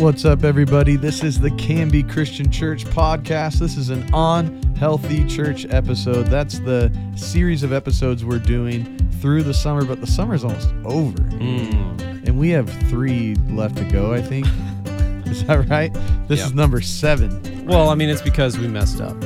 What's 0.00 0.24
up, 0.24 0.44
everybody? 0.44 0.96
This 0.96 1.22
is 1.22 1.38
the 1.38 1.50
Canby 1.52 2.02
Christian 2.02 2.50
Church 2.50 2.84
podcast. 2.86 3.58
This 3.58 3.76
is 3.76 3.90
an 3.90 4.12
on 4.14 4.62
healthy 4.76 5.24
church 5.26 5.66
episode. 5.68 6.26
That's 6.28 6.58
the 6.60 6.90
series 7.16 7.62
of 7.62 7.72
episodes 7.72 8.24
we're 8.24 8.38
doing 8.38 8.96
through 9.20 9.42
the 9.42 9.52
summer, 9.52 9.84
but 9.84 10.00
the 10.00 10.06
summer's 10.06 10.42
almost 10.42 10.70
over. 10.84 11.18
Mm. 11.18 12.26
And 12.26 12.38
we 12.38 12.48
have 12.50 12.68
three 12.88 13.34
left 13.50 13.76
to 13.76 13.84
go, 13.84 14.12
I 14.14 14.22
think. 14.22 14.46
is 15.26 15.44
that 15.44 15.68
right? 15.68 15.92
This 16.28 16.38
Yep. 16.40 16.46
is 16.48 16.54
number 16.54 16.80
seven. 16.80 17.66
Well, 17.66 17.90
I 17.90 17.94
mean, 17.94 18.08
it's 18.08 18.22
because 18.22 18.58
we 18.58 18.68
messed 18.68 19.00
up. 19.02 19.16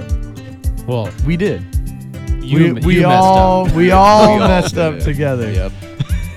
Well, 0.88 1.08
We 1.24 1.36
did. 1.36 1.62
you, 2.42 2.74
we 2.74 2.80
we 2.80 2.96
messed 2.96 3.06
all 3.06 3.66
up. 3.68 3.72
we 3.74 3.90
all 3.92 4.26
We 4.36 4.42
all 4.42 4.48
messed 4.48 4.76
up 4.76 4.98
together. 4.98 5.50
Yep. 5.52 5.72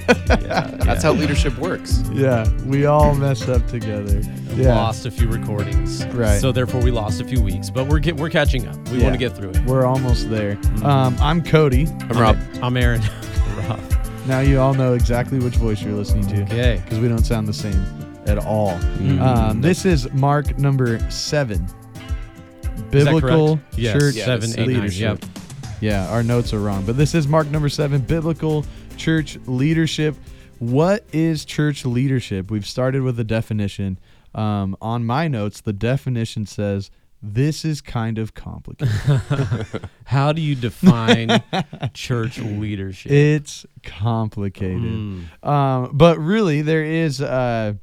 Yeah, 0.10 0.68
That's 0.84 1.04
how 1.04 1.12
leadership 1.14 1.58
works. 1.58 2.02
Yeah, 2.12 2.48
we 2.66 2.86
all 2.86 3.14
messed 3.16 3.50
up 3.50 3.66
together. 3.68 4.22
Yeah. 4.56 4.74
lost 4.76 5.06
a 5.06 5.12
few 5.12 5.28
recordings. 5.28 6.06
Right. 6.08 6.40
So 6.42 6.52
therefore, 6.52 6.82
we 6.82 6.90
lost 6.92 7.22
a 7.22 7.26
few 7.26 7.42
weeks, 7.42 7.70
but 7.70 7.88
we're 7.88 8.00
get, 8.00 8.16
we're 8.18 8.30
catching 8.30 8.68
up. 8.68 8.76
We 8.90 8.98
Yeah. 8.98 9.04
want 9.04 9.14
to 9.14 9.20
get 9.20 9.36
through 9.36 9.52
it. 9.52 9.60
We're 9.66 9.86
almost 9.86 10.30
there. 10.30 10.56
Mm-hmm. 10.56 10.86
Um, 10.86 11.16
I'm 11.20 11.44
Cody. 11.44 11.86
I'm 12.10 12.18
Rob. 12.18 12.38
I'm 12.64 12.76
Aaron. 12.78 13.02
Rob. 13.58 13.80
Now 14.26 14.40
you 14.40 14.60
all 14.60 14.74
know 14.74 14.94
exactly 14.94 15.40
which 15.40 15.56
voice 15.56 15.82
you're 15.84 15.94
listening 15.94 16.26
to. 16.28 16.42
Okay. 16.44 16.82
because 16.84 17.00
we 17.00 17.08
don't 17.08 17.24
sound 17.26 17.48
the 17.48 17.54
same 17.54 17.82
at 18.26 18.38
all. 18.40 18.72
Mm-hmm. 18.72 19.22
Um, 19.22 19.62
this 19.62 19.86
is 19.86 20.12
Mark 20.14 20.58
number 20.58 21.00
seven. 21.12 21.68
Biblical 22.90 23.58
correct? 23.58 23.78
Yes. 23.78 23.94
church 24.00 24.16
Yeah, 24.16 24.26
Seven, 24.26 24.50
eight, 24.52 24.58
nine. 24.58 24.68
leadership. 24.68 25.22
Yep. 25.24 25.32
Yeah, 25.82 26.10
our 26.10 26.24
notes 26.24 26.54
are 26.54 26.60
wrong, 26.60 26.84
but 26.86 26.98
this 26.98 27.14
is 27.14 27.28
Mark 27.28 27.48
number 27.52 27.70
seven. 27.70 28.02
Biblical 28.02 28.66
church 28.98 29.38
leadership. 29.46 30.16
What 30.60 31.06
is 31.14 31.46
church 31.46 31.86
leadership? 31.86 32.50
We've 32.50 32.66
started 32.66 33.04
with 33.04 33.20
a 33.20 33.24
definition. 33.24 34.00
Um, 34.34 34.76
on 34.82 35.06
my 35.06 35.28
notes, 35.28 35.62
the 35.62 35.74
definition 35.74 36.46
says 36.46 36.90
this 37.22 37.66
is 37.66 37.82
kind 37.82 38.18
of 38.18 38.34
complicated. 38.34 38.94
How 40.06 40.34
do 40.34 40.42
you 40.42 40.56
define 40.56 41.44
church 41.94 42.40
leadership? 42.40 43.12
it's 43.12 43.66
complicated. 43.84 44.82
Mm. 44.82 45.48
Um, 45.48 45.92
but 45.94 46.18
really, 46.18 46.62
there 46.62 46.84
is 46.84 47.22
uh, 47.22 47.74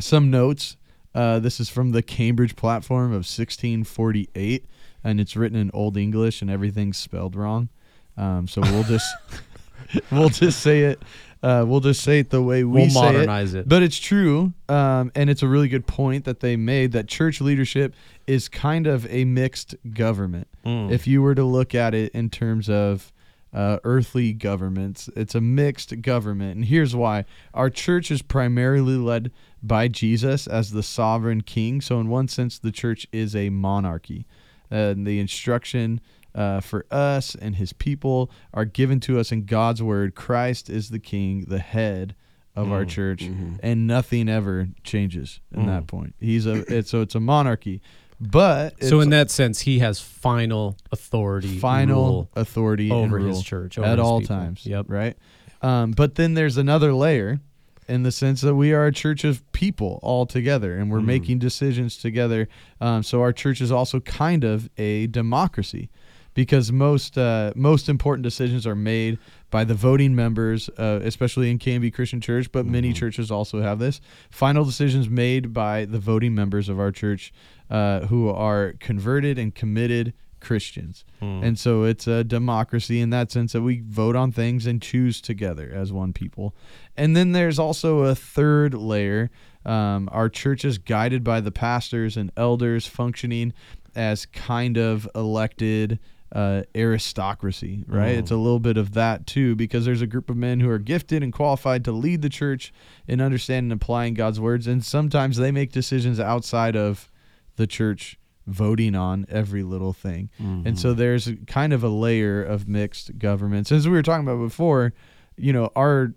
some 0.00 0.30
notes. 0.30 0.76
Uh, 1.14 1.38
this 1.38 1.60
is 1.60 1.68
from 1.68 1.92
the 1.92 2.02
Cambridge 2.02 2.56
platform 2.56 3.06
of 3.06 3.24
1648, 3.24 4.66
and 5.02 5.20
it's 5.20 5.34
written 5.34 5.58
in 5.58 5.70
Old 5.72 5.96
English, 5.96 6.42
and 6.42 6.50
everything's 6.50 6.98
spelled 6.98 7.34
wrong. 7.34 7.70
Um, 8.16 8.48
so 8.48 8.60
we'll 8.62 8.84
just 8.84 9.06
we'll 10.10 10.28
just 10.28 10.60
say 10.60 10.80
it. 10.84 11.00
Uh, 11.42 11.64
we'll 11.66 11.80
just 11.80 12.02
say 12.02 12.18
it 12.20 12.30
the 12.30 12.42
way 12.42 12.64
we 12.64 12.80
We'll 12.82 12.90
say 12.90 13.00
modernize 13.00 13.54
it. 13.54 13.60
it. 13.60 13.68
But 13.68 13.82
it's 13.82 13.98
true, 13.98 14.52
um, 14.68 15.12
and 15.14 15.28
it's 15.30 15.42
a 15.42 15.48
really 15.48 15.68
good 15.68 15.86
point 15.86 16.24
that 16.24 16.40
they 16.40 16.56
made 16.56 16.92
that 16.92 17.06
church 17.08 17.40
leadership 17.40 17.94
is 18.26 18.48
kind 18.48 18.86
of 18.86 19.06
a 19.10 19.24
mixed 19.24 19.76
government 19.92 20.48
Mm. 20.64 20.90
if 20.90 21.06
you 21.06 21.22
were 21.22 21.34
to 21.36 21.44
look 21.44 21.74
at 21.74 21.94
it 21.94 22.12
in 22.12 22.28
terms 22.30 22.68
of 22.68 23.12
uh, 23.54 23.78
earthly 23.84 24.32
governments, 24.32 25.08
it's 25.14 25.34
a 25.36 25.40
mixed 25.40 26.02
government. 26.02 26.56
And 26.56 26.64
here's 26.64 26.96
why 26.96 27.24
our 27.54 27.70
church 27.70 28.10
is 28.10 28.20
primarily 28.22 28.96
led 28.96 29.30
by 29.62 29.86
Jesus 29.88 30.46
as 30.48 30.72
the 30.72 30.82
sovereign 30.82 31.42
king. 31.42 31.80
So, 31.80 32.00
in 32.00 32.08
one 32.08 32.26
sense, 32.28 32.58
the 32.58 32.72
church 32.72 33.06
is 33.12 33.36
a 33.36 33.50
monarchy. 33.50 34.26
And 34.70 35.06
the 35.06 35.20
instruction 35.20 36.00
uh, 36.36 36.60
for 36.60 36.86
us 36.90 37.34
and 37.34 37.56
his 37.56 37.72
people 37.72 38.30
are 38.54 38.64
given 38.66 39.00
to 39.00 39.18
us 39.18 39.32
in 39.32 39.44
God's 39.46 39.82
word. 39.82 40.14
Christ 40.14 40.68
is 40.70 40.90
the 40.90 40.98
king, 41.00 41.46
the 41.48 41.58
head 41.58 42.14
of 42.54 42.70
our 42.72 42.84
church, 42.84 43.22
and 43.62 43.86
nothing 43.86 44.28
ever 44.28 44.68
changes 44.84 45.40
in 45.52 45.66
that 45.66 45.86
point. 45.86 46.14
He's 46.20 46.46
a 46.46 46.64
it's, 46.72 46.90
so 46.90 47.00
it's 47.00 47.14
a 47.14 47.20
monarchy. 47.20 47.80
But 48.18 48.82
so 48.82 49.00
in 49.00 49.10
that 49.10 49.30
sense, 49.30 49.60
he 49.60 49.80
has 49.80 50.00
final 50.00 50.76
authority, 50.90 51.58
final 51.58 52.30
authority 52.34 52.90
over 52.90 53.18
his 53.18 53.42
church, 53.42 53.76
over 53.78 53.86
at 53.86 53.98
his 53.98 54.06
all 54.06 54.20
people. 54.20 54.36
times. 54.36 54.64
Yep. 54.64 54.86
Right. 54.88 55.16
Um, 55.60 55.90
but 55.90 56.14
then 56.14 56.32
there's 56.34 56.56
another 56.56 56.94
layer 56.94 57.40
in 57.88 58.02
the 58.04 58.10
sense 58.12 58.40
that 58.40 58.54
we 58.54 58.72
are 58.72 58.86
a 58.86 58.92
church 58.92 59.22
of 59.24 59.42
people 59.52 60.00
all 60.02 60.24
together 60.26 60.76
and 60.78 60.90
we're 60.90 60.98
Mm-hmm. 60.98 61.06
making 61.06 61.38
decisions 61.40 61.96
together. 61.98 62.48
Um, 62.80 63.02
so 63.02 63.20
our 63.20 63.32
church 63.34 63.60
is 63.60 63.70
also 63.70 64.00
kind 64.00 64.44
of 64.44 64.68
a 64.78 65.06
democracy 65.08 65.88
because 66.36 66.70
most 66.70 67.16
uh, 67.16 67.52
most 67.56 67.88
important 67.88 68.22
decisions 68.22 68.66
are 68.66 68.76
made 68.76 69.18
by 69.50 69.64
the 69.64 69.74
voting 69.74 70.14
members, 70.14 70.68
uh, 70.76 71.00
especially 71.02 71.50
in 71.50 71.58
Canby 71.58 71.90
Christian 71.90 72.20
Church, 72.20 72.52
but 72.52 72.66
many 72.66 72.90
Mm-hmm. 72.90 72.98
churches 72.98 73.30
also 73.30 73.62
have 73.62 73.78
this. 73.78 74.00
Final 74.30 74.64
decisions 74.64 75.08
made 75.08 75.52
by 75.52 75.86
the 75.86 75.98
voting 75.98 76.34
members 76.34 76.68
of 76.68 76.78
our 76.78 76.92
church 76.92 77.32
uh, 77.70 78.00
who 78.06 78.28
are 78.28 78.74
converted 78.78 79.38
and 79.38 79.54
committed 79.54 80.12
Christians. 80.40 81.04
Hmm. 81.20 81.42
And 81.42 81.58
so 81.58 81.84
it's 81.84 82.06
a 82.06 82.22
democracy 82.22 83.00
in 83.00 83.10
that 83.10 83.32
sense 83.32 83.52
that 83.54 83.62
we 83.62 83.80
vote 83.80 84.14
on 84.14 84.30
things 84.30 84.66
and 84.66 84.80
choose 84.82 85.22
together 85.22 85.72
as 85.74 85.90
one 85.90 86.12
people. 86.12 86.54
And 86.96 87.16
then 87.16 87.32
there's 87.32 87.58
also 87.58 88.00
a 88.00 88.14
third 88.14 88.74
layer. 88.74 89.30
Um, 89.64 90.08
our 90.12 90.28
church 90.28 90.64
is 90.66 90.76
guided 90.76 91.24
by 91.24 91.40
the 91.40 91.50
pastors 91.50 92.16
and 92.16 92.30
elders 92.36 92.86
functioning 92.86 93.54
as 93.96 94.26
kind 94.26 94.76
of 94.76 95.08
elected 95.14 95.98
uh, 96.32 96.62
aristocracy, 96.74 97.84
right? 97.86 98.08
It's 98.18 98.30
a 98.30 98.36
little 98.36 98.58
bit 98.58 98.76
of 98.76 98.94
that 98.94 99.26
too, 99.26 99.54
because 99.54 99.84
there's 99.84 100.02
a 100.02 100.06
group 100.06 100.28
of 100.28 100.36
men 100.36 100.60
who 100.60 100.68
are 100.68 100.78
gifted 100.78 101.22
and 101.22 101.32
qualified 101.32 101.84
to 101.84 101.92
lead 101.92 102.22
the 102.22 102.28
church 102.28 102.72
in 103.06 103.20
understanding 103.20 103.70
and 103.72 103.80
applying 103.80 104.14
God's 104.14 104.40
words. 104.40 104.66
And 104.66 104.84
sometimes 104.84 105.36
they 105.36 105.52
make 105.52 105.72
decisions 105.72 106.18
outside 106.18 106.76
of 106.76 107.10
the 107.56 107.66
church 107.66 108.18
voting 108.46 108.94
on 108.94 109.26
every 109.28 109.62
little 109.62 109.92
thing. 109.92 110.30
And 110.38 110.78
so 110.78 110.94
there's 110.94 111.30
kind 111.46 111.72
of 111.72 111.82
a 111.82 111.88
layer 111.88 112.42
of 112.42 112.68
mixed 112.68 113.18
governments. 113.18 113.72
As 113.72 113.88
we 113.88 113.94
were 113.94 114.02
talking 114.02 114.26
about 114.26 114.40
before, 114.42 114.92
you 115.36 115.52
know, 115.52 115.70
our 115.74 116.12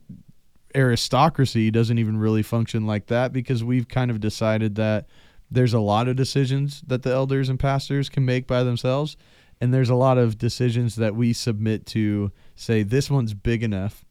aristocracy 0.76 1.72
doesn't 1.72 1.98
even 1.98 2.18
really 2.18 2.44
function 2.44 2.86
like 2.86 3.08
that 3.08 3.34
because 3.34 3.64
we've 3.64 3.88
kind 3.88 4.12
of 4.12 4.20
decided 4.20 4.76
that 4.76 5.08
there's 5.50 5.74
a 5.74 5.80
lot 5.80 6.08
of 6.08 6.16
decisions 6.16 6.82
that 6.86 7.02
the 7.02 7.12
elders 7.12 7.50
and 7.50 7.60
pastors 7.60 8.10
can 8.10 8.24
make 8.24 8.46
by 8.46 8.64
themselves 8.64 9.18
and 9.62 9.74
there's 9.74 9.90
a 9.90 9.96
lot 9.96 10.18
of 10.18 10.38
decisions 10.38 10.96
that 10.96 11.16
we 11.16 11.34
submit 11.34 11.86
to 11.88 12.32
say 12.56 12.84
this 12.84 13.10
one's 13.10 13.34
big 13.34 13.64
enough 13.64 14.06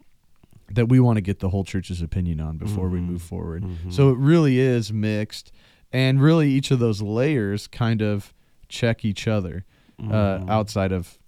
that 0.70 0.88
we 0.88 1.00
want 1.00 1.16
to 1.16 1.22
get 1.22 1.40
the 1.40 1.48
whole 1.48 1.64
church's 1.64 2.02
opinion 2.02 2.40
on 2.40 2.58
before 2.58 2.88
we 2.88 3.00
move 3.00 3.20
mm-hmm. 3.20 3.28
forward. 3.28 3.62
Mm-hmm. 3.62 3.90
So 3.90 4.10
it 4.10 4.18
really 4.18 4.58
is 4.58 4.92
mixed, 4.92 5.50
and 5.92 6.20
really 6.20 6.50
each 6.50 6.70
of 6.70 6.78
those 6.78 7.00
layers 7.00 7.66
kind 7.66 8.02
of 8.02 8.34
check 8.68 9.04
each 9.04 9.26
other 9.26 9.64
uh, 9.98 10.02
mm-hmm. 10.02 10.50
outside 10.50 10.92
of 10.92 11.18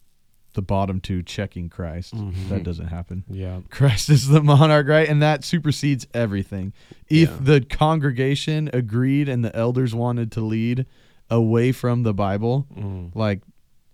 the 0.53 0.63
bottom 0.63 1.01
two 1.01 1.23
checking 1.23 1.69
Christ. 1.69 2.13
That 2.49 2.65
doesn't 2.65 2.89
happen. 2.89 3.25
Yeah. 3.31 3.61
Christ 3.71 4.11
is 4.11 4.29
the 4.29 4.43
monarch, 4.43 4.89
right? 4.89 5.09
And 5.09 5.23
that 5.23 5.45
supersedes 5.45 6.07
everything. 6.13 6.73
If 7.09 7.31
Yeah. 7.31 7.37
the 7.41 7.61
congregation 7.61 8.69
agreed 8.73 9.29
and 9.29 9.45
the 9.45 9.55
elders 9.57 9.95
wanted 9.95 10.33
to 10.33 10.41
lead 10.41 10.87
away 11.31 11.71
from 11.71 12.03
the 12.03 12.13
Bible, 12.13 12.67
mm. 12.77 13.15
like 13.15 13.43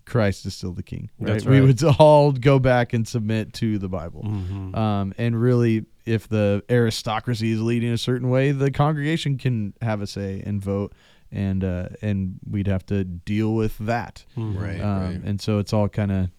Christ 0.07 0.47
is 0.47 0.55
still 0.55 0.73
the 0.73 0.83
king, 0.83 1.11
right? 1.19 1.33
That's 1.35 1.45
We 1.45 1.61
would 1.61 1.83
all 1.99 2.33
go 2.33 2.59
back 2.59 2.93
and 2.93 3.07
submit 3.07 3.53
to 3.55 3.79
the 3.79 3.89
Bible. 3.89 4.23
Mm-hmm. 4.25 4.75
Um, 4.75 5.13
and 5.19 5.39
really, 5.41 5.85
if 6.05 6.29
the 6.29 6.63
aristocracy 6.71 7.51
is 7.53 7.61
leading 7.61 7.91
a 7.93 7.99
certain 7.99 8.31
way, 8.31 8.53
the 8.53 8.71
congregation 8.71 9.37
can 9.37 9.75
have 9.83 10.01
a 10.01 10.07
say 10.07 10.43
and 10.47 10.63
vote, 10.63 10.93
and 11.33 11.63
uh, 11.65 11.89
and 12.01 12.39
we'd 12.49 12.69
have 12.69 12.87
to 12.87 13.05
deal 13.05 13.55
with 13.55 13.77
that. 13.79 14.25
Right, 14.37 14.81
Um, 14.81 15.01
right. 15.03 15.21
And 15.25 15.41
so 15.41 15.59
it's 15.59 15.73
all 15.73 15.89
kind 15.89 16.13
of 16.13 16.31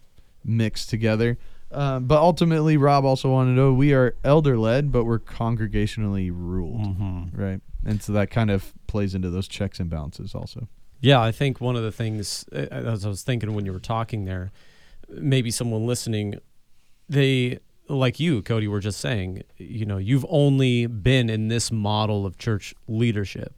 mixed 0.46 0.90
together. 0.90 1.38
Um, 1.70 2.06
but 2.06 2.20
ultimately, 2.20 2.78
Rob 2.78 3.04
also 3.04 3.30
wanted 3.30 3.50
to 3.52 3.56
know 3.58 3.74
we 3.74 3.94
are 3.94 4.16
elder 4.24 4.58
led, 4.58 4.90
but 4.94 5.04
we're 5.04 5.20
congregationally 5.20 6.32
ruled, 6.34 6.82
Mm-hmm. 6.98 7.24
right? 7.42 7.62
And 7.86 8.02
so 8.02 8.14
that 8.14 8.32
kind 8.32 8.50
of 8.50 8.74
plays 8.88 9.14
into 9.14 9.30
those 9.30 9.48
checks 9.50 9.80
and 9.82 9.90
balances 9.90 10.34
also. 10.34 10.70
Yeah, 11.00 11.22
I 11.22 11.32
think 11.32 11.62
one 11.62 11.76
of 11.76 11.84
the 11.84 11.92
things, 11.92 12.44
as 12.52 13.06
I 13.06 13.10
was 13.10 13.24
thinking 13.24 13.54
when 13.54 13.66
you 13.66 13.74
were 13.74 13.80
talking 13.80 14.26
there, 14.26 14.52
maybe 15.10 15.52
someone 15.52 15.86
listening, 15.86 16.36
they, 17.08 17.60
like 17.88 18.20
you, 18.20 18.42
Cody, 18.42 18.68
were 18.68 18.80
just 18.80 19.00
saying, 19.00 19.44
you 19.58 19.86
know, 19.86 19.98
you've 19.98 20.26
only 20.30 20.88
been 20.88 21.30
in 21.30 21.48
this 21.48 21.72
model 21.72 22.26
of 22.26 22.38
church 22.38 22.74
leadership. 22.88 23.54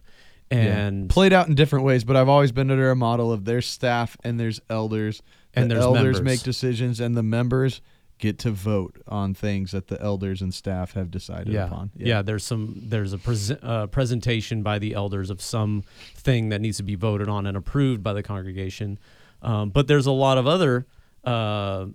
And 0.52 1.10
played 1.10 1.32
out 1.32 1.48
in 1.48 1.54
different 1.54 1.86
ways, 1.86 2.04
but 2.04 2.16
I've 2.16 2.28
always 2.30 2.52
been 2.52 2.72
under 2.72 2.90
a 2.90 2.96
model 2.96 3.32
of 3.32 3.46
there's 3.46 3.68
staff 3.68 4.18
and 4.24 4.40
there's 4.40 4.60
elders, 4.70 5.22
And 5.54 5.70
the 5.70 5.76
there's 5.76 5.86
elders 5.86 6.18
members. 6.18 6.22
make 6.22 6.42
decisions, 6.42 7.00
and 7.00 7.16
the 7.16 7.22
members 7.22 7.82
get 8.20 8.38
to 8.38 8.52
vote 8.52 9.02
on 9.08 9.34
things 9.34 9.72
that 9.72 9.88
the 9.88 10.00
elders 10.02 10.42
and 10.42 10.54
staff 10.54 10.94
have 10.94 11.10
decided 11.10 11.54
yeah, 11.54 11.66
upon. 11.66 11.90
yeah, 11.96 12.22
there's 12.22 12.44
some 12.44 12.76
there's 12.76 13.14
a 13.14 13.66
uh, 13.66 13.88
presentation 13.88 14.62
by 14.62 14.78
the 14.78 14.94
elders 14.94 15.30
of 15.30 15.42
some 15.42 15.84
thing 16.16 16.50
that 16.50 16.62
needs 16.62 16.78
to 16.78 16.84
be 16.84 16.96
voted 16.96 17.28
on 17.28 17.48
and 17.48 17.58
approved 17.58 18.04
by 18.04 18.14
the 18.14 18.22
congregation. 18.22 19.00
Um, 19.42 19.70
but 19.70 19.88
there's 19.88 20.06
a 20.06 20.12
lot 20.12 20.38
of 20.38 20.46
other 20.46 20.86
uh, 21.24 21.88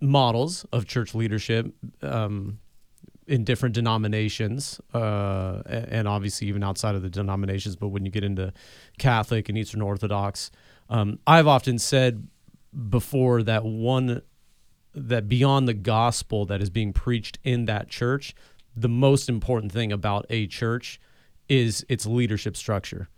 models 0.00 0.64
of 0.70 0.86
church 0.86 1.14
leadership. 1.14 1.74
Um, 2.02 2.60
in 3.26 3.42
different 3.42 3.74
denominations, 3.74 4.82
uh, 4.92 5.62
and 5.66 6.06
obviously 6.06 6.46
even 6.46 6.62
outside 6.62 6.94
of 6.94 7.00
the 7.00 7.08
denominations. 7.08 7.74
But 7.74 7.88
when 7.88 8.04
you 8.04 8.10
get 8.10 8.22
into 8.22 8.52
Catholic 8.98 9.48
and 9.48 9.56
Eastern 9.56 9.80
Orthodox, 9.80 10.50
um, 10.90 11.18
I've 11.26 11.46
often 11.46 11.78
said 11.78 12.28
before 12.90 13.42
that 13.44 13.64
one 13.64 14.20
that 14.94 15.28
beyond 15.28 15.68
the 15.68 15.74
gospel 15.74 16.44
that 16.46 16.62
is 16.62 16.70
being 16.70 16.92
preached 16.92 17.38
in 17.42 17.64
that 17.66 17.88
church, 17.88 18.34
the 18.76 18.88
most 18.88 19.28
important 19.28 19.72
thing 19.72 19.92
about 19.92 20.26
a 20.30 20.46
church 20.46 21.00
is 21.48 21.84
its 21.88 22.06
leadership 22.06 22.56
structure. 22.56 23.08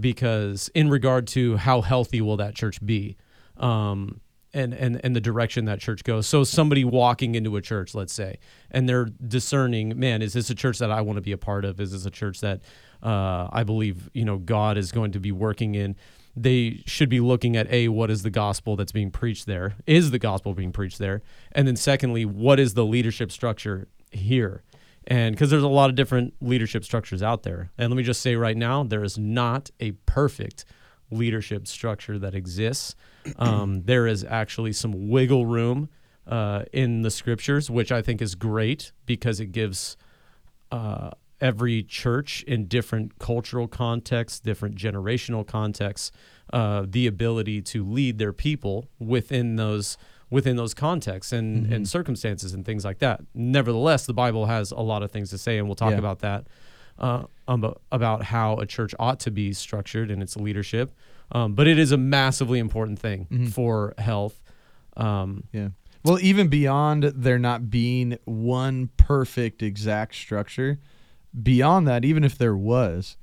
Because 0.00 0.70
in 0.74 0.88
regard 0.88 1.26
to 1.28 1.56
how 1.58 1.82
healthy 1.82 2.20
will 2.20 2.36
that 2.38 2.54
church 2.54 2.84
be, 2.84 3.16
um, 3.58 4.20
and, 4.54 4.74
and 4.74 5.00
and 5.02 5.16
the 5.16 5.20
direction 5.20 5.64
that 5.66 5.80
church 5.80 6.04
goes. 6.04 6.26
So 6.26 6.44
somebody 6.44 6.84
walking 6.84 7.34
into 7.34 7.56
a 7.56 7.62
church, 7.62 7.94
let's 7.94 8.12
say, 8.12 8.38
and 8.70 8.88
they're 8.88 9.06
discerning, 9.26 9.98
man, 9.98 10.22
is 10.22 10.32
this 10.32 10.50
a 10.50 10.54
church 10.54 10.78
that 10.78 10.90
I 10.90 11.00
want 11.00 11.16
to 11.16 11.22
be 11.22 11.32
a 11.32 11.38
part 11.38 11.64
of? 11.64 11.80
Is 11.80 11.92
this 11.92 12.04
a 12.04 12.10
church 12.10 12.40
that 12.40 12.60
uh, 13.02 13.48
I 13.50 13.64
believe 13.64 14.10
you 14.12 14.24
know 14.24 14.38
God 14.38 14.76
is 14.76 14.92
going 14.92 15.12
to 15.12 15.20
be 15.20 15.32
working 15.32 15.74
in? 15.74 15.96
They 16.34 16.82
should 16.86 17.08
be 17.08 17.20
looking 17.20 17.56
at 17.56 17.70
a 17.70 17.88
what 17.88 18.10
is 18.10 18.22
the 18.22 18.30
gospel 18.30 18.76
that's 18.76 18.92
being 18.92 19.10
preached 19.10 19.46
there? 19.46 19.76
Is 19.86 20.10
the 20.10 20.18
gospel 20.18 20.54
being 20.54 20.72
preached 20.72 20.98
there? 20.98 21.22
And 21.52 21.68
then 21.68 21.76
secondly, 21.76 22.24
what 22.24 22.58
is 22.58 22.74
the 22.74 22.84
leadership 22.84 23.30
structure 23.30 23.88
here? 24.10 24.62
And 25.06 25.34
because 25.34 25.50
there's 25.50 25.62
a 25.62 25.68
lot 25.68 25.90
of 25.90 25.96
different 25.96 26.34
leadership 26.40 26.84
structures 26.84 27.22
out 27.22 27.42
there, 27.42 27.70
and 27.76 27.90
let 27.90 27.96
me 27.96 28.02
just 28.02 28.20
say 28.20 28.36
right 28.36 28.56
now, 28.56 28.84
there 28.84 29.02
is 29.02 29.18
not 29.18 29.70
a 29.80 29.92
perfect 30.06 30.64
leadership 31.10 31.66
structure 31.66 32.18
that 32.18 32.34
exists. 32.34 32.94
Um, 33.38 33.82
there 33.84 34.08
is 34.08 34.24
actually 34.24 34.72
some 34.72 35.08
wiggle 35.08 35.46
room 35.46 35.88
uh, 36.26 36.64
in 36.72 37.02
the 37.02 37.10
scriptures, 37.10 37.70
which 37.70 37.92
I 37.92 38.02
think 38.02 38.20
is 38.20 38.34
great 38.34 38.90
because 39.06 39.38
it 39.38 39.52
gives 39.52 39.96
uh, 40.72 41.10
every 41.42 41.82
church 41.82 42.42
in 42.44 42.66
different 42.66 43.18
cultural 43.18 43.66
contexts, 43.68 44.40
different 44.40 44.76
generational 44.76 45.46
contexts, 45.46 46.12
uh, 46.52 46.86
the 46.88 47.06
ability 47.06 47.60
to 47.60 47.84
lead 47.84 48.16
their 48.18 48.32
people 48.32 48.88
within 48.98 49.56
those 49.56 49.98
within 50.30 50.56
those 50.56 50.72
contexts 50.72 51.30
and, 51.30 51.70
and 51.70 51.86
circumstances 51.86 52.54
and 52.54 52.64
things 52.64 52.86
like 52.86 53.00
that. 53.00 53.20
Nevertheless, 53.34 54.06
the 54.06 54.14
Bible 54.14 54.46
has 54.46 54.70
a 54.70 54.80
lot 54.80 55.02
of 55.02 55.10
things 55.10 55.28
to 55.28 55.36
say, 55.36 55.58
and 55.58 55.66
we'll 55.68 55.74
talk 55.74 55.90
Yeah. 55.90 55.98
about 55.98 56.20
that 56.20 56.46
uh, 56.98 57.24
um, 57.46 57.74
about 57.90 58.22
how 58.22 58.56
a 58.56 58.64
church 58.64 58.94
ought 58.98 59.20
to 59.20 59.30
be 59.30 59.52
structured 59.52 60.10
in 60.10 60.22
its 60.22 60.34
leadership. 60.36 60.94
Um, 61.32 61.52
but 61.54 61.66
it 61.68 61.78
is 61.78 61.92
a 61.92 61.98
massively 61.98 62.58
important 62.60 62.98
thing 62.98 63.48
for 63.52 63.92
health. 63.98 64.40
Um, 64.96 65.44
Yeah. 65.52 65.68
Well, 66.04 66.18
even 66.20 66.48
beyond 66.48 67.04
there 67.04 67.38
not 67.38 67.68
being 67.70 68.16
one 68.24 68.88
perfect 68.96 69.62
exact 69.62 70.14
structure, 70.14 70.78
beyond 71.40 71.86
that, 71.88 72.04
even 72.04 72.24
if 72.24 72.36
there 72.38 72.56
was, 72.56 73.16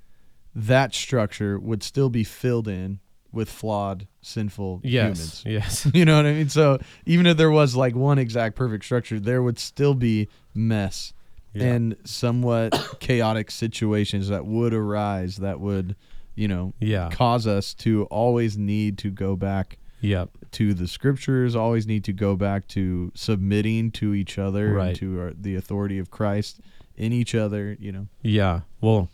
that 0.56 0.94
structure 0.94 1.60
would 1.60 1.84
still 1.84 2.10
be 2.10 2.24
filled 2.24 2.68
in 2.68 3.00
with 3.32 3.50
flawed, 3.50 4.08
sinful 4.22 4.82
yes, 4.84 5.44
humans. 5.44 5.44
yes, 5.46 5.88
You 5.94 6.04
know 6.06 6.16
what 6.18 6.26
I 6.26 6.34
mean? 6.34 6.50
So 6.50 6.80
even 7.06 7.28
if 7.28 7.38
there 7.38 7.52
was 7.52 7.76
like 7.76 7.96
one 7.96 8.18
exact 8.18 8.56
perfect 8.56 8.84
structure, 8.84 9.20
there 9.20 9.44
would 9.44 9.60
still 9.60 9.94
be 9.94 10.28
mess 10.56 11.14
Yeah. 11.54 11.66
and 11.66 11.96
somewhat 12.06 12.74
chaotic 13.00 13.52
situations 13.52 14.30
that 14.30 14.46
would 14.48 14.74
arise 14.74 15.38
that 15.38 15.60
would, 15.60 15.96
you 16.36 16.48
know, 16.48 16.74
yeah, 16.80 17.10
cause 17.12 17.46
us 17.46 17.76
to 17.76 18.06
always 18.06 18.58
need 18.58 18.98
to 19.00 19.12
go 19.12 19.36
back 19.36 19.78
yep, 20.02 20.30
to 20.54 20.74
the 20.74 20.88
scriptures, 20.88 21.56
always 21.56 21.86
need 21.86 22.04
to 22.06 22.14
go 22.14 22.36
back 22.36 22.68
to 22.70 23.12
submitting 23.14 23.92
to 23.92 24.16
each 24.16 24.40
other 24.40 24.74
Right. 24.74 24.88
and 24.88 24.96
to 24.98 25.20
our, 25.22 25.34
the 25.40 25.56
authority 25.56 26.00
of 26.00 26.10
Christ 26.10 26.62
in 27.00 27.12
each 27.14 27.34
other, 27.34 27.76
you 27.80 27.92
know. 27.92 28.08
yeah. 28.22 28.62
Well, 28.82 29.10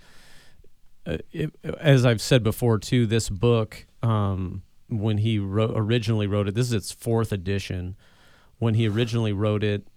uh, 1.05 1.17
it, 1.31 1.51
as 1.79 2.05
I've 2.05 2.21
said 2.21 2.43
before, 2.43 2.79
too, 2.79 3.05
this 3.05 3.29
book, 3.29 3.85
um, 4.01 4.63
when 4.89 5.19
he 5.19 5.39
wrote 5.39 5.73
originally 5.75 6.27
wrote 6.27 6.47
it, 6.47 6.55
this 6.55 6.67
is 6.67 6.73
its 6.73 6.91
fourth 6.91 7.31
edition. 7.31 7.95
When 8.57 8.73
he 8.73 8.87
originally 8.87 9.33
wrote 9.33 9.63
it, 9.63 9.87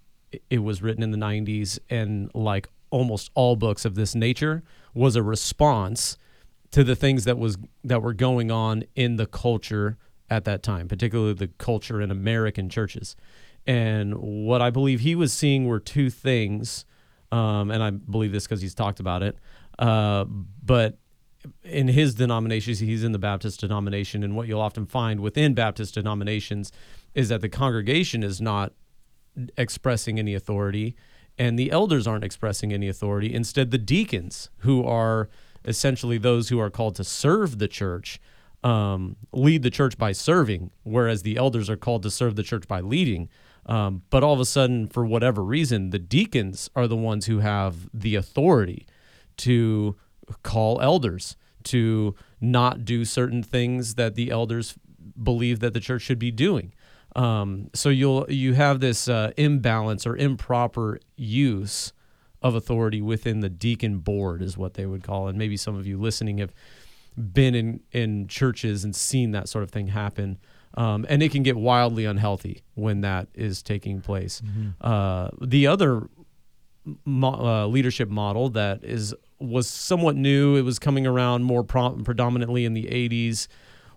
it- 0.50 0.58
was 0.58 0.82
written 0.82 1.02
in 1.02 1.10
the 1.10 1.16
'90s, 1.18 1.78
and 1.88 2.30
like 2.34 2.68
almost 2.90 3.30
all 3.34 3.56
books 3.56 3.84
of 3.84 3.94
this 3.94 4.14
nature, 4.14 4.62
was 4.94 5.16
a 5.16 5.22
response 5.22 6.18
to 6.70 6.84
the 6.84 6.94
things 6.96 7.24
that 7.24 7.38
was 7.38 7.56
that 7.84 8.02
were 8.02 8.12
going 8.14 8.50
on 8.50 8.84
in 8.94 9.16
the 9.16 9.26
culture 9.26 9.96
at 10.28 10.44
that 10.44 10.62
time, 10.62 10.88
particularly 10.88 11.32
the 11.32 11.48
culture 11.56 12.02
in 12.02 12.10
American 12.10 12.68
churches. 12.68 13.16
And 13.66 14.14
what 14.18 14.60
I 14.60 14.68
believe 14.70 15.00
he 15.00 15.14
was 15.14 15.32
seeing 15.32 15.66
were 15.66 15.80
two 15.80 16.10
things, 16.10 16.84
um, 17.32 17.70
and 17.70 17.82
I 17.82 17.90
believe 17.90 18.32
this 18.32 18.44
because 18.44 18.60
he's 18.60 18.74
talked 18.74 19.00
about 19.00 19.22
it. 19.22 19.36
Uh, 19.78 20.24
but 20.24 20.98
in 21.62 21.88
his 21.88 22.14
denominations, 22.14 22.80
he's 22.80 23.04
in 23.04 23.12
the 23.12 23.18
Baptist 23.18 23.60
denomination, 23.60 24.22
and 24.22 24.34
what 24.34 24.48
you'll 24.48 24.60
often 24.60 24.86
find 24.86 25.20
within 25.20 25.54
Baptist 25.54 25.94
denominations 25.94 26.72
is 27.14 27.28
that 27.28 27.40
the 27.40 27.48
congregation 27.48 28.22
is 28.22 28.40
not 28.40 28.72
expressing 29.56 30.18
any 30.18 30.34
authority 30.34 30.96
and 31.38 31.58
the 31.58 31.70
elders 31.70 32.06
aren't 32.06 32.24
expressing 32.24 32.72
any 32.72 32.88
authority. 32.88 33.32
Instead 33.32 33.70
the 33.70 33.78
deacons 33.78 34.50
who 34.58 34.84
are 34.84 35.28
essentially 35.64 36.18
those 36.18 36.48
who 36.48 36.58
are 36.58 36.70
called 36.70 36.96
to 36.96 37.04
serve 37.04 37.58
the 37.58 37.68
church 37.68 38.20
um, 38.64 39.16
lead 39.32 39.62
the 39.62 39.70
church 39.70 39.96
by 39.96 40.10
serving 40.10 40.70
whereas 40.82 41.22
the 41.22 41.36
elders 41.36 41.70
are 41.70 41.76
called 41.76 42.02
to 42.02 42.10
serve 42.10 42.34
the 42.34 42.42
church 42.42 42.66
by 42.66 42.80
leading 42.80 43.28
um, 43.68 44.02
but 44.10 44.24
all 44.24 44.34
of 44.34 44.40
a 44.40 44.44
sudden 44.44 44.86
for 44.86 45.04
whatever 45.04 45.42
reason 45.42 45.90
the 45.90 45.98
deacons 45.98 46.68
are 46.74 46.86
the 46.86 46.96
ones 46.96 47.26
who 47.26 47.38
have 47.40 47.88
the 47.94 48.14
authority 48.14 48.86
to 49.36 49.96
call 50.42 50.80
elders 50.80 51.36
to 51.62 52.14
not 52.40 52.84
do 52.84 53.04
certain 53.04 53.42
things 53.42 53.94
that 53.94 54.14
the 54.14 54.30
elders 54.30 54.74
believe 55.22 55.60
that 55.60 55.74
the 55.74 55.80
church 55.80 56.02
should 56.02 56.18
be 56.18 56.30
doing 56.30 56.72
um, 57.16 57.70
so 57.74 57.88
you'll 57.88 58.26
you 58.28 58.54
have 58.54 58.80
this 58.80 59.08
uh, 59.08 59.32
imbalance 59.36 60.06
or 60.06 60.16
improper 60.16 61.00
use 61.16 61.92
of 62.42 62.54
authority 62.54 63.00
within 63.00 63.40
the 63.40 63.48
deacon 63.48 63.98
board 63.98 64.42
is 64.42 64.56
what 64.56 64.74
they 64.74 64.86
would 64.86 65.02
call 65.02 65.26
it. 65.26 65.30
And 65.30 65.38
maybe 65.38 65.56
some 65.56 65.74
of 65.76 65.86
you 65.86 65.98
listening 65.98 66.38
have 66.38 66.52
been 67.16 67.54
in 67.54 67.80
in 67.92 68.28
churches 68.28 68.84
and 68.84 68.94
seen 68.94 69.32
that 69.32 69.48
sort 69.48 69.64
of 69.64 69.70
thing 69.70 69.88
happen. 69.88 70.38
Um, 70.74 71.06
and 71.08 71.22
it 71.22 71.32
can 71.32 71.42
get 71.42 71.56
wildly 71.56 72.04
unhealthy 72.04 72.62
when 72.74 73.00
that 73.00 73.28
is 73.34 73.62
taking 73.62 74.00
place. 74.00 74.42
Uh, 74.80 75.30
the 75.40 75.66
other 75.66 76.08
mo- 77.04 77.34
uh, 77.34 77.66
leadership 77.66 78.08
model 78.08 78.48
that 78.50 78.84
is 78.84 79.14
was 79.40 79.68
somewhat 79.68 80.16
new. 80.16 80.56
It 80.56 80.62
was 80.62 80.78
coming 80.78 81.06
around 81.06 81.44
more 81.44 81.62
pro- 81.64 81.96
predominantly 82.02 82.64
in 82.64 82.74
the 82.74 82.84
'80s 82.86 83.48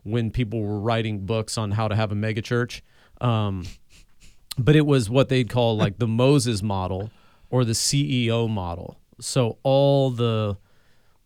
when 0.03 0.31
people 0.31 0.61
were 0.61 0.79
writing 0.79 1.25
books 1.25 1.57
on 1.57 1.71
how 1.71 1.87
to 1.87 1.95
have 1.95 2.11
a 2.11 2.15
megachurch. 2.15 2.81
Um, 3.19 3.65
but 4.57 4.75
it 4.75 4.85
was 4.85 5.09
what 5.09 5.29
they'd 5.29 5.49
call 5.49 5.77
like 5.77 5.97
the 5.99 6.07
Moses 6.07 6.61
model 6.63 7.09
or 7.49 7.63
the 7.65 7.73
CEO 7.73 8.49
model. 8.49 8.97
So 9.19 9.57
all 9.63 10.09
the 10.09 10.57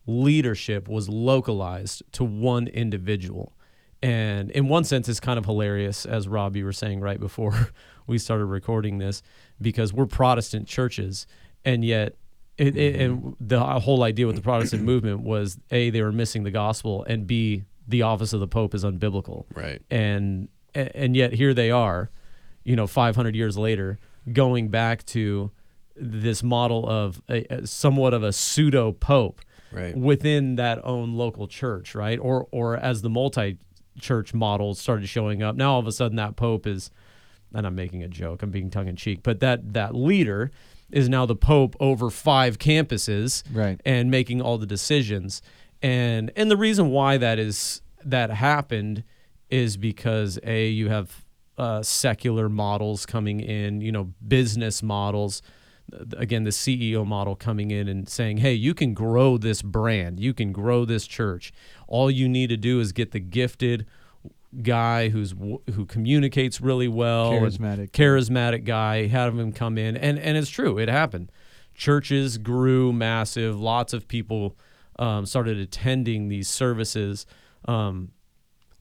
leadership 0.06 0.88
was 0.88 1.08
localized 1.08 2.02
to 2.12 2.24
one 2.24 2.68
individual. 2.68 3.52
And 4.06 4.50
in 4.52 4.68
one 4.68 4.84
sense, 4.84 5.08
it's 5.08 5.20
kind 5.20 5.38
of 5.38 5.44
hilarious, 5.44 6.06
as 6.06 6.28
Rob, 6.28 6.54
you 6.56 6.64
were 6.64 6.72
saying 6.72 7.00
right 7.00 7.18
before 7.18 7.70
we 8.06 8.18
started 8.18 8.44
recording 8.46 8.98
this, 8.98 9.22
because 9.60 9.92
we're 9.92 10.06
Protestant 10.06 10.68
churches, 10.68 11.26
and 11.64 11.84
yet, 11.84 12.14
it, 12.56 12.76
it, 12.76 13.00
and 13.00 13.18
mm-hmm. 13.18 13.30
the 13.40 13.60
whole 13.80 14.02
idea 14.04 14.26
with 14.26 14.36
the 14.36 14.42
Protestant 14.42 14.82
movement 14.92 15.20
was 15.22 15.58
a 15.70 15.90
they 15.90 16.02
were 16.02 16.12
missing 16.12 16.44
the 16.44 16.50
gospel, 16.50 17.04
and 17.08 17.26
b 17.26 17.64
the 17.88 18.02
office 18.02 18.32
of 18.32 18.40
the 18.40 18.48
Pope 18.48 18.74
is 18.74 18.84
unbiblical 18.84 19.44
Right. 19.54 19.80
and 19.90 20.48
and 20.74 21.14
yet 21.16 21.32
here 21.32 21.54
they 21.54 21.70
are 21.70 22.10
you 22.64 22.74
know 22.76 22.86
500 22.88 23.34
years 23.36 23.56
later 23.56 23.98
going 24.32 24.68
back 24.68 25.04
to 25.06 25.50
this 25.94 26.42
model 26.42 26.88
of 26.88 27.22
a, 27.28 27.44
a- 27.48 27.66
somewhat 27.66 28.12
of 28.12 28.22
a 28.22 28.32
pseudo 28.32 28.92
pope 28.92 29.40
Right. 29.72 29.96
within 29.96 30.56
that 30.56 30.84
own 30.84 31.14
local 31.14 31.46
church 31.46 31.94
right 31.94 32.18
or 32.20 32.46
or 32.50 32.76
as 32.76 33.02
the 33.02 33.10
multi 33.10 33.58
church 33.98 34.32
models 34.34 34.78
started 34.78 35.08
showing 35.08 35.42
up 35.42 35.56
now 35.56 35.72
all 35.74 35.80
of 35.80 35.86
a 35.86 35.92
sudden 35.92 36.16
that 36.16 36.36
pope 36.36 36.66
is 36.66 36.90
and 37.54 37.66
I'm 37.66 37.74
making 37.74 38.02
a 38.02 38.08
joke 38.08 38.42
I'm 38.42 38.50
being 38.50 38.70
tongue 38.70 38.88
in 38.88 38.96
cheek 38.96 39.20
but 39.22 39.40
that 39.40 39.72
that 39.74 39.94
leader 39.94 40.50
is 40.90 41.08
now 41.08 41.26
the 41.26 41.34
pope 41.36 41.74
over 41.80 42.10
five 42.10 42.58
campuses 42.58 43.42
Right. 43.52 43.80
and 43.84 44.08
making 44.10 44.40
all 44.40 44.56
the 44.58 44.66
decisions. 44.66 45.42
And 45.82 46.30
and 46.36 46.48
the 46.50 46.56
reason 46.56 46.90
why 46.90 47.16
that 47.18 47.38
is 47.40 47.82
that 48.04 48.30
happened 48.30 49.02
is 49.50 49.76
because 49.76 50.38
a 50.44 50.68
you 50.68 50.88
have 50.88 51.24
uh, 51.58 51.82
secular 51.82 52.48
models 52.48 53.04
coming 53.06 53.40
in, 53.40 53.80
you 53.80 53.90
know, 53.90 54.12
business 54.26 54.82
models. 54.82 55.42
Again, 56.16 56.42
the 56.44 56.50
CEO 56.50 57.06
model 57.06 57.36
coming 57.36 57.70
in 57.70 57.86
and 57.88 58.08
saying, 58.08 58.38
"Hey, 58.38 58.54
you 58.54 58.74
can 58.74 58.92
grow 58.92 59.38
this 59.38 59.62
brand. 59.62 60.18
You 60.18 60.34
can 60.34 60.50
grow 60.52 60.84
this 60.84 61.06
church. 61.06 61.52
All 61.86 62.10
you 62.10 62.28
need 62.28 62.48
to 62.48 62.56
do 62.56 62.80
is 62.80 62.92
get 62.92 63.12
the 63.12 63.20
gifted 63.20 63.86
guy 64.62 65.10
who's 65.10 65.32
who 65.74 65.86
communicates 65.86 66.60
really 66.60 66.88
well, 66.88 67.32
Charismatic. 67.32 67.90
charismatic 67.92 68.64
guy, 68.64 69.06
have 69.06 69.38
him 69.38 69.52
come 69.52 69.78
in, 69.78 69.96
and 69.96 70.18
and 70.18 70.36
it's 70.36 70.50
true, 70.50 70.78
it 70.78 70.88
happened. 70.88 71.30
churches 71.74 72.38
grew 72.38 72.92
massive. 72.92 73.60
Lots 73.60 73.92
of 73.92 74.08
people 74.08 74.56
um, 74.98 75.26
started 75.26 75.58
attending 75.58 76.28
these 76.28 76.48
services. 76.48 77.26
Um, 77.66 78.12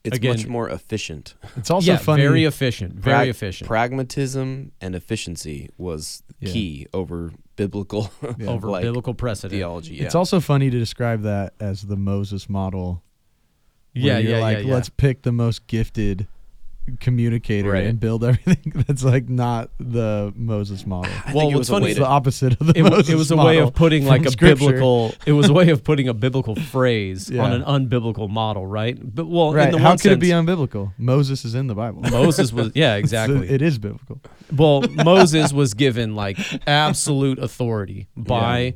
It's 0.06 0.16
Again- 0.18 0.38
much 0.38 0.48
more 0.48 0.70
efficient. 0.70 1.34
It's 1.58 1.70
also 1.72 1.92
yeah, 1.92 1.98
funny. 1.98 2.22
very 2.22 2.46
efficient, 2.46 2.94
very 2.94 3.16
Prag- 3.16 3.30
efficient. 3.30 3.68
Pragmatism 3.68 4.72
and 4.80 4.96
efficiency 4.96 5.70
was 5.78 6.22
Yeah. 6.40 6.52
key 6.52 6.88
over 6.94 7.32
biblical 7.56 8.12
Yeah. 8.38 8.48
over 8.48 8.70
like, 8.70 8.84
biblical 8.84 9.14
precedent. 9.14 9.58
theology. 9.58 9.96
Yeah. 9.96 10.06
It's 10.06 10.16
also 10.16 10.40
funny 10.40 10.70
to 10.70 10.78
describe 10.78 11.22
that 11.22 11.54
as 11.60 11.84
the 11.84 11.96
Moses 11.96 12.50
model. 12.50 13.02
where 13.94 14.04
Yeah, 14.04 14.18
you're 14.18 14.32
yeah, 14.34 14.40
like, 14.40 14.58
yeah, 14.60 14.64
yeah. 14.66 14.74
Let's 14.74 14.90
pick 14.90 15.22
the 15.22 15.32
most 15.32 15.68
gifted 15.68 16.28
communicator 17.00 17.72
Right. 17.72 17.86
and 17.86 18.00
build 18.00 18.24
everything. 18.30 18.72
That's 18.88 19.04
like 19.04 19.28
not 19.30 19.70
the 19.80 20.32
Moses 20.36 20.86
model. 20.86 21.12
I 21.26 21.34
Well, 21.34 21.46
think 21.46 21.54
it 21.54 21.56
what's 21.56 21.58
was 21.58 21.70
funny 21.70 21.84
way 21.86 21.92
It's 21.92 22.00
the 22.00 22.06
opposite 22.08 22.60
of 22.62 22.68
the 22.68 22.78
it, 22.78 22.84
wa- 22.84 22.90
Moses 22.92 23.10
it 23.10 23.16
was 23.16 23.32
a 23.32 23.38
way 23.38 23.60
of 23.60 23.74
putting 23.74 24.06
like 24.06 24.26
a 24.26 24.32
Scripture. 24.32 24.66
biblical 24.68 25.14
it 25.26 25.32
was 25.34 25.50
a 25.50 25.54
way 25.54 25.70
of 25.70 25.84
putting 25.84 26.08
a 26.08 26.14
biblical 26.14 26.56
phrase 26.56 27.30
Yeah. 27.30 27.44
on 27.44 27.54
an 27.54 27.64
unbiblical 27.64 28.30
model 28.30 28.66
right 28.68 28.98
but 29.16 29.28
well 29.28 29.54
Right? 29.54 29.66
in 29.68 29.72
the 29.74 29.80
How 29.80 29.90
one 29.90 29.98
could 29.98 30.12
it 30.12 30.20
be 30.20 30.30
unbiblical? 30.30 30.94
Moses 30.98 31.44
is 31.46 31.56
in 31.56 31.68
the 31.68 31.76
Bible. 31.76 32.02
moses 32.12 32.54
was 32.54 32.72
yeah 32.76 32.96
exactly 32.96 33.50
it 33.50 33.62
is 33.62 33.78
biblical. 33.80 34.22
well 34.56 34.82
moses 35.04 35.52
was 35.54 35.74
given 35.74 36.16
like 36.16 36.38
absolute 36.68 37.40
authority 37.40 38.08
by 38.16 38.76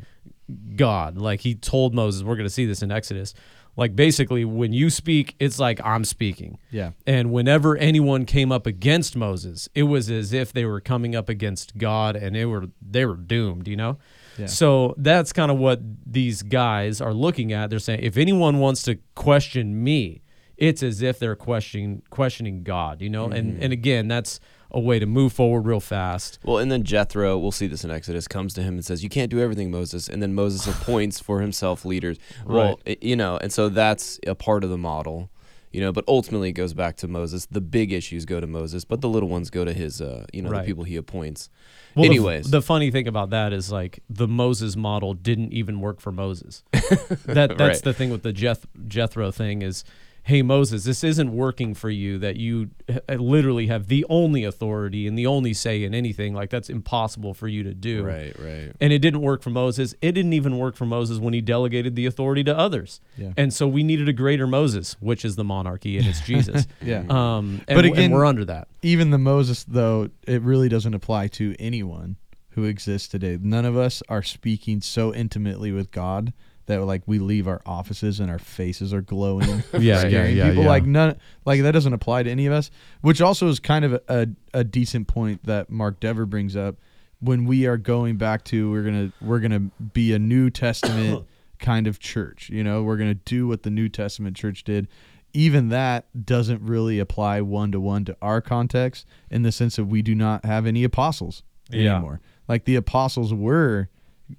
god 0.75 1.15
like 1.17 1.41
he 1.41 1.53
told 1.53 1.93
moses 1.93 2.23
we're 2.23 2.35
going 2.35 2.47
to 2.47 2.53
see 2.53 2.65
this 2.65 2.81
in 2.81 2.91
exodus 2.91 3.33
like 3.79 3.95
basically 3.95 4.43
when 4.43 4.73
you 4.73 4.89
speak 4.89 5.35
it's 5.39 5.57
like 5.57 5.79
i'm 5.85 6.03
speaking 6.03 6.57
Yeah. 6.69 6.91
and 7.07 7.31
whenever 7.31 7.77
anyone 7.77 8.25
came 8.25 8.51
up 8.51 8.67
against 8.67 9.15
Moses, 9.15 9.69
it 9.73 9.83
was 9.83 10.09
as 10.11 10.33
if 10.33 10.51
they 10.53 10.65
were 10.65 10.81
coming 10.81 11.15
up 11.15 11.29
against 11.29 11.77
God 11.77 12.15
and 12.15 12.35
they 12.35 12.45
were 12.45 12.65
they 12.81 13.05
were 13.05 13.15
doomed, 13.15 13.67
you 13.67 13.75
know? 13.75 13.97
Yeah. 14.37 14.47
So 14.47 14.93
that's 14.97 15.31
kind 15.33 15.49
of 15.51 15.57
what 15.57 15.79
these 16.05 16.43
guys 16.43 17.01
are 17.01 17.13
looking 17.13 17.51
at. 17.53 17.69
They're 17.69 17.79
saying 17.79 18.01
if 18.03 18.17
anyone 18.17 18.59
wants 18.59 18.83
to 18.83 18.99
question 19.15 19.83
me, 19.83 20.21
it's 20.57 20.83
as 20.83 21.01
if 21.01 21.19
they're 21.19 21.35
questioning 21.35 22.01
questioning 22.09 22.63
God, 22.63 23.01
you 23.01 23.09
know? 23.09 23.25
And 23.25 23.53
mm-hmm. 23.53 23.63
and 23.63 23.73
again, 23.73 24.07
that's 24.07 24.39
a 24.71 24.79
way 24.79 24.99
to 24.99 25.05
move 25.05 25.33
forward 25.33 25.61
real 25.65 25.79
fast. 25.79 26.39
Well, 26.43 26.57
and 26.59 26.71
then 26.71 26.83
Jethro, 26.83 27.37
we'll 27.37 27.51
see 27.51 27.67
this 27.67 27.83
in 27.83 27.91
Exodus, 27.91 28.27
comes 28.27 28.53
to 28.53 28.61
him 28.61 28.75
and 28.75 28.85
says, 28.85 29.03
"You 29.03 29.09
can't 29.09 29.31
do 29.31 29.39
everything, 29.39 29.71
Moses." 29.71 30.07
And 30.07 30.21
then 30.21 30.33
Moses 30.33 30.67
appoints 30.81 31.19
for 31.19 31.41
himself 31.41 31.85
leaders. 31.85 32.17
Well, 32.45 32.79
i- 32.87 32.97
you 33.01 33.15
know, 33.15 33.37
and 33.37 33.51
so 33.51 33.69
that's 33.69 34.19
a 34.27 34.35
part 34.35 34.63
of 34.63 34.69
the 34.69 34.77
model, 34.77 35.29
you 35.71 35.81
know. 35.81 35.91
But 35.91 36.03
ultimately, 36.07 36.49
it 36.49 36.53
goes 36.53 36.73
back 36.73 36.97
to 36.97 37.07
Moses. 37.07 37.47
The 37.47 37.61
big 37.61 37.91
issues 37.91 38.25
go 38.25 38.39
to 38.39 38.47
Moses, 38.47 38.85
but 38.85 39.01
the 39.01 39.09
little 39.09 39.29
ones 39.29 39.49
go 39.49 39.65
to 39.65 39.73
his, 39.73 40.01
uh, 40.01 40.25
you 40.33 40.41
know, 40.43 40.49
Right. 40.49 40.61
the 40.61 40.65
people 40.67 40.83
he 40.83 40.95
appoints. 40.97 41.49
Well, 41.95 42.03
the 42.03 42.09
Anyways, 42.09 42.51
the, 42.51 42.61
funny 42.61 42.91
thing 42.91 43.07
about 43.07 43.31
that 43.31 43.51
is 43.51 43.71
like 43.71 44.03
the 44.07 44.27
Moses 44.27 44.75
model 44.75 45.15
didn't 45.15 45.51
even 45.53 45.79
work 45.79 45.99
for 45.99 46.11
Moses. 46.11 46.61
that 46.71 47.25
that's 47.25 47.59
Right. 47.59 47.81
the 47.81 47.93
thing 47.93 48.11
with 48.11 48.21
the 48.21 48.31
Jeth, 48.31 48.65
Jethro 48.87 49.31
thing 49.31 49.63
is, 49.63 49.83
hey 50.29 50.43
Moses, 50.43 50.83
this 50.83 51.03
isn't 51.03 51.31
working 51.35 51.73
for 51.73 51.89
you. 51.89 52.19
That 52.19 52.35
you 52.37 52.69
literally 53.09 53.65
have 53.65 53.87
the 53.87 54.05
only 54.09 54.43
authority 54.43 55.07
and 55.07 55.17
the 55.17 55.25
only 55.25 55.53
say 55.53 55.83
in 55.83 55.95
anything. 55.95 56.35
Like 56.35 56.51
that's 56.51 56.69
impossible 56.69 57.33
for 57.33 57.47
you 57.47 57.63
to 57.63 57.73
do. 57.73 58.03
right, 58.03 58.35
right. 58.39 58.71
And 58.79 58.93
it 58.93 58.99
didn't 58.99 59.21
work 59.21 59.41
for 59.41 59.49
Moses. 59.49 59.95
It 60.03 60.11
didn't 60.11 60.33
even 60.33 60.59
work 60.59 60.75
for 60.75 60.85
Moses 60.85 61.17
when 61.17 61.33
he 61.33 61.41
delegated 61.41 61.95
the 61.95 62.05
authority 62.05 62.43
to 62.43 62.55
others. 62.55 63.01
Yeah. 63.17 63.33
And 63.37 63.51
so 63.51 63.67
we 63.67 63.81
needed 63.81 64.07
a 64.07 64.13
greater 64.13 64.45
Moses, 64.45 64.95
which 64.99 65.25
is 65.25 65.35
the 65.35 65.43
monarchy 65.43 65.97
and 65.97 66.05
it's 66.05 66.21
Jesus. 66.25 66.67
Yeah. 66.81 67.03
Um, 67.09 67.61
and, 67.67 67.75
But 67.75 67.85
again, 67.85 67.97
again- 67.97 68.11
we're 68.11 68.25
under 68.25 68.45
that. 68.45 68.67
Even 68.83 69.09
the 69.09 69.17
Moses, 69.17 69.63
though, 69.67 70.09
it 70.27 70.41
really 70.43 70.69
doesn't 70.69 70.93
apply 70.93 71.27
to 71.27 71.55
anyone 71.59 72.17
who 72.51 72.65
exists 72.65 73.07
today. 73.07 73.37
None 73.41 73.65
of 73.65 73.75
us 73.75 74.03
are 74.09 74.23
speaking 74.23 74.79
so 74.81 75.13
intimately 75.13 75.71
with 75.71 75.89
God 75.91 76.33
that 76.69 76.81
like 76.85 77.03
we 77.05 77.19
leave 77.19 77.47
our 77.47 77.61
offices 77.65 78.19
and 78.21 78.31
our 78.31 78.39
faces 78.39 78.93
are 78.93 79.01
glowing, 79.01 79.63
Yeah, 79.77 79.99
scaring 79.99 80.35
yeah, 80.37 80.43
yeah, 80.45 80.49
people. 80.49 80.63
yeah. 80.63 80.69
Like 80.69 80.85
none, 80.85 81.17
like 81.45 81.61
that 81.63 81.71
doesn't 81.73 81.93
apply 81.93 82.23
to 82.23 82.29
any 82.31 82.45
of 82.45 82.53
us. 82.53 82.71
Which 83.01 83.19
also 83.21 83.49
is 83.49 83.59
kind 83.59 83.83
of 83.85 83.93
a, 83.93 84.01
a, 84.07 84.27
a 84.59 84.63
decent 84.63 85.07
point 85.07 85.43
that 85.45 85.69
Mark 85.69 85.99
Dever 85.99 86.25
brings 86.25 86.55
up 86.55 86.75
when 87.19 87.43
we 87.45 87.65
are 87.67 87.75
going 87.77 88.15
back 88.15 88.45
to 88.45 88.71
we're 88.71 88.83
gonna 88.83 89.11
we're 89.21 89.39
gonna 89.39 89.59
be 89.93 90.13
a 90.13 90.19
New 90.19 90.49
Testament 90.49 91.25
kind 91.59 91.85
of 91.85 91.99
church. 91.99 92.49
You 92.49 92.63
know, 92.63 92.83
we're 92.83 92.97
gonna 92.97 93.13
do 93.13 93.47
what 93.47 93.63
the 93.63 93.69
New 93.69 93.89
Testament 93.89 94.37
church 94.37 94.63
did. 94.63 94.87
Even 95.33 95.69
that 95.69 96.07
doesn't 96.25 96.61
really 96.63 96.97
apply 96.97 97.41
one 97.41 97.71
to 97.73 97.79
one 97.79 98.03
to 98.05 98.17
our 98.21 98.41
context 98.41 99.05
in 99.29 99.43
the 99.43 99.51
sense 99.51 99.75
that 99.75 99.85
we 99.85 100.01
do 100.01 100.15
not 100.15 100.43
have 100.45 100.65
any 100.65 100.83
apostles 100.83 101.43
Yeah. 101.69 101.95
anymore. 101.95 102.19
Like 102.47 102.65
the 102.65 102.75
apostles 102.77 103.31
were, 103.33 103.89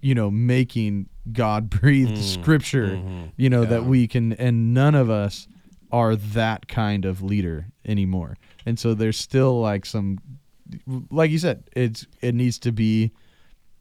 you 0.01 0.15
know, 0.17 0.31
making 0.33 1.09
God 1.33 1.71
breathed 1.71 2.19
scripture, 2.19 3.01
you 3.37 3.49
know, 3.51 3.65
that 3.65 3.85
we 3.85 4.07
can, 4.09 4.33
and 4.35 4.75
none 4.75 4.95
of 4.95 5.11
us 5.11 5.49
are 5.93 6.15
that 6.17 6.69
kind 6.69 7.05
of 7.05 7.23
leader 7.23 7.67
anymore. 7.85 8.37
And 8.67 8.79
so 8.79 8.95
there's 8.95 9.17
still 9.19 9.61
like 9.61 9.85
some, 9.87 10.19
like 11.11 11.31
you 11.31 11.39
said, 11.39 11.65
it's 11.75 12.07
it 12.21 12.35
needs 12.35 12.59
to 12.61 12.73
be. 12.73 13.13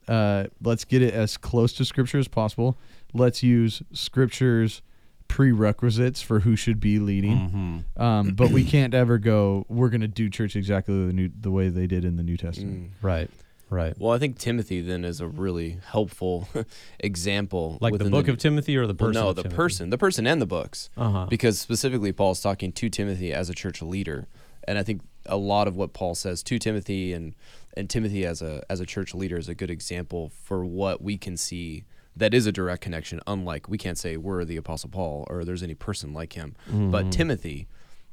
Uh, 0.07 0.45
let's 0.63 0.85
get 0.85 1.03
it 1.03 1.13
as 1.13 1.37
close 1.37 1.73
to 1.73 1.85
scripture 1.85 2.17
as 2.17 2.27
possible. 2.27 2.79
Let's 3.13 3.43
use 3.43 3.83
scripture's 3.93 4.81
prerequisites 5.27 6.19
for 6.21 6.39
who 6.39 6.55
should 6.55 6.79
be 6.79 6.97
leading. 6.97 7.85
Um, 7.95 8.31
but 8.31 8.49
we 8.49 8.63
can't 8.75 8.95
ever 8.95 9.19
go. 9.19 9.65
We're 9.69 9.89
going 9.89 10.01
to 10.01 10.07
do 10.07 10.27
church 10.29 10.55
exactly 10.55 11.05
the 11.05 11.13
new 11.13 11.29
the 11.39 11.51
way 11.51 11.69
they 11.69 11.85
did 11.85 12.03
in 12.05 12.15
the 12.15 12.23
New 12.23 12.37
Testament. 12.37 12.91
Right. 13.03 13.29
Right. 13.69 13.93
Well, 13.99 14.11
I 14.13 14.17
think 14.17 14.37
Timothy 14.39 14.81
then 14.81 15.05
is 15.05 15.21
a 15.21 15.27
really 15.27 15.77
helpful 15.91 16.47
example. 16.99 17.77
Like 17.81 17.97
the 17.97 18.09
book 18.09 18.27
of 18.27 18.37
Timothy 18.37 18.77
or 18.77 18.87
the 18.87 18.93
Well, 18.93 19.09
person? 19.09 19.21
no, 19.23 19.33
the 19.33 19.43
Timothy? 19.43 19.55
person, 19.55 19.89
the 19.89 19.97
person, 19.97 20.27
and 20.27 20.41
the 20.41 20.45
books. 20.45 20.89
Uh-huh. 20.97 21.25
Because 21.29 21.59
specifically, 21.59 22.11
Paul's 22.11 22.41
talking 22.41 22.71
to 22.73 22.89
Timothy 22.89 23.33
as 23.33 23.49
a 23.49 23.53
church 23.53 23.81
leader, 23.81 24.27
and 24.67 24.77
I 24.77 24.83
think 24.83 25.01
a 25.25 25.37
lot 25.37 25.67
of 25.67 25.75
what 25.75 25.93
Paul 25.93 26.15
says 26.15 26.41
to 26.43 26.59
Timothy 26.59 27.13
and 27.13 27.35
and 27.77 27.89
Timothy 27.89 28.25
as 28.25 28.41
a 28.41 28.63
as 28.69 28.79
a 28.79 28.85
church 28.85 29.13
leader 29.13 29.37
is 29.37 29.47
a 29.47 29.55
good 29.55 29.69
example 29.69 30.31
for 30.43 30.65
what 30.65 31.01
we 31.01 31.17
can 31.17 31.37
see 31.37 31.83
that 32.15 32.33
is 32.33 32.47
a 32.47 32.51
direct 32.51 32.81
connection. 32.81 33.19
Unlike 33.27 33.69
we 33.69 33.77
can't 33.77 33.97
say 33.97 34.17
we're 34.17 34.43
the 34.45 34.57
Apostle 34.57 34.89
Paul 34.89 35.25
or 35.29 35.45
there's 35.45 35.63
any 35.63 35.75
person 35.75 36.13
like 36.13 36.33
him, 36.33 36.55
Mm-hmm. 36.67 36.91
but 36.91 37.11
Timothy. 37.11 37.67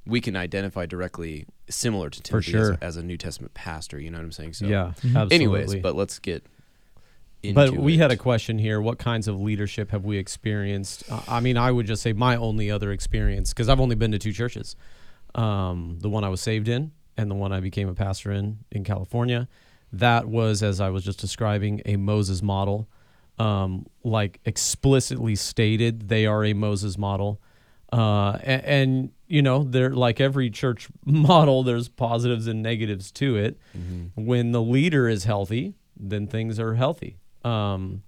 We 0.07 0.21
can 0.21 0.37
identify 0.37 0.87
directly 0.87 1.47
similar 1.69 2.11
to 2.11 2.23
Timothy 2.23 2.53
as, 2.55 2.67
sure. 2.67 2.73
a, 2.73 2.79
as 2.85 2.97
a 2.97 3.03
New 3.03 3.17
Testament 3.17 3.55
pastor. 3.55 3.99
You 3.99 4.11
know 4.11 4.19
what 4.19 4.25
I'm 4.25 4.33
saying? 4.33 4.53
So, 4.55 4.67
yeah. 4.67 4.93
Absolutely. 4.99 5.35
Anyways, 5.35 5.75
but 5.77 5.95
let's 5.95 6.19
get. 6.19 6.45
Into 7.43 7.55
but 7.55 7.77
we 7.77 7.95
it. 7.95 7.99
had 7.99 8.11
a 8.11 8.17
question 8.17 8.59
here. 8.59 8.81
What 8.81 8.99
kinds 8.99 9.29
of 9.29 9.41
leadership 9.41 9.91
have 9.91 10.05
we 10.05 10.17
experienced? 10.17 11.05
Uh, 11.11 11.21
I 11.29 11.41
mean, 11.41 11.57
I 11.57 11.71
would 11.71 11.87
just 11.87 12.03
say 12.03 12.13
my 12.13 12.37
only 12.37 12.71
other 12.71 12.93
experience, 12.93 13.53
because 13.53 13.69
I've 13.69 13.81
only 13.81 13.95
been 13.95 14.13
to 14.13 14.19
two 14.19 14.33
churches 14.33 14.77
um, 15.37 15.99
the 16.01 16.09
one 16.09 16.25
I 16.25 16.29
was 16.29 16.41
saved 16.41 16.69
in 16.69 16.93
and 17.17 17.31
the 17.31 17.35
one 17.35 17.53
I 17.53 17.61
became 17.61 17.89
a 17.89 17.95
pastor 17.95 18.33
in 18.33 18.59
in 18.73 18.85
California. 18.85 19.49
That 19.93 20.27
was, 20.27 20.63
as 20.63 20.81
I 20.81 20.89
was 20.91 21.05
just 21.05 21.21
describing, 21.21 21.83
a 21.87 21.97
Moses 21.97 22.43
model. 22.43 22.89
Um, 23.39 23.87
like 24.03 24.41
explicitly 24.45 25.37
stated, 25.37 26.09
they 26.09 26.27
are 26.27 26.45
a 26.45 26.55
Moses 26.55 26.97
model. 26.97 27.41
Uh, 27.93 28.39
and, 28.43 28.65
and, 28.65 29.11
you 29.29 29.43
know, 29.43 29.65
they're 29.65 29.91
like 29.95 30.21
every 30.21 30.51
church 30.51 30.89
model, 31.05 31.63
there's 31.63 31.89
positives 31.89 32.47
and 32.47 32.63
negatives 32.63 33.11
to 33.13 33.37
it. 33.37 33.59
When 34.15 34.53
the 34.53 34.63
leader 34.63 35.09
is 35.09 35.25
healthy, 35.25 35.75
then 35.97 36.27
things 36.27 36.59
are 36.61 36.75
healthy. 36.75 37.17
Um, 37.45 38.03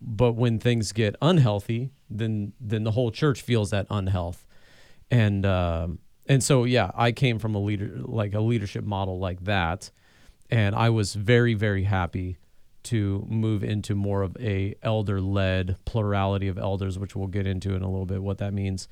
but 0.00 0.32
when 0.32 0.58
things 0.58 0.92
get 0.92 1.16
unhealthy, 1.20 1.90
then 2.08 2.52
then 2.60 2.84
the 2.84 2.92
whole 2.92 3.10
church 3.10 3.42
feels 3.42 3.70
that 3.70 3.86
unhealth, 3.90 4.46
and 5.10 5.44
um, 5.44 5.98
and 6.26 6.42
so 6.42 6.64
yeah, 6.64 6.90
I 6.94 7.12
came 7.12 7.38
from 7.38 7.54
a 7.54 7.58
leader 7.58 7.90
like 8.02 8.32
a 8.34 8.40
leadership 8.40 8.84
model 8.84 9.18
like 9.18 9.44
that, 9.44 9.90
and 10.50 10.74
I 10.74 10.90
was 10.90 11.14
very 11.14 11.54
very 11.54 11.82
happy 11.84 12.38
to 12.84 13.26
move 13.28 13.64
into 13.64 13.96
more 13.96 14.22
of 14.22 14.36
a 14.38 14.76
elder 14.82 15.20
led 15.20 15.76
plurality 15.84 16.46
of 16.46 16.56
elders, 16.56 16.96
which 16.98 17.16
we'll 17.16 17.26
get 17.26 17.44
into 17.44 17.74
in 17.74 17.82
a 17.82 17.90
little 17.90 18.06
bit 18.06 18.22
what 18.22 18.38
that 18.38 18.54
means, 18.54 18.86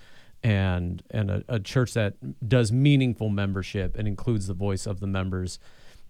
and 0.45 1.03
and 1.11 1.31
a, 1.31 1.45
a 1.49 1.59
church 1.59 1.95
that 1.95 2.15
does 2.47 2.71
meaningful 2.71 3.31
membership 3.31 3.97
and 3.97 4.07
includes 4.07 4.47
the 4.47 4.55
voice 4.55 4.87
of 4.87 5.01
the 5.01 5.07
members 5.07 5.59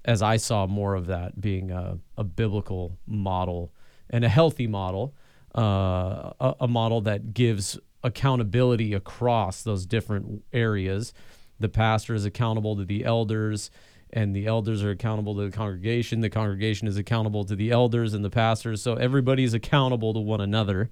as 0.05 0.21
I 0.21 0.37
saw 0.37 0.67
more 0.67 0.95
of 0.95 1.07
that 1.07 1.41
being 1.41 1.71
a, 1.71 1.99
a 2.19 2.25
biblical 2.25 2.99
model 3.07 3.73
and 4.11 4.23
a 4.23 4.29
healthy 4.29 4.67
model, 4.67 5.15
uh, 5.57 6.33
a, 6.41 6.55
a 6.61 6.69
model 6.69 7.01
that 7.03 7.33
gives 7.33 7.79
accountability 8.03 8.93
across 8.93 9.63
those 9.63 9.87
different 9.87 10.45
areas. 10.53 11.15
The 11.59 11.71
pastor 11.71 12.15
is 12.15 12.27
accountable 12.27 12.77
to 12.77 12.85
the 12.85 13.05
elders, 13.05 13.71
and 14.13 14.37
the 14.37 14.47
elders 14.47 14.83
are 14.83 14.91
accountable 14.91 15.35
to 15.37 15.49
the 15.49 15.57
congregation. 15.57 16.21
The 16.21 16.29
congregation 16.29 16.87
is 16.87 16.99
accountable 16.99 17.45
to 17.47 17.57
the 17.57 17.71
elders 17.71 18.13
and 18.13 18.23
the 18.23 18.31
pastors. 18.31 18.83
So 18.83 18.95
everybody's 18.95 19.55
accountable 19.55 20.13
to 20.13 20.21
one 20.21 20.43
another, 20.43 20.91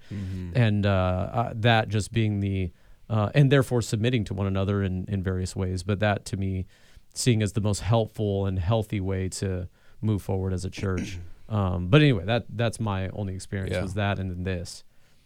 and 0.54 0.86
uh, 0.86 0.88
uh, 0.88 1.52
that 1.56 1.88
just 1.88 2.12
being 2.12 2.40
the 2.40 2.72
uh, 3.10 3.30
and 3.34 3.50
therefore 3.52 3.82
submitting 3.82 4.24
to 4.24 4.34
one 4.34 4.46
another 4.46 4.82
in, 4.82 5.04
in 5.08 5.22
various 5.22 5.54
ways. 5.56 5.82
But 5.82 6.00
that 6.00 6.24
to 6.26 6.36
me, 6.36 6.66
seeing 7.14 7.42
as 7.42 7.52
the 7.52 7.60
most 7.60 7.80
helpful 7.80 8.46
and 8.46 8.58
healthy 8.58 9.00
way 9.00 9.28
to 9.28 9.68
move 10.00 10.22
forward 10.22 10.52
as 10.52 10.64
a 10.64 10.70
church. 10.70 11.18
Um, 11.48 11.88
but 11.88 12.00
anyway, 12.00 12.24
that 12.24 12.46
that's 12.48 12.80
my 12.80 13.10
only 13.10 13.34
experience 13.34 13.74
Yeah. 13.74 13.82
was 13.82 13.92
that 13.94 14.18
and 14.18 14.30
then 14.30 14.44
this. 14.44 14.84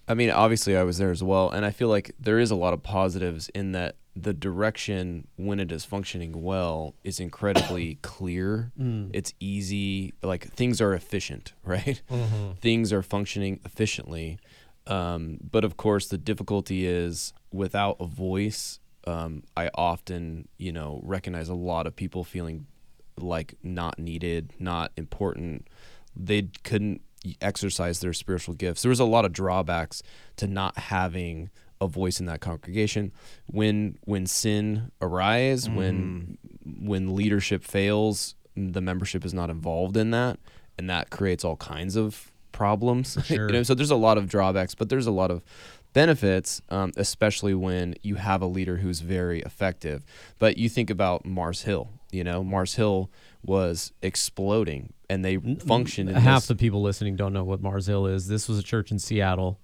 I 0.08 0.14
mean, 0.14 0.30
obviously, 0.30 0.76
I 0.76 0.82
was 0.82 0.98
there 0.98 1.12
as 1.12 1.22
well, 1.22 1.50
and 1.50 1.64
I 1.64 1.70
feel 1.70 1.86
like 1.86 2.10
there 2.18 2.40
is 2.40 2.50
a 2.50 2.56
lot 2.56 2.72
of 2.74 2.82
positives 2.82 3.48
in 3.50 3.70
that 3.72 3.94
the 4.16 4.32
direction 4.34 5.28
when 5.36 5.60
it 5.60 5.70
is 5.70 5.84
functioning 5.84 6.42
well 6.42 6.94
is 7.04 7.20
incredibly 7.20 7.94
clear. 8.02 8.72
It's 9.12 9.34
easy, 9.38 10.14
like 10.20 10.48
things 10.48 10.80
are 10.80 10.94
efficient, 10.94 11.52
right? 11.64 12.02
Things 12.60 12.92
are 12.92 13.02
functioning 13.02 13.60
efficiently, 13.64 14.38
um, 14.86 15.38
but 15.50 15.64
of 15.64 15.76
course, 15.76 16.06
the 16.06 16.18
difficulty 16.18 16.86
is 16.86 17.32
without 17.52 17.96
a 18.00 18.06
voice. 18.06 18.80
Um, 19.06 19.44
I 19.56 19.70
often, 19.74 20.48
you 20.58 20.72
know, 20.72 21.00
recognize 21.02 21.48
a 21.48 21.54
lot 21.54 21.86
of 21.86 21.94
people 21.94 22.24
feeling 22.24 22.66
like 23.18 23.54
not 23.62 23.98
needed, 23.98 24.52
not 24.58 24.92
important. 24.96 25.68
They 26.14 26.48
couldn't 26.64 27.02
exercise 27.40 28.00
their 28.00 28.12
spiritual 28.12 28.54
gifts. 28.54 28.82
There 28.82 28.90
was 28.90 29.00
a 29.00 29.04
lot 29.04 29.24
of 29.24 29.32
drawbacks 29.32 30.02
to 30.36 30.46
not 30.46 30.78
having 30.78 31.50
a 31.80 31.86
voice 31.86 32.20
in 32.20 32.26
that 32.26 32.40
congregation. 32.40 33.12
When 33.46 33.98
when 34.04 34.26
sin 34.26 34.92
arise, 35.00 35.68
when 35.68 36.38
when 36.64 37.14
leadership 37.14 37.62
fails, 37.62 38.34
the 38.56 38.80
membership 38.80 39.24
is 39.24 39.34
not 39.34 39.50
involved 39.50 39.96
in 39.96 40.10
that, 40.12 40.38
and 40.78 40.88
that 40.88 41.10
creates 41.10 41.44
all 41.44 41.56
kinds 41.56 41.96
of 41.96 42.32
problems. 42.56 43.18
Sure. 43.26 43.46
you 43.48 43.52
know, 43.52 43.62
so 43.64 43.74
there's 43.74 43.90
a 43.90 43.96
lot 43.96 44.18
of 44.18 44.28
drawbacks, 44.28 44.74
but 44.74 44.88
there's 44.88 45.06
a 45.06 45.10
lot 45.10 45.30
of 45.30 45.42
benefits, 45.92 46.62
um, 46.68 46.92
especially 46.96 47.54
when 47.54 47.94
you 48.02 48.14
have 48.14 48.40
a 48.40 48.46
leader 48.46 48.76
who's 48.76 49.00
very 49.00 49.40
effective. 49.40 50.04
But 50.38 50.56
you 50.56 50.68
think 50.68 50.88
about 50.88 51.24
Mars 51.24 51.62
Hill. 51.62 51.88
You 52.12 52.22
know, 52.22 52.44
Mars 52.44 52.74
Hill 52.76 53.10
was 53.42 53.92
exploding, 54.00 54.92
and 55.10 55.24
they 55.24 55.38
functioned. 55.38 56.08
In 56.08 56.16
Half 56.16 56.42
this, 56.42 56.48
the 56.48 56.54
people 56.56 56.82
listening 56.82 57.16
don't 57.16 57.32
know 57.32 57.44
what 57.44 57.60
Mars 57.60 57.86
Hill 57.86 58.06
is. 58.06 58.28
This 58.28 58.48
was 58.48 58.58
a 58.58 58.62
church 58.62 58.90
in 58.90 58.98
Seattle, 58.98 59.58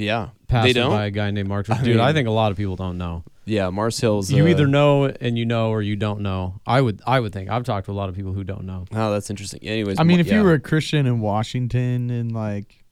yeah, 0.00 0.28
pastored 0.48 0.62
they 0.62 0.72
don't. 0.72 0.90
by 0.90 1.06
a 1.06 1.10
guy 1.10 1.30
named 1.30 1.48
Mark. 1.48 1.68
I 1.70 1.82
Dude, 1.82 1.98
I 2.00 2.12
think 2.12 2.26
a 2.28 2.30
lot 2.32 2.50
of 2.52 2.56
people 2.58 2.76
don't 2.76 2.98
know. 2.98 3.22
yeah, 3.44 3.70
Mars 3.70 3.98
Hill's. 4.00 4.30
you 4.30 4.44
uh, 4.44 4.48
either 4.48 4.66
know 4.66 5.04
and 5.06 5.38
you 5.38 5.44
know, 5.46 5.70
or 5.70 5.82
you 5.82 5.96
don't 5.96 6.20
know. 6.20 6.60
I 6.66 6.80
would, 6.80 7.00
I 7.06 7.20
would 7.20 7.32
think. 7.32 7.50
I've 7.50 7.64
talked 7.64 7.86
to 7.86 7.92
a 7.92 7.98
lot 8.00 8.08
of 8.08 8.14
people 8.14 8.32
who 8.32 8.44
don't 8.44 8.64
know. 8.64 8.84
Oh, 8.92 9.12
that's 9.12 9.30
interesting. 9.30 9.60
Anyways, 9.62 9.98
I 9.98 10.02
mean, 10.04 10.16
mo- 10.18 10.20
if 10.22 10.32
you 10.32 10.42
were 10.42 10.54
a 10.54 10.60
Christian 10.60 11.06
in 11.06 11.20
Washington 11.20 12.10
in 12.10 12.30
like, 12.30 12.84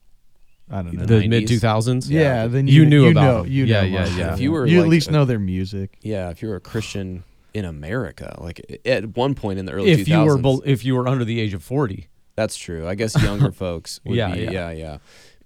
I 0.71 0.83
don't 0.83 0.93
know, 0.95 1.07
The 1.07 1.21
The 1.21 1.29
mid 1.29 1.49
two 1.49 1.59
thousands. 1.59 2.11
yeah, 2.11 2.47
then 2.47 2.67
You 2.69 2.83
you, 2.83 2.87
knew 2.87 3.05
you 3.05 3.11
about 3.13 3.23
know, 3.23 3.43
them. 3.43 3.53
you 3.53 3.65
Yeah, 3.65 3.81
know 3.81 3.87
yeah, 3.87 3.93
Mars 3.99 4.09
Hill. 4.11 4.19
yeah. 4.19 4.33
If 4.35 4.41
you 4.41 4.53
were 4.53 4.67
you 4.67 4.79
like 4.79 4.85
at 4.87 4.91
least 4.91 5.09
a- 5.09 5.13
know 5.13 5.25
their 5.25 5.39
music. 5.39 5.97
yeah, 6.03 6.31
if 6.31 6.43
you 6.43 6.49
were 6.49 6.57
a 6.57 6.61
Christian 6.61 7.25
in 7.55 7.65
America, 7.65 8.37
like 8.41 8.81
at 8.85 9.17
one 9.17 9.35
point 9.35 9.59
in 9.59 9.65
the 9.65 9.73
early 9.73 9.91
If 9.91 10.01
2000s, 10.07 10.09
you 10.09 10.25
were, 10.27 10.39
bel- 10.39 10.63
if 10.67 10.85
you 10.85 10.95
were 10.95 11.09
under 11.09 11.25
the 11.25 11.41
age 11.41 11.55
of 11.55 11.63
forty, 11.63 12.09
That's 12.37 12.57
true. 12.57 12.87
I 12.87 12.95
guess 12.95 13.21
younger 13.23 13.51
folks 13.65 13.99
would 14.05 14.15
Yeah, 14.17 14.33
be, 14.35 14.43
yeah. 14.43 14.51
yeah, 14.51 14.71
yeah. 14.71 14.99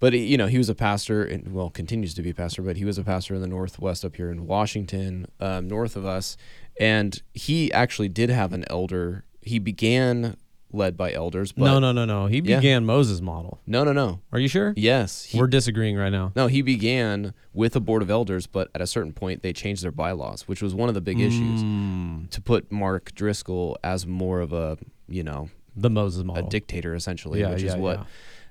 But 0.02 0.14
you 0.14 0.36
know, 0.36 0.48
he 0.48 0.58
was 0.58 0.68
a 0.68 0.74
pastor, 0.74 1.22
and 1.22 1.54
well, 1.54 1.70
continues 1.70 2.12
to 2.14 2.22
be 2.22 2.30
a 2.30 2.34
pastor. 2.34 2.60
But 2.60 2.76
he 2.76 2.84
was 2.84 2.98
a 2.98 3.04
pastor 3.04 3.36
in 3.36 3.40
the 3.40 3.46
Northwest 3.46 4.04
up 4.04 4.16
here 4.16 4.30
in 4.32 4.46
Washington, 4.48 5.26
um, 5.38 5.68
north 5.68 5.94
of 5.94 6.04
us, 6.04 6.36
and 6.80 7.22
he 7.34 7.72
actually 7.72 8.08
did 8.08 8.28
have 8.28 8.52
an 8.52 8.64
elder. 8.68 9.24
He 9.42 9.60
began 9.60 10.36
led 10.72 10.96
by 10.96 11.12
elders, 11.12 11.52
but 11.52 11.66
no, 11.66 11.78
no, 11.78 11.92
no, 11.92 12.04
no. 12.04 12.26
He 12.26 12.38
Yeah. 12.38 12.56
began 12.56 12.84
Moses' 12.84 13.20
model. 13.20 13.60
no, 13.66 13.84
no, 13.84 13.92
no. 13.92 14.20
Are 14.32 14.38
you 14.40 14.48
sure? 14.48 14.72
Yes, 14.74 15.22
he, 15.24 15.38
We're 15.38 15.46
disagreeing 15.46 15.96
right 15.96 16.10
now. 16.10 16.32
no. 16.34 16.46
He 16.48 16.62
began 16.62 17.32
with 17.52 17.76
a 17.76 17.80
board 17.80 18.02
of 18.02 18.10
elders, 18.10 18.46
but 18.48 18.70
at 18.74 18.80
a 18.80 18.86
certain 18.88 19.12
point, 19.12 19.42
they 19.42 19.52
changed 19.52 19.84
their 19.84 19.92
bylaws, 19.92 20.48
which 20.48 20.62
was 20.62 20.74
one 20.74 20.88
of 20.88 20.94
the 20.96 21.00
big 21.02 21.20
issues. 21.20 21.62
Mm, 21.62 22.28
To 22.30 22.40
put 22.40 22.72
Mark 22.72 23.14
Driscoll 23.14 23.76
as 23.84 24.04
more 24.06 24.40
of 24.40 24.52
a, 24.52 24.78
you 25.08 25.22
know, 25.22 25.50
the 25.76 25.90
Moses 25.90 26.24
model 26.24 26.46
a 26.46 26.50
dictator 26.50 26.94
essentially, 26.94 27.40
Yeah, 27.40 27.50
which 27.50 27.62
is 27.62 27.74
yeah, 27.74 27.78
what 27.78 28.06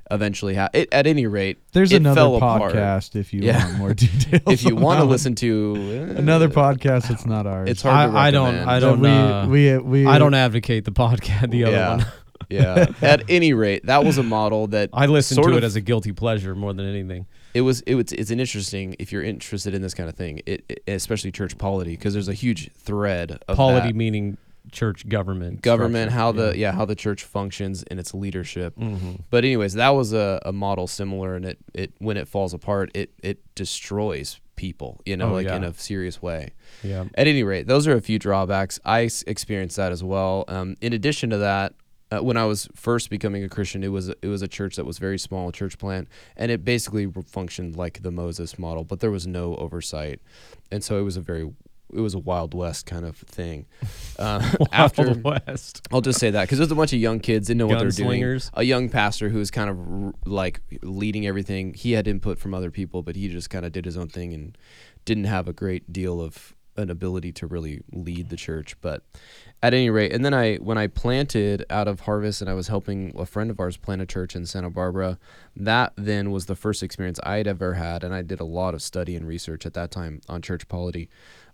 yeah. 0.09 0.15
eventually 0.15 0.53
happened. 0.55 0.87
At 0.91 1.07
any 1.07 1.27
rate, 1.27 1.59
There's 1.73 1.91
it 1.91 1.97
another 1.97 2.15
fell 2.21 2.35
apart. 2.37 2.73
podcast 2.73 3.15
if 3.15 3.33
you 3.33 3.41
Yeah. 3.41 3.65
want 3.65 3.77
more 3.77 3.93
details. 3.93 4.41
if 4.47 4.63
you 4.63 4.75
want 4.75 4.99
to 4.99 5.05
listen 5.05 5.35
to 5.35 5.75
uh, 6.15 6.19
another 6.19 6.49
podcast, 6.49 7.09
it's 7.11 7.25
not 7.25 7.45
ours. 7.47 7.69
it's 7.69 7.81
hard 7.81 8.11
to 8.11 8.17
I, 8.17 8.27
I 8.27 8.31
don't. 8.31 8.55
I 8.55 8.79
don't. 8.79 8.99
we, 8.99 9.09
uh, 9.09 9.47
we, 9.47 9.77
we, 9.77 10.05
I 10.07 10.17
don't 10.19 10.33
advocate 10.33 10.85
the 10.85 10.91
podcast. 10.91 11.51
The 11.51 11.65
other 11.65 11.75
yeah, 11.75 11.89
one. 11.97 12.05
yeah. 12.49 12.85
At 13.01 13.23
any 13.29 13.53
rate, 13.53 13.85
that 13.85 14.03
was 14.03 14.17
a 14.17 14.23
model 14.23 14.67
that 14.67 14.89
I 14.93 15.05
listened 15.05 15.35
sort 15.35 15.47
to 15.49 15.57
of, 15.57 15.63
it 15.63 15.65
as 15.65 15.75
a 15.75 15.81
guilty 15.81 16.11
pleasure 16.11 16.55
more 16.55 16.73
than 16.73 16.85
anything. 16.87 17.25
it 17.53 17.61
was 17.61 17.81
it 17.81 17.95
was 17.95 18.11
it's 18.13 18.31
an 18.31 18.39
interesting 18.39 18.95
if 18.99 19.11
you're 19.11 19.23
interested 19.23 19.73
in 19.73 19.81
this 19.81 19.93
kind 19.93 20.09
of 20.09 20.15
thing, 20.15 20.41
it, 20.45 20.63
it- 20.69 20.83
especially 20.87 21.31
church 21.31 21.57
polity 21.57 21.91
because 21.91 22.13
there's 22.13 22.27
a 22.29 22.33
huge 22.33 22.71
thread 22.73 23.39
of 23.47 23.57
Polity 23.57 23.89
that. 23.89 23.95
meaning 23.95 24.37
church 24.71 25.07
government. 25.09 25.61
government 25.61 26.11
structure. 26.11 26.17
how 26.19 26.31
the 26.31 26.57
yeah 26.57 26.71
how 26.71 26.85
the 26.85 26.95
church 26.95 27.23
functions 27.23 27.83
and 27.89 27.99
its 27.99 28.13
leadership. 28.13 28.75
Mhm. 28.77 29.21
But 29.29 29.43
anyways, 29.45 29.73
that 29.75 29.89
was 29.89 30.13
a, 30.13 30.39
a 30.45 30.51
model 30.53 30.87
similar, 30.87 31.35
and 31.35 31.45
it, 31.45 31.57
it 31.73 31.93
when 31.99 32.17
it 32.17 32.27
falls 32.27 32.53
apart, 32.53 32.91
it 32.93 33.11
it 33.23 33.39
destroys 33.55 34.39
people, 34.55 35.01
you 35.05 35.17
know, 35.17 35.29
Oh, 35.29 35.33
like 35.33 35.47
yeah. 35.47 35.55
in 35.55 35.63
a 35.63 35.73
serious 35.73 36.21
way. 36.21 36.51
Yeah. 36.83 37.05
At 37.15 37.27
any 37.27 37.41
rate, 37.43 37.65
those 37.67 37.87
are 37.87 37.95
a 37.95 38.01
few 38.01 38.19
drawbacks. 38.19 38.79
i 38.85 39.09
experienced 39.25 39.77
that 39.77 39.91
as 39.91 40.03
well. 40.03 40.45
Um, 40.47 40.75
in 40.81 40.93
addition 40.93 41.31
to 41.31 41.37
that, 41.39 41.73
uh, 42.11 42.19
when 42.21 42.37
I 42.37 42.45
was 42.45 42.67
first 42.75 43.09
becoming 43.09 43.43
a 43.43 43.49
Christian, 43.49 43.83
it 43.83 43.87
was 43.87 44.09
it 44.09 44.27
was 44.27 44.41
a 44.43 44.47
church 44.47 44.75
that 44.75 44.85
was 44.85 44.99
very 44.99 45.17
small, 45.17 45.49
a 45.49 45.51
church 45.51 45.77
plant, 45.79 46.07
and 46.37 46.51
it 46.51 46.63
basically 46.63 47.07
functioned 47.25 47.75
like 47.75 48.03
the 48.03 48.11
Moses 48.11 48.59
model, 48.59 48.83
but 48.83 48.99
there 48.99 49.09
was 49.11 49.25
no 49.25 49.55
oversight, 49.55 50.19
and 50.71 50.83
so 50.83 50.99
it 50.99 51.03
was 51.03 51.17
a 51.17 51.21
very 51.21 51.49
it 51.93 51.99
was 52.01 52.13
a 52.13 52.19
wild 52.19 52.53
west 52.53 52.85
kind 52.85 53.05
of 53.05 53.17
thing. 53.17 53.65
Uh, 54.19 54.47
after 54.71 55.03
Wild 55.07 55.23
West. 55.47 55.87
I'll 55.91 56.01
just 56.01 56.19
say 56.19 56.29
that 56.29 56.43
because 56.43 56.59
there's 56.59 56.69
a 56.69 56.75
bunch 56.75 56.93
of 56.93 56.99
young 56.99 57.19
kids 57.19 57.47
didn't 57.47 57.57
know 57.57 57.65
what 57.65 57.79
they're 57.79 57.87
doing. 58.05 58.19
A 58.53 58.61
young 58.61 58.87
pastor 58.87 59.29
who 59.29 59.39
was 59.39 59.49
kind 59.49 59.67
of 59.67 59.79
r- 59.79 60.13
like 60.25 60.61
leading 60.83 61.25
everything. 61.25 61.73
He 61.73 61.93
had 61.93 62.07
input 62.07 62.37
from 62.37 62.53
other 62.53 62.69
people, 62.69 63.01
but 63.01 63.15
he 63.15 63.29
just 63.29 63.49
kind 63.49 63.65
of 63.65 63.71
did 63.71 63.83
his 63.85 63.97
own 63.97 64.09
thing 64.09 64.31
and 64.33 64.55
didn't 65.05 65.23
have 65.23 65.47
a 65.47 65.53
great 65.53 65.91
deal 65.91 66.21
of 66.21 66.53
an 66.77 66.89
ability 66.89 67.31
to 67.33 67.47
really 67.47 67.81
lead 67.91 68.29
the 68.29 68.35
church. 68.35 68.75
But 68.81 69.03
at 69.63 69.73
any 69.73 69.89
rate, 69.89 70.13
and 70.13 70.23
then 70.23 70.33
I 70.33 70.57
when 70.57 70.77
I 70.77 70.87
planted 70.87 71.65
out 71.69 71.87
of 71.87 72.01
harvest 72.01 72.41
and 72.41 72.49
I 72.49 72.53
was 72.53 72.67
helping 72.67 73.13
a 73.17 73.25
friend 73.25 73.49
of 73.49 73.59
ours 73.59 73.77
plant 73.77 74.01
a 74.01 74.05
church 74.05 74.35
in 74.35 74.45
Santa 74.45 74.69
Barbara, 74.69 75.17
that 75.55 75.93
then 75.95 76.31
was 76.31 76.45
the 76.45 76.55
first 76.55 76.83
experience 76.83 77.19
I'd 77.23 77.47
ever 77.47 77.73
had, 77.73 78.03
and 78.03 78.13
I 78.13 78.21
did 78.21 78.39
a 78.39 78.45
lot 78.45 78.73
of 78.73 78.81
study 78.81 79.15
and 79.15 79.27
research 79.27 79.65
at 79.65 79.73
that 79.73 79.89
time 79.91 80.21
on 80.29 80.41
church 80.41 80.67
polity. 80.67 81.09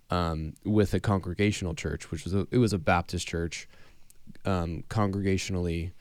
Um, 0.09 0.53
with 0.63 0.93
a 0.93 1.01
congregational 1.01 1.73
church, 1.73 2.11
which 2.11 2.23
was 2.23 2.33
a, 2.33 2.47
it 2.49 2.59
was 2.59 2.71
a 2.71 2.77
Baptist 2.77 3.27
church, 3.27 3.67
um, 4.45 4.83
congregationally 4.89 5.91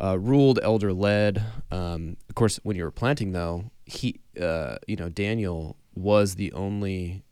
uh, 0.00 0.18
ruled, 0.18 0.58
elder 0.62 0.92
led. 0.92 1.42
Um, 1.70 2.16
of 2.28 2.34
course, 2.34 2.58
when 2.62 2.76
you 2.76 2.84
were 2.84 2.90
planting, 2.90 3.32
though, 3.32 3.70
he, 3.84 4.20
uh, 4.40 4.76
you 4.86 4.96
know, 4.96 5.08
Daniel 5.08 5.76
was 5.94 6.36
the 6.36 6.52
only 6.52 7.22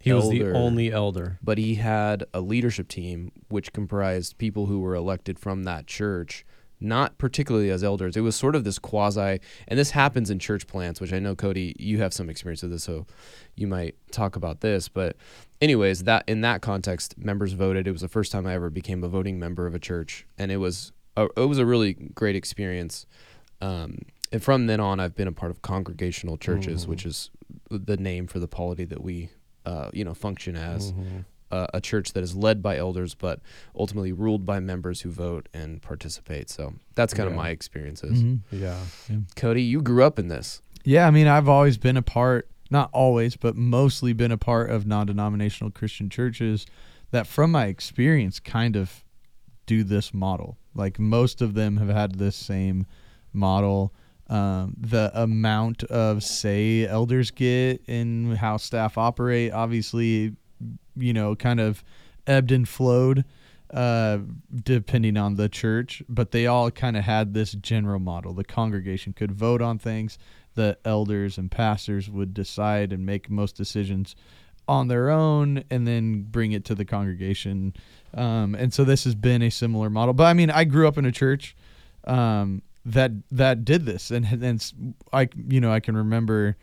He 0.00 0.12
was 0.12 0.28
the 0.30 0.52
only 0.52 0.90
elder. 0.90 1.38
but 1.42 1.58
he 1.58 1.76
had 1.76 2.24
a 2.32 2.40
leadership 2.40 2.88
team 2.88 3.30
which 3.48 3.72
comprised 3.72 4.38
people 4.38 4.66
who 4.66 4.80
were 4.80 4.94
elected 4.94 5.38
from 5.38 5.64
that 5.64 5.86
church. 5.86 6.44
Not 6.80 7.18
particularly 7.18 7.70
as 7.70 7.82
elders. 7.82 8.16
It 8.16 8.20
was 8.20 8.36
sort 8.36 8.54
of 8.54 8.62
this 8.64 8.78
quasi, 8.78 9.40
and 9.66 9.78
this 9.78 9.90
happens 9.90 10.30
in 10.30 10.38
church 10.38 10.66
plants, 10.66 11.00
which 11.00 11.12
I 11.12 11.18
know, 11.18 11.34
Cody, 11.34 11.74
you 11.78 12.00
have 12.00 12.14
some 12.14 12.30
experience 12.30 12.62
with 12.62 12.70
this, 12.70 12.84
so 12.84 13.06
you 13.56 13.66
might 13.66 13.96
talk 14.12 14.36
about 14.36 14.60
this. 14.60 14.88
But, 14.88 15.16
anyways, 15.60 16.04
that 16.04 16.24
in 16.28 16.42
that 16.42 16.62
context, 16.62 17.18
members 17.18 17.52
voted. 17.52 17.88
It 17.88 17.92
was 17.92 18.00
the 18.00 18.08
first 18.08 18.30
time 18.30 18.46
I 18.46 18.54
ever 18.54 18.70
became 18.70 19.02
a 19.02 19.08
voting 19.08 19.38
member 19.38 19.66
of 19.66 19.74
a 19.74 19.80
church, 19.80 20.24
and 20.38 20.52
it 20.52 20.58
was 20.58 20.92
a, 21.16 21.26
it 21.36 21.48
was 21.48 21.58
a 21.58 21.66
really 21.66 21.94
great 21.94 22.36
experience. 22.36 23.06
Um, 23.60 24.02
and 24.30 24.42
from 24.42 24.66
then 24.66 24.78
on, 24.78 25.00
I've 25.00 25.16
been 25.16 25.26
a 25.28 25.32
part 25.32 25.50
of 25.50 25.62
congregational 25.62 26.36
churches, 26.36 26.86
which 26.86 27.04
is 27.06 27.30
the 27.70 27.96
name 27.96 28.26
for 28.26 28.38
the 28.38 28.46
polity 28.48 28.84
that 28.84 29.02
we, 29.02 29.30
uh, 29.66 29.90
you 29.92 30.04
know, 30.04 30.14
function 30.14 30.54
as 30.54 30.92
Mm-hmm. 30.92 31.18
Uh, 31.50 31.66
a 31.74 31.80
church 31.80 32.12
that 32.12 32.22
is 32.22 32.34
led 32.34 32.62
by 32.62 32.76
elders, 32.76 33.14
but 33.14 33.40
ultimately 33.76 34.12
ruled 34.12 34.44
by 34.44 34.60
members 34.60 35.00
who 35.02 35.10
vote 35.10 35.48
and 35.54 35.80
participate. 35.82 36.50
So 36.50 36.74
that's 36.94 37.14
kind 37.14 37.28
of 37.28 37.34
my 37.34 37.50
experiences. 37.50 38.22
Mhm. 38.22 38.40
Yeah. 38.50 38.76
Cody, 39.36 39.62
you 39.62 39.80
grew 39.82 40.04
up 40.04 40.18
in 40.18 40.28
this. 40.28 40.60
Yeah, 40.84 41.06
I 41.06 41.10
mean, 41.10 41.26
I've 41.26 41.48
always 41.48 41.76
been 41.78 41.96
a 41.96 42.02
part, 42.02 42.48
not 42.70 42.90
always, 42.92 43.36
but 43.36 43.56
mostly 43.56 44.12
been 44.12 44.32
a 44.32 44.38
part 44.38 44.70
of 44.70 44.86
non 44.86 45.06
denominational 45.06 45.70
Christian 45.70 46.08
churches 46.10 46.66
that, 47.10 47.26
from 47.26 47.50
my 47.50 47.66
experience, 47.66 48.40
kind 48.40 48.76
of 48.76 49.04
do 49.66 49.84
this 49.84 50.12
model. 50.14 50.56
Like 50.74 50.98
most 50.98 51.42
of 51.42 51.54
them 51.54 51.76
have 51.78 51.88
had 51.88 52.14
this 52.16 52.36
same 52.36 52.86
model. 53.32 53.92
Um, 54.30 54.74
the 54.78 55.10
amount 55.14 55.84
of 55.84 56.22
say 56.22 56.86
elders 56.86 57.30
get 57.30 57.80
in 57.86 58.36
how 58.36 58.58
staff 58.58 58.98
operate, 58.98 59.52
obviously, 59.52 60.34
you 60.98 61.12
know, 61.12 61.34
kind 61.34 61.60
of 61.60 61.82
ebbed 62.26 62.52
and 62.52 62.68
flowed 62.68 63.24
uh, 63.72 64.18
depending 64.62 65.16
on 65.16 65.34
the 65.34 65.48
church, 65.48 66.02
but 66.08 66.30
they 66.30 66.46
all 66.46 66.70
kind 66.70 66.96
of 66.96 67.04
had 67.04 67.34
this 67.34 67.52
general 67.52 67.98
model. 67.98 68.32
The 68.32 68.44
congregation 68.44 69.12
could 69.12 69.32
vote 69.32 69.60
on 69.60 69.78
things, 69.78 70.18
the 70.54 70.78
elders 70.84 71.38
and 71.38 71.50
pastors 71.50 72.10
would 72.10 72.34
decide 72.34 72.92
and 72.92 73.04
make 73.04 73.30
most 73.30 73.56
decisions 73.56 74.16
on 74.66 74.88
their 74.88 75.08
own 75.08 75.64
and 75.70 75.86
then 75.86 76.22
bring 76.22 76.52
it 76.52 76.64
to 76.66 76.74
the 76.74 76.84
congregation. 76.84 77.74
Um, 78.14 78.54
and 78.54 78.72
so 78.72 78.84
this 78.84 79.04
has 79.04 79.14
been 79.14 79.42
a 79.42 79.50
similar 79.50 79.88
model. 79.88 80.14
But 80.14 80.24
I 80.24 80.32
mean, 80.34 80.50
I 80.50 80.64
grew 80.64 80.88
up 80.88 80.98
in 80.98 81.04
a 81.04 81.12
church 81.12 81.56
um, 82.04 82.62
that 82.84 83.12
that 83.30 83.64
did 83.64 83.84
this, 83.86 84.10
and 84.10 84.26
s- 84.42 84.74
I 85.12 85.28
you 85.48 85.60
know 85.60 85.70
I 85.70 85.80
can 85.80 85.96
remember 85.96 86.56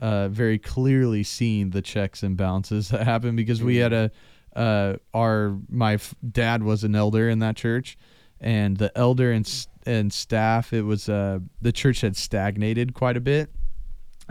uh, 0.00 0.28
very 0.28 0.58
clearly 0.58 1.22
seeing 1.22 1.70
the 1.70 1.82
checks 1.82 2.22
and 2.22 2.36
balances 2.36 2.88
that 2.88 3.04
happened 3.04 3.36
because 3.36 3.62
we 3.62 3.76
had 3.76 3.92
a 3.92 4.10
uh, 4.56 4.96
our 5.14 5.56
my 5.68 5.94
f- 5.94 6.14
dad 6.32 6.62
was 6.62 6.82
an 6.82 6.94
elder 6.96 7.28
in 7.28 7.38
that 7.38 7.56
church, 7.56 7.96
and 8.40 8.76
the 8.78 8.96
elder 8.98 9.30
and 9.30 9.46
s- 9.46 9.68
and 9.86 10.12
staff 10.12 10.72
it 10.72 10.82
was 10.82 11.08
uh, 11.08 11.38
the 11.62 11.70
church 11.72 12.00
had 12.00 12.16
stagnated 12.16 12.92
quite 12.94 13.16
a 13.16 13.20
bit, 13.20 13.50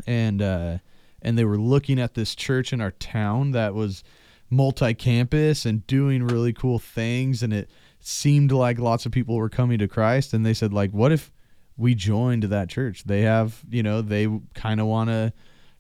and 0.06 0.42
uh, 0.42 0.78
and 1.22 1.38
they 1.38 1.46
were 1.46 1.58
looking 1.58 2.00
at 2.00 2.16
this 2.16 2.36
church 2.36 2.74
in 2.74 2.82
our 2.82 2.92
town 2.92 3.52
that 3.52 3.74
was 3.74 4.04
multi-campus 4.50 5.66
and 5.66 5.86
doing 5.86 6.26
really 6.26 6.52
cool 6.52 6.80
things 6.80 7.44
and 7.44 7.54
it 7.54 7.70
seemed 8.00 8.52
like 8.52 8.80
lots 8.80 9.06
of 9.06 9.12
people 9.12 9.36
were 9.36 9.50
coming 9.50 9.78
to 9.78 9.88
Christ 9.88 10.34
and 10.34 10.44
they 10.44 10.56
said 10.56 10.74
like 10.74 10.92
what 10.92 11.12
if 11.12 11.32
we 11.78 11.94
joined 11.96 12.44
that 12.44 12.68
church? 12.68 13.04
They 13.04 13.22
have 13.22 13.62
you 13.70 13.84
know 13.84 14.02
they 14.02 14.28
kind 14.56 14.80
of 14.82 14.88
want 14.88 15.10
to 15.12 15.32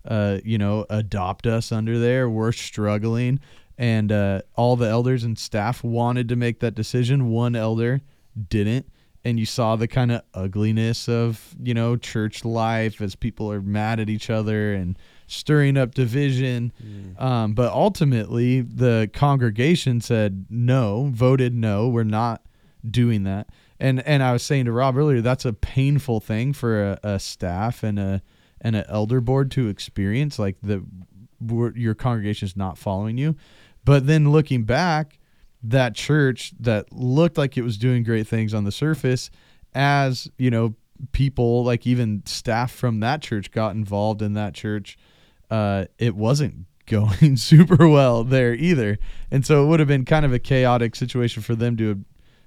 uh, 0.05 0.39
you 0.43 0.57
know 0.57 0.85
adopt 0.89 1.45
us 1.47 1.71
under 1.71 1.99
there. 1.99 2.29
We're 2.29 2.51
struggling. 2.51 3.39
And 3.77 4.11
uh, 4.11 4.41
all 4.55 4.75
the 4.75 4.89
elders 4.89 5.23
and 5.23 5.39
staff 5.39 5.85
wanted 5.85 6.27
to 6.29 6.35
make 6.35 6.59
that 6.59 6.75
decision. 6.75 7.29
One 7.29 7.55
elder 7.55 8.01
didn't. 8.49 8.91
And 9.23 9.39
you 9.39 9.45
saw 9.45 9.77
the 9.77 9.87
kind 9.87 10.11
of 10.11 10.21
ugliness 10.33 11.07
of 11.07 11.55
you 11.61 11.73
know 11.73 11.95
church 11.97 12.43
life 12.45 13.01
as 13.01 13.15
people 13.15 13.51
are 13.51 13.61
mad 13.61 13.99
at 13.99 14.09
each 14.09 14.29
other 14.29 14.73
and 14.73 14.97
stirring 15.27 15.77
up 15.77 15.93
division. 15.93 16.73
Um, 17.17 17.53
but 17.53 17.71
ultimately 17.71 18.61
the 18.61 19.09
congregation 19.13 20.01
said 20.01 20.45
no 20.49 21.09
voted 21.13 21.53
no. 21.53 21.87
We're 21.89 22.03
not 22.03 22.41
doing 22.89 23.23
that. 23.23 23.49
And 23.79 24.05
and 24.05 24.23
i 24.23 24.33
was 24.33 24.43
saying 24.43 24.65
to 24.65 24.73
rob 24.73 24.97
earlier 24.97 25.21
that's 25.21 25.45
a 25.45 25.53
painful 25.53 26.19
thing 26.19 26.51
for 26.51 26.91
a, 26.91 26.99
a 27.03 27.19
staff 27.19 27.81
and 27.81 27.97
a 27.97 28.21
and 28.61 28.75
an 28.75 28.85
elder 28.87 29.21
board 29.21 29.51
to 29.51 29.67
experience 29.67 30.39
like 30.39 30.57
the 30.61 30.83
your 31.75 31.95
congregation 31.95 32.45
is 32.45 32.57
not 32.57 32.77
following 32.77 33.17
you. 33.17 33.35
But 33.85 34.07
then 34.07 34.31
looking 34.31 34.63
back 34.63 35.19
that 35.63 35.95
church 35.95 36.53
that 36.59 36.91
looked 36.91 37.37
like 37.37 37.57
it 37.57 37.61
was 37.61 37.77
doing 37.77 38.03
great 38.03 38.27
things 38.27 38.53
on 38.53 38.63
the 38.63 38.71
surface 38.71 39.29
as 39.73 40.29
you 40.37 40.49
know 40.49 40.73
people 41.11 41.63
like 41.63 41.85
even 41.85 42.23
staff 42.25 42.71
from 42.71 42.99
that 43.01 43.21
church 43.21 43.51
got 43.51 43.75
involved 43.75 44.21
in 44.21 44.33
that 44.33 44.53
church 44.53 44.97
uh 45.51 45.85
it 45.97 46.15
wasn't 46.15 46.65
going 46.89 47.37
super 47.37 47.87
well 47.87 48.23
there 48.23 48.53
either. 48.53 48.97
And 49.31 49.45
so 49.45 49.63
it 49.63 49.67
would 49.67 49.79
have 49.79 49.87
been 49.87 50.05
kind 50.05 50.25
of 50.25 50.33
a 50.33 50.39
chaotic 50.39 50.95
situation 50.95 51.43
for 51.43 51.55
them 51.55 51.77
to 51.77 52.03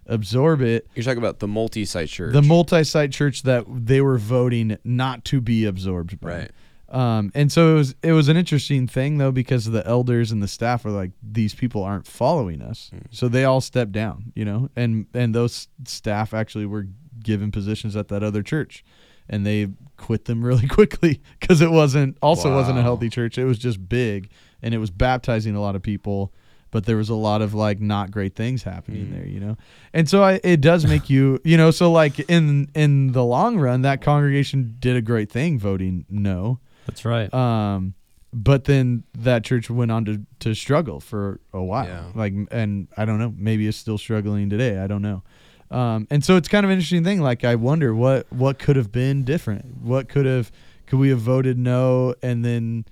absorb 0.07 0.61
it 0.61 0.87
You're 0.95 1.05
talking 1.05 1.19
about 1.19 1.38
the 1.38 1.49
multi-site 1.49 2.09
church. 2.09 2.33
the 2.33 2.43
multi-site 2.43 3.12
church 3.12 3.43
that 3.43 3.65
they 3.69 4.01
were 4.01 4.19
voting 4.19 4.79
not 4.85 5.25
to 5.27 5.41
be 5.41 5.65
absorbed 5.65 6.21
by. 6.21 6.29
Right. 6.29 6.51
Um, 6.88 7.33
and 7.35 7.51
so 7.51 7.73
it 7.73 7.75
was 7.77 7.95
it 8.03 8.12
was 8.12 8.29
an 8.29 8.37
interesting 8.37 8.87
thing 8.87 9.17
though 9.17 9.33
because 9.33 9.65
the 9.65 9.87
elders 9.87 10.31
and 10.31 10.43
the 10.43 10.49
staff 10.49 10.85
were 10.85 10.91
like 10.91 11.12
these 11.23 11.55
people 11.55 11.83
aren't 11.83 12.07
following 12.07 12.61
us, 12.61 12.91
so 13.11 13.29
they 13.29 13.45
all 13.45 13.62
stepped 13.62 13.93
down, 13.93 14.33
you 14.35 14.45
know, 14.45 14.69
and 14.77 15.07
and 15.15 15.35
those 15.35 15.69
staff 15.87 16.35
actually 16.35 16.67
were 16.67 16.87
given 17.23 17.51
positions 17.51 17.97
at 17.97 18.09
that 18.09 18.23
other 18.23 18.43
church, 18.43 18.85
and 19.27 19.47
they 19.47 19.69
quit 19.97 20.27
them 20.27 20.45
really 20.45 20.69
quickly 20.69 21.23
because 21.41 21.62
it 21.62 21.71
wasn't 21.71 22.19
also 22.21 22.53
wasn't 22.55 22.79
a 22.79 22.83
healthy 22.83 23.09
church. 23.09 23.38
It 23.38 23.47
was 23.47 23.59
just 23.59 23.88
big 23.88 24.29
and 24.61 24.75
it 24.75 24.79
was 24.79 24.91
baptizing 24.91 25.55
a 25.57 25.62
lot 25.62 25.75
of 25.75 25.83
people, 25.83 26.31
but 26.72 26.87
there 26.87 26.96
was 26.96 27.08
a 27.08 27.14
lot 27.14 27.40
of 27.40 27.54
like 27.54 27.80
not 27.80 28.11
great 28.11 28.35
things 28.35 28.64
happening 28.64 29.12
there, 29.12 29.26
you 29.26 29.38
know. 29.38 29.56
And 29.92 30.08
so 30.08 30.24
I, 30.24 30.40
it 30.42 30.61
does 30.61 30.85
make 30.85 31.08
you, 31.08 31.38
you 31.44 31.56
know, 31.56 31.70
so 31.70 31.92
like 31.92 32.18
in 32.28 32.68
in 32.74 33.12
the 33.12 33.22
long 33.22 33.61
run, 33.61 33.82
that 33.82 34.02
congregation 34.02 34.74
did 34.80 34.96
a 34.96 35.02
great 35.02 35.30
thing 35.30 35.61
voting 35.61 36.04
no. 36.08 36.58
That's 36.87 37.04
right. 37.04 37.32
Um, 37.32 37.94
but 38.32 38.64
then 38.64 39.04
that 39.14 39.44
church 39.44 39.68
went 39.68 39.92
on 39.92 40.04
to, 40.06 40.22
to 40.40 40.54
struggle 40.54 41.00
for 41.00 41.40
a 41.52 41.62
while. 41.62 41.85
Yeah. 41.87 42.04
Like, 42.14 42.32
and 42.50 42.88
I 42.96 43.04
don't 43.04 43.18
know, 43.18 43.32
maybe 43.37 43.68
it's 43.68 43.76
still 43.76 43.98
struggling 43.98 44.48
today. 44.48 44.78
I 44.78 44.87
don't 44.87 45.02
know. 45.02 45.22
Um, 45.70 46.06
and 46.11 46.24
so 46.24 46.37
it's 46.37 46.48
kind 46.48 46.64
of 46.64 46.70
an 46.70 46.76
interesting 46.76 47.04
thing. 47.04 47.20
Like, 47.20 47.44
I 47.44 47.54
wonder 47.54 47.94
what, 47.94 48.26
what 48.32 48.58
could 48.58 48.76
have 48.76 48.90
been 48.90 49.24
different. 49.24 49.82
What 49.82 50.08
could 50.08 50.26
have, 50.26 50.50
could 50.87 50.98
we 50.98 51.11
have 51.11 51.20
voted 51.20 51.58
no? 51.58 52.14
And 52.22 52.44
then 52.44 52.87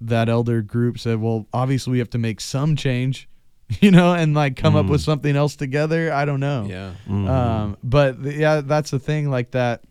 that 0.00 0.28
elder 0.28 0.62
group 0.62 0.98
said, 0.98 1.20
well, 1.20 1.46
obviously 1.52 1.92
we 1.92 1.98
have 1.98 2.10
to 2.10 2.18
make 2.18 2.40
some 2.40 2.76
change, 2.76 3.28
you 3.80 3.90
know, 3.90 4.14
and 4.14 4.34
like 4.34 4.56
come 4.56 4.76
up 4.76 4.86
with 4.86 5.00
something 5.00 5.36
else 5.36 5.56
together. 5.56 6.12
I 6.12 6.24
don't 6.24 6.40
know. 6.40 6.66
yeah. 6.68 6.92
Um, 7.08 7.76
but 7.82 8.22
th- 8.22 8.36
yeah, 8.36 8.60
that's 8.62 8.90
the 8.90 8.98
thing. 8.98 9.30
Like 9.30 9.50
that, 9.52 9.84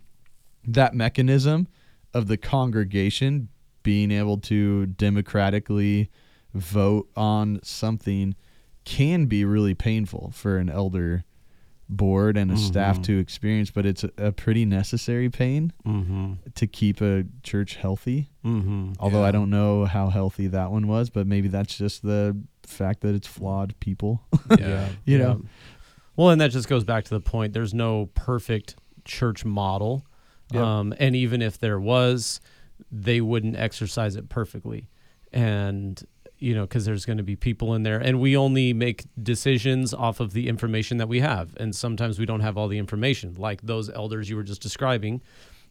that 0.65 0.93
mechanism 0.93 1.67
of 2.13 2.27
the 2.27 2.37
congregation 2.37 3.49
being 3.83 4.11
able 4.11 4.37
to 4.37 4.87
democratically 4.87 6.09
vote 6.53 7.07
on 7.15 7.59
something 7.63 8.35
can 8.83 9.25
be 9.25 9.45
really 9.45 9.75
painful 9.75 10.31
for 10.33 10.57
an 10.57 10.69
elder 10.69 11.23
board 11.89 12.37
and 12.37 12.51
a 12.51 12.57
staff 12.57 13.01
to 13.03 13.17
experience. 13.17 13.71
But 13.71 13.85
it's 13.85 14.03
a, 14.03 14.11
a 14.17 14.31
pretty 14.31 14.65
necessary 14.65 15.29
pain 15.29 15.73
mm-hmm. 15.85 16.33
to 16.55 16.67
keep 16.67 17.01
a 17.01 17.25
church 17.43 17.75
healthy. 17.75 18.29
Mm-hmm. 18.45 18.93
Although 18.99 19.21
Yeah. 19.21 19.27
I 19.27 19.31
don't 19.31 19.49
know 19.49 19.85
how 19.85 20.09
healthy 20.09 20.47
that 20.47 20.71
one 20.71 20.87
was, 20.87 21.09
but 21.09 21.27
maybe 21.27 21.47
that's 21.47 21.77
just 21.77 22.03
the 22.03 22.39
fact 22.63 23.01
that 23.01 23.15
it's 23.15 23.27
flawed 23.27 23.77
people. 23.79 24.21
Yeah. 24.59 24.89
you 25.05 25.17
know. 25.17 25.41
Well, 26.15 26.31
and 26.31 26.41
that 26.41 26.51
just 26.51 26.67
goes 26.67 26.83
back 26.83 27.05
to 27.05 27.11
the 27.11 27.19
point. 27.21 27.53
There's 27.53 27.73
no 27.73 28.07
perfect 28.13 28.75
church 29.05 29.45
model, 29.45 30.05
Yep. 30.51 30.61
um, 30.63 30.93
and 30.99 31.15
even 31.15 31.41
if 31.41 31.59
there 31.59 31.79
was, 31.79 32.41
they 32.91 33.21
wouldn't 33.21 33.55
exercise 33.55 34.15
it 34.15 34.27
perfectly, 34.27 34.89
and 35.31 36.03
you 36.39 36.55
know, 36.55 36.61
because 36.61 36.85
there's 36.85 37.05
going 37.05 37.17
to 37.17 37.23
be 37.23 37.35
people 37.35 37.75
in 37.75 37.83
there, 37.83 37.99
and 37.99 38.19
we 38.19 38.35
only 38.35 38.73
make 38.73 39.05
decisions 39.21 39.93
off 39.93 40.19
of 40.19 40.33
the 40.33 40.47
information 40.47 40.97
that 40.97 41.07
we 41.07 41.19
have, 41.19 41.55
and 41.57 41.75
sometimes 41.75 42.17
we 42.17 42.25
don't 42.25 42.39
have 42.39 42.57
all 42.57 42.67
the 42.67 42.77
information. 42.77 43.35
Like 43.37 43.61
those 43.61 43.89
elders 43.89 44.29
you 44.29 44.35
were 44.35 44.43
just 44.43 44.61
describing, 44.61 45.21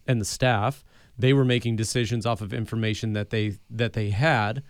and 0.06 0.20
the 0.20 0.26
staff, 0.26 0.84
they 1.18 1.32
were 1.32 1.44
making 1.44 1.76
decisions 1.76 2.26
off 2.26 2.40
of 2.40 2.52
information 2.52 3.14
that 3.14 3.30
they 3.30 3.56
that 3.70 3.94
they 3.94 4.10
had 4.10 4.62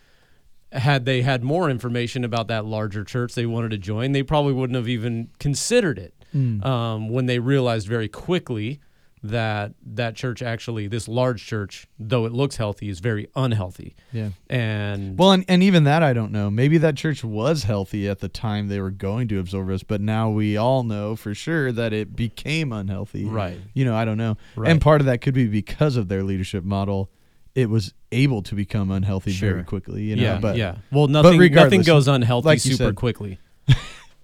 had 0.72 1.04
they 1.04 1.22
had 1.22 1.42
more 1.42 1.70
information 1.70 2.24
about 2.24 2.48
that 2.48 2.64
larger 2.64 3.04
church 3.04 3.34
they 3.34 3.46
wanted 3.46 3.70
to 3.70 3.78
join, 3.78 4.12
they 4.12 4.22
probably 4.22 4.52
wouldn't 4.52 4.76
have 4.76 4.88
even 4.88 5.30
considered 5.38 5.98
it. 5.98 6.14
Mm. 6.34 6.64
Um, 6.64 7.08
when 7.08 7.24
they 7.24 7.38
realized 7.38 7.88
very 7.88 8.08
quickly 8.08 8.80
that 9.22 9.72
that 9.84 10.14
church 10.16 10.42
actually, 10.42 10.86
this 10.86 11.08
large 11.08 11.44
church, 11.44 11.86
though 11.98 12.24
it 12.26 12.32
looks 12.32 12.56
healthy, 12.56 12.88
is 12.88 13.00
very 13.00 13.28
unhealthy. 13.36 13.94
Yeah. 14.12 14.30
And 14.48 15.18
Well, 15.18 15.32
and, 15.32 15.44
and 15.48 15.62
even 15.62 15.84
that 15.84 16.02
I 16.02 16.12
don't 16.12 16.32
know. 16.32 16.50
Maybe 16.50 16.78
that 16.78 16.96
church 16.96 17.24
was 17.24 17.64
healthy 17.64 18.08
at 18.08 18.20
the 18.20 18.28
time 18.28 18.68
they 18.68 18.80
were 18.80 18.90
going 18.90 19.28
to 19.28 19.38
absorb 19.38 19.70
us, 19.70 19.82
but 19.82 20.00
now 20.00 20.30
we 20.30 20.56
all 20.56 20.82
know 20.82 21.16
for 21.16 21.34
sure 21.34 21.72
that 21.72 21.92
it 21.92 22.14
became 22.14 22.72
unhealthy. 22.72 23.24
Right. 23.24 23.58
You 23.74 23.84
know, 23.84 23.96
I 23.96 24.04
don't 24.04 24.18
know. 24.18 24.36
Right. 24.56 24.70
And 24.70 24.80
part 24.80 25.00
of 25.00 25.06
that 25.06 25.20
could 25.20 25.34
be 25.34 25.46
because 25.46 25.96
of 25.96 26.08
their 26.08 26.22
leadership 26.22 26.64
model. 26.64 27.10
It 27.54 27.68
was 27.68 27.92
able 28.12 28.42
to 28.42 28.54
become 28.54 28.90
unhealthy 28.90 29.32
very 29.32 29.64
quickly. 29.64 30.02
You 30.04 30.16
know, 30.16 30.22
yeah, 30.22 30.38
but 30.38 30.56
yeah. 30.56 30.76
Well, 30.92 31.08
nothing 31.08 31.52
nothing 31.52 31.82
goes 31.82 32.06
unhealthy 32.06 32.46
like 32.46 32.60
super 32.60 32.76
said- 32.76 32.94
quickly. 32.94 33.40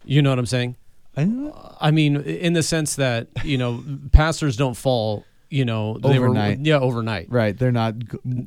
you 0.04 0.22
know 0.22 0.30
what 0.30 0.38
I'm 0.38 0.46
saying? 0.46 0.76
I- 1.16 1.90
mean, 1.90 2.16
in 2.16 2.52
the 2.54 2.62
sense 2.62 2.96
that 2.96 3.28
you 3.44 3.58
know, 3.58 3.82
pastors 4.12 4.56
don't 4.56 4.76
fall. 4.76 5.24
You 5.50 5.64
know, 5.64 5.98
they 5.98 6.18
were- 6.18 6.26
Overnight. 6.28 6.60
yeah, 6.66 6.78
overnight. 6.80 7.30
right. 7.30 7.56
They're 7.56 7.70
not 7.70 7.94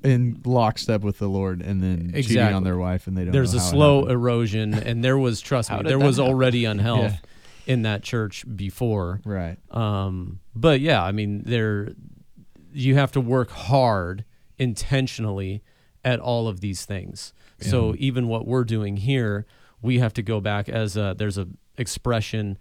in 0.03 0.41
lockstep 0.43 1.01
with 1.01 1.19
the 1.19 1.29
Lord 1.29 1.61
and 1.61 1.81
then 1.81 2.11
cheating 2.21 2.39
on 2.39 2.63
their 2.65 2.77
wife 2.77 3.07
and 3.07 3.17
they 3.17 3.23
don't 3.23 3.31
there's 3.31 3.53
a 3.53 3.61
slow 3.61 4.07
erosion 4.07 4.73
and 4.87 5.01
there 5.05 5.17
was 5.17 5.39
trust 5.39 5.71
me 5.71 5.83
there 5.83 5.97
was 5.99 6.17
happen? 6.17 6.29
already 6.33 6.65
unhealth 6.65 7.13
Yeah. 7.65 7.73
in 7.73 7.83
that 7.83 8.03
church 8.03 8.43
before 8.53 9.21
Right. 9.23 9.57
um 9.71 10.39
but 10.53 10.81
yeah 10.81 11.01
i 11.01 11.13
mean 11.13 11.43
there 11.45 11.93
you 12.73 12.95
have 12.95 13.13
to 13.13 13.21
work 13.21 13.51
hard 13.51 14.25
intentionally 14.57 15.63
at 16.03 16.19
all 16.19 16.47
of 16.49 16.59
these 16.59 16.83
things 16.85 17.31
so 17.59 17.95
even 17.97 18.27
what 18.27 18.45
we're 18.45 18.63
doing 18.65 18.97
here 18.97 19.45
we 19.81 19.99
have 19.99 20.13
to 20.13 20.21
go 20.21 20.39
back 20.41 20.67
as 20.67 20.97
a, 20.97 21.15
there's 21.17 21.37
a 21.37 21.47
expression 21.77 22.57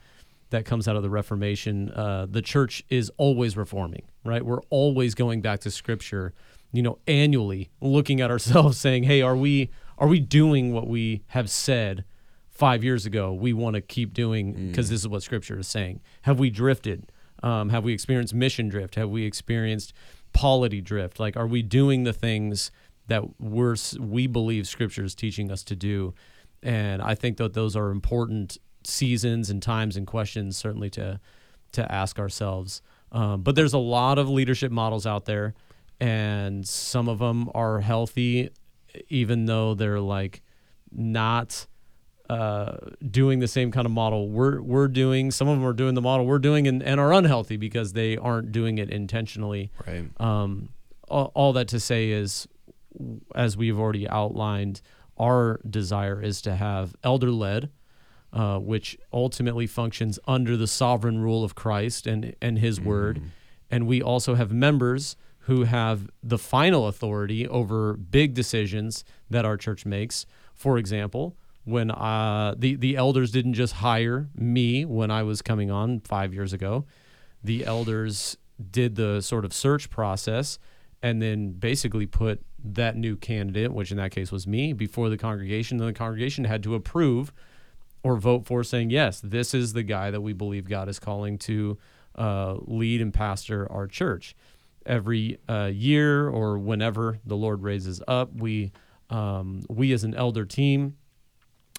that 0.51 0.65
comes 0.65 0.87
out 0.87 0.97
of 0.97 1.03
the 1.03 1.11
reformation 1.11 1.91
uh, 1.91 2.27
the 2.29 2.43
church 2.43 2.83
is 2.89 3.11
always 3.17 3.57
reforming 3.57 4.03
right? 4.25 4.45
We're 4.45 4.63
always 4.71 5.15
going 5.15 5.41
back 5.41 5.61
to 5.61 5.71
scripture 5.71 6.35
you 6.73 6.83
know 6.83 6.99
annually 7.07 7.71
looking 7.81 8.21
at 8.21 8.31
ourselves 8.31 8.79
saying 8.87 9.05
hey 9.05 9.23
are 9.23 9.37
we 9.37 9.71
are 9.99 10.09
we 10.09 10.21
doing 10.21 10.73
what 10.73 10.87
we 10.87 11.23
have 11.29 11.49
said 11.49 12.05
five 12.57 12.83
years 12.83 13.07
ago 13.07 13.33
we 13.33 13.53
want 13.53 13.75
to 13.75 13.81
keep 13.81 14.15
doing 14.15 14.69
because 14.69 14.89
this 14.89 15.01
is 15.01 15.09
what 15.09 15.23
scripture 15.23 15.59
is 15.59 15.69
saying? 15.69 16.01
Have 16.23 16.39
we 16.39 16.51
drifted? 16.51 17.13
Um, 17.43 17.69
have 17.69 17.85
we 17.85 17.93
experienced 17.93 18.35
mission 18.35 18.69
drift? 18.69 18.95
Have 18.95 19.11
we 19.11 19.25
experienced 19.25 19.93
polity 20.33 20.81
drift? 20.81 21.21
Like 21.21 21.37
are 21.37 21.47
we 21.47 21.63
doing 21.63 22.05
the 22.05 22.13
things 22.15 22.71
that 23.09 23.23
we're 23.39 23.77
we 24.01 24.27
believe 24.27 24.67
scripture 24.67 25.05
is 25.05 25.15
teaching 25.15 25.51
us 25.51 25.63
to 25.65 25.77
do? 25.77 26.15
And 26.63 27.03
i 27.03 27.15
think 27.15 27.37
that 27.37 27.53
those 27.53 27.77
are 27.77 27.91
important 27.91 28.59
seasons 28.87 29.51
and 29.51 29.63
times 29.63 29.97
and 29.97 30.07
questions 30.07 30.57
certainly 30.57 30.91
to 30.91 31.21
to 31.73 31.93
ask 31.93 32.19
ourselves 32.19 32.81
Um, 33.13 33.43
but 33.43 33.55
there's 33.55 33.73
a 33.73 33.79
lot 33.79 34.19
of 34.19 34.29
leadership 34.29 34.73
models 34.73 35.07
out 35.07 35.25
there, 35.25 35.55
and 36.01 36.67
some 36.67 37.09
of 37.09 37.19
them 37.19 37.51
are 37.55 37.81
healthy, 37.81 38.51
even 39.09 39.47
though 39.47 39.75
they're 39.75 40.01
like 40.01 40.43
not 40.91 41.67
uh, 42.29 42.77
doing 43.09 43.39
the 43.39 43.49
same 43.49 43.71
kind 43.71 43.87
of 43.87 43.93
model 43.93 44.29
we're 44.29 44.61
we're 44.61 44.89
doing. 44.89 45.31
Some 45.31 45.49
of 45.49 45.59
them 45.59 45.67
are 45.67 45.73
doing 45.73 45.95
the 45.95 46.01
model 46.03 46.27
we're 46.27 46.41
doing 46.41 46.67
and, 46.67 46.83
and 46.83 46.99
are 47.01 47.13
unhealthy 47.13 47.57
because 47.57 47.93
they 47.93 48.17
aren't 48.17 48.51
doing 48.53 48.79
it 48.79 48.91
intentionally. 48.91 49.71
Right. 49.87 50.11
Um, 50.21 50.71
all, 51.09 51.31
all 51.35 51.53
that 51.53 51.69
to 51.69 51.79
say 51.79 52.11
is, 52.11 52.49
as 53.35 53.57
we've 53.57 53.79
already 53.79 54.09
outlined, 54.09 54.81
our 55.17 55.61
desire 55.69 56.21
is 56.21 56.43
to 56.43 56.57
have 56.57 56.97
elder 57.05 57.31
led, 57.31 57.71
uh, 58.37 58.59
which 58.59 58.99
ultimately 59.15 59.67
functions 59.67 60.19
under 60.29 60.59
the 60.59 60.67
sovereign 60.67 61.19
rule 61.19 61.43
of 61.43 61.55
Christ 61.55 62.07
and 62.07 62.37
and 62.43 62.59
His 62.59 62.79
Word, 62.79 63.23
and 63.71 63.87
we 63.87 64.03
also 64.03 64.35
have 64.35 64.53
members 64.53 65.17
who 65.41 65.63
have 65.65 66.11
the 66.23 66.37
final 66.37 66.87
authority 66.87 67.49
over 67.49 67.95
big 67.95 68.35
decisions 68.35 69.05
that 69.31 69.47
our 69.47 69.57
church 69.57 69.87
makes. 69.87 70.27
For 70.53 70.77
example, 70.77 71.35
when 71.65 71.91
uh, 71.91 72.55
the 72.59 72.77
the 72.77 72.95
elders 72.95 73.31
didn't 73.31 73.55
just 73.55 73.75
hire 73.75 74.29
me 74.35 74.85
when 74.85 75.11
I 75.11 75.23
was 75.23 75.41
coming 75.41 75.71
on 75.71 76.01
five 76.01 76.35
years 76.35 76.53
ago, 76.53 76.85
the 77.43 77.65
elders 77.65 78.37
did 78.71 78.97
the 78.97 79.23
sort 79.23 79.47
of 79.47 79.55
search 79.55 79.89
process 79.89 80.59
and 81.03 81.23
then 81.23 81.53
basically 81.53 82.05
put 82.05 82.43
that 82.63 82.97
new 82.97 83.17
candidate, 83.17 83.73
which 83.73 83.91
in 83.91 83.97
that 83.97 84.11
case 84.11 84.31
was 84.31 84.47
me, 84.47 84.75
before 84.75 85.09
the 85.09 85.17
congregation. 85.17 85.81
And 85.81 85.89
the 85.89 85.99
congregation 85.99 86.45
had 86.45 86.63
to 86.65 86.75
approve 86.75 87.33
or 88.07 88.17
vote 88.17 88.47
for, 88.47 88.63
saying, 88.63 88.89
yes, 88.91 89.21
this 89.21 89.53
is 89.53 89.73
the 89.73 89.83
guy 89.83 90.13
that 90.13 90.21
we 90.21 90.33
believe 90.33 90.69
God 90.69 90.89
is 90.89 91.01
calling 91.01 91.39
to 91.39 91.77
uh, 92.15 92.55
lead 92.61 93.01
and 93.01 93.13
pastor 93.13 93.71
our 93.71 93.89
church. 93.89 94.37
Every 94.87 95.39
uh, 95.49 95.71
year 95.75 96.29
or 96.29 96.57
whenever 96.57 97.19
the 97.27 97.37
Lord 97.37 97.65
raises 97.65 98.01
up, 98.07 98.33
we 98.33 98.71
um, 99.11 99.63
we 99.69 99.93
as 99.93 100.05
an 100.05 100.15
elder 100.15 100.45
team 100.45 100.97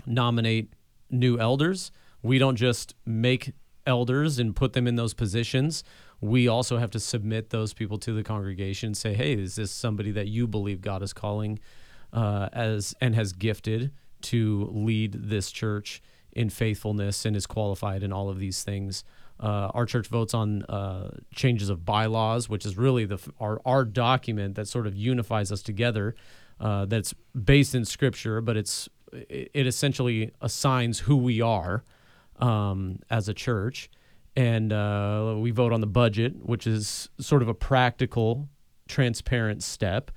nominate 0.06 0.74
new 1.10 1.40
elders. 1.40 1.92
We 2.22 2.40
don't 2.40 2.58
just 2.58 2.94
make 3.06 3.54
elders 3.86 4.38
and 4.38 4.54
put 4.54 4.74
them 4.74 4.86
in 4.86 4.98
those 4.98 5.14
positions. 5.14 5.86
We 6.20 6.50
also 6.50 6.78
have 6.78 6.92
to 6.92 7.00
submit 7.00 7.52
those 7.52 7.74
people 7.74 7.98
to 8.00 8.14
the 8.14 8.24
congregation 8.24 8.88
and 8.88 8.98
say, 8.98 9.14
hey, 9.14 9.34
is 9.34 9.56
this 9.56 9.72
somebody 9.72 10.12
that 10.12 10.28
you 10.28 10.46
believe 10.46 10.82
God 10.82 11.02
is 11.02 11.14
calling 11.14 11.60
uh, 12.12 12.50
as 12.52 12.94
and 13.00 13.16
has 13.16 13.32
gifted 13.32 13.92
to 14.24 14.70
lead 14.74 15.14
this 15.14 15.52
church 15.52 16.02
in 16.38 16.50
faithfulness 16.50 17.26
and 17.26 17.36
is 17.36 17.48
qualified 17.48 18.04
in 18.04 18.14
all 18.14 18.30
of 18.30 18.40
these 18.40 18.64
things? 18.64 19.04
Uh, 19.40 19.70
our 19.74 19.86
church 19.86 20.08
votes 20.08 20.34
on 20.34 20.64
uh, 20.64 21.12
changes 21.34 21.70
of 21.70 21.86
bylaws, 21.86 22.50
which 22.50 22.66
is 22.66 22.78
really 22.78 23.06
the 23.06 23.20
our, 23.40 23.60
our 23.66 23.86
document 23.86 24.56
that 24.56 24.68
sort 24.68 24.88
of 24.88 24.96
unifies 24.96 25.52
us 25.52 25.62
together. 25.62 26.16
Uh, 26.60 26.86
that's 26.86 27.14
based 27.44 27.76
in 27.76 27.86
Scripture, 27.86 28.42
but 28.42 28.58
it's 28.58 28.90
it, 29.14 29.68
essentially 29.68 30.32
assigns 30.42 31.00
who 31.00 31.16
we 31.16 31.40
are 31.40 31.84
um, 32.40 33.00
as 33.12 33.30
a 33.30 33.34
church, 33.34 33.92
and 34.36 34.74
uh, 34.74 35.36
we 35.38 35.52
vote 35.52 35.72
on 35.72 35.82
the 35.82 35.88
budget, 35.88 36.34
which 36.44 36.66
is 36.66 37.10
sort 37.20 37.44
of 37.44 37.48
a 37.48 37.54
practical, 37.54 38.50
transparent 38.88 39.62
step 39.62 40.10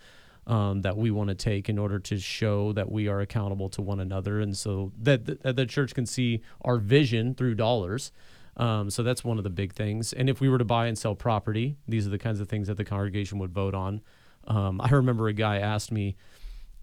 um, 0.50 0.82
that 0.82 0.96
we 0.96 1.12
want 1.12 1.28
to 1.28 1.34
take 1.36 1.68
in 1.68 1.78
order 1.78 2.00
to 2.00 2.18
show 2.18 2.72
that 2.72 2.90
we 2.90 3.06
are 3.06 3.20
accountable 3.20 3.68
to 3.70 3.80
one 3.80 4.00
another, 4.00 4.40
and 4.40 4.56
so 4.56 4.90
that, 5.00 5.42
that 5.42 5.54
the 5.54 5.64
church 5.64 5.94
can 5.94 6.06
see 6.06 6.42
our 6.62 6.76
vision 6.76 7.34
through 7.34 7.54
dollars. 7.54 8.10
Um, 8.56 8.90
so 8.90 9.04
that's 9.04 9.22
one 9.22 9.38
of 9.38 9.44
the 9.44 9.50
big 9.50 9.72
things. 9.72 10.12
And 10.12 10.28
if 10.28 10.40
we 10.40 10.48
were 10.48 10.58
to 10.58 10.64
buy 10.64 10.88
and 10.88 10.98
sell 10.98 11.14
property, 11.14 11.76
these 11.86 12.04
are 12.04 12.10
the 12.10 12.18
kinds 12.18 12.40
of 12.40 12.48
things 12.48 12.66
that 12.66 12.76
the 12.76 12.84
congregation 12.84 13.38
would 13.38 13.52
vote 13.52 13.74
on. 13.74 14.00
Um, 14.48 14.80
I 14.80 14.90
remember 14.90 15.28
a 15.28 15.32
guy 15.32 15.58
asked 15.58 15.92
me, 15.92 16.16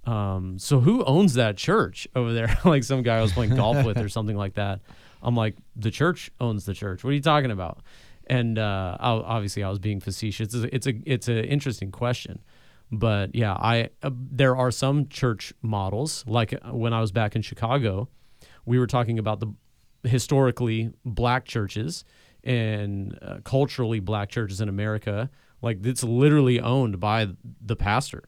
um, 0.05 0.57
"So 0.57 0.79
who 0.79 1.03
owns 1.03 1.33
that 1.33 1.57
church 1.57 2.07
over 2.15 2.31
there?" 2.31 2.57
like 2.65 2.85
some 2.85 3.03
guy 3.03 3.17
I 3.17 3.21
was 3.21 3.33
playing 3.33 3.55
golf 3.55 3.85
with 3.85 3.97
or 3.97 4.07
something 4.07 4.37
like 4.37 4.53
that. 4.53 4.79
I'm 5.21 5.35
like, 5.35 5.57
"The 5.75 5.91
church 5.91 6.31
owns 6.39 6.63
the 6.65 6.73
church. 6.73 7.03
What 7.03 7.09
are 7.09 7.15
you 7.15 7.21
talking 7.21 7.51
about?" 7.51 7.79
And 8.27 8.57
uh, 8.57 8.97
obviously, 8.99 9.63
I 9.63 9.69
was 9.69 9.79
being 9.79 9.99
facetious. 9.99 10.53
It's 10.53 10.63
a, 10.63 10.75
it's 10.75 10.87
a 10.87 10.93
it's 11.05 11.27
an 11.27 11.43
interesting 11.45 11.91
question, 11.91 12.39
but 12.91 13.35
yeah, 13.35 13.53
I 13.53 13.89
uh, 14.03 14.11
there 14.13 14.55
are 14.55 14.71
some 14.71 15.07
church 15.07 15.53
models. 15.61 16.23
Like 16.27 16.53
uh, 16.53 16.73
when 16.73 16.93
I 16.93 17.01
was 17.01 17.11
back 17.11 17.35
in 17.35 17.41
Chicago, 17.41 18.09
we 18.65 18.79
were 18.79 18.87
talking 18.87 19.19
about 19.19 19.39
the 19.39 19.47
historically 20.07 20.91
black 21.05 21.45
churches 21.45 22.05
and 22.43 23.17
uh, 23.21 23.37
culturally 23.43 23.99
black 23.99 24.29
churches 24.29 24.61
in 24.61 24.69
America. 24.69 25.29
Like 25.61 25.85
it's 25.85 26.03
literally 26.03 26.59
owned 26.59 26.99
by 26.99 27.27
the 27.61 27.75
pastor, 27.75 28.23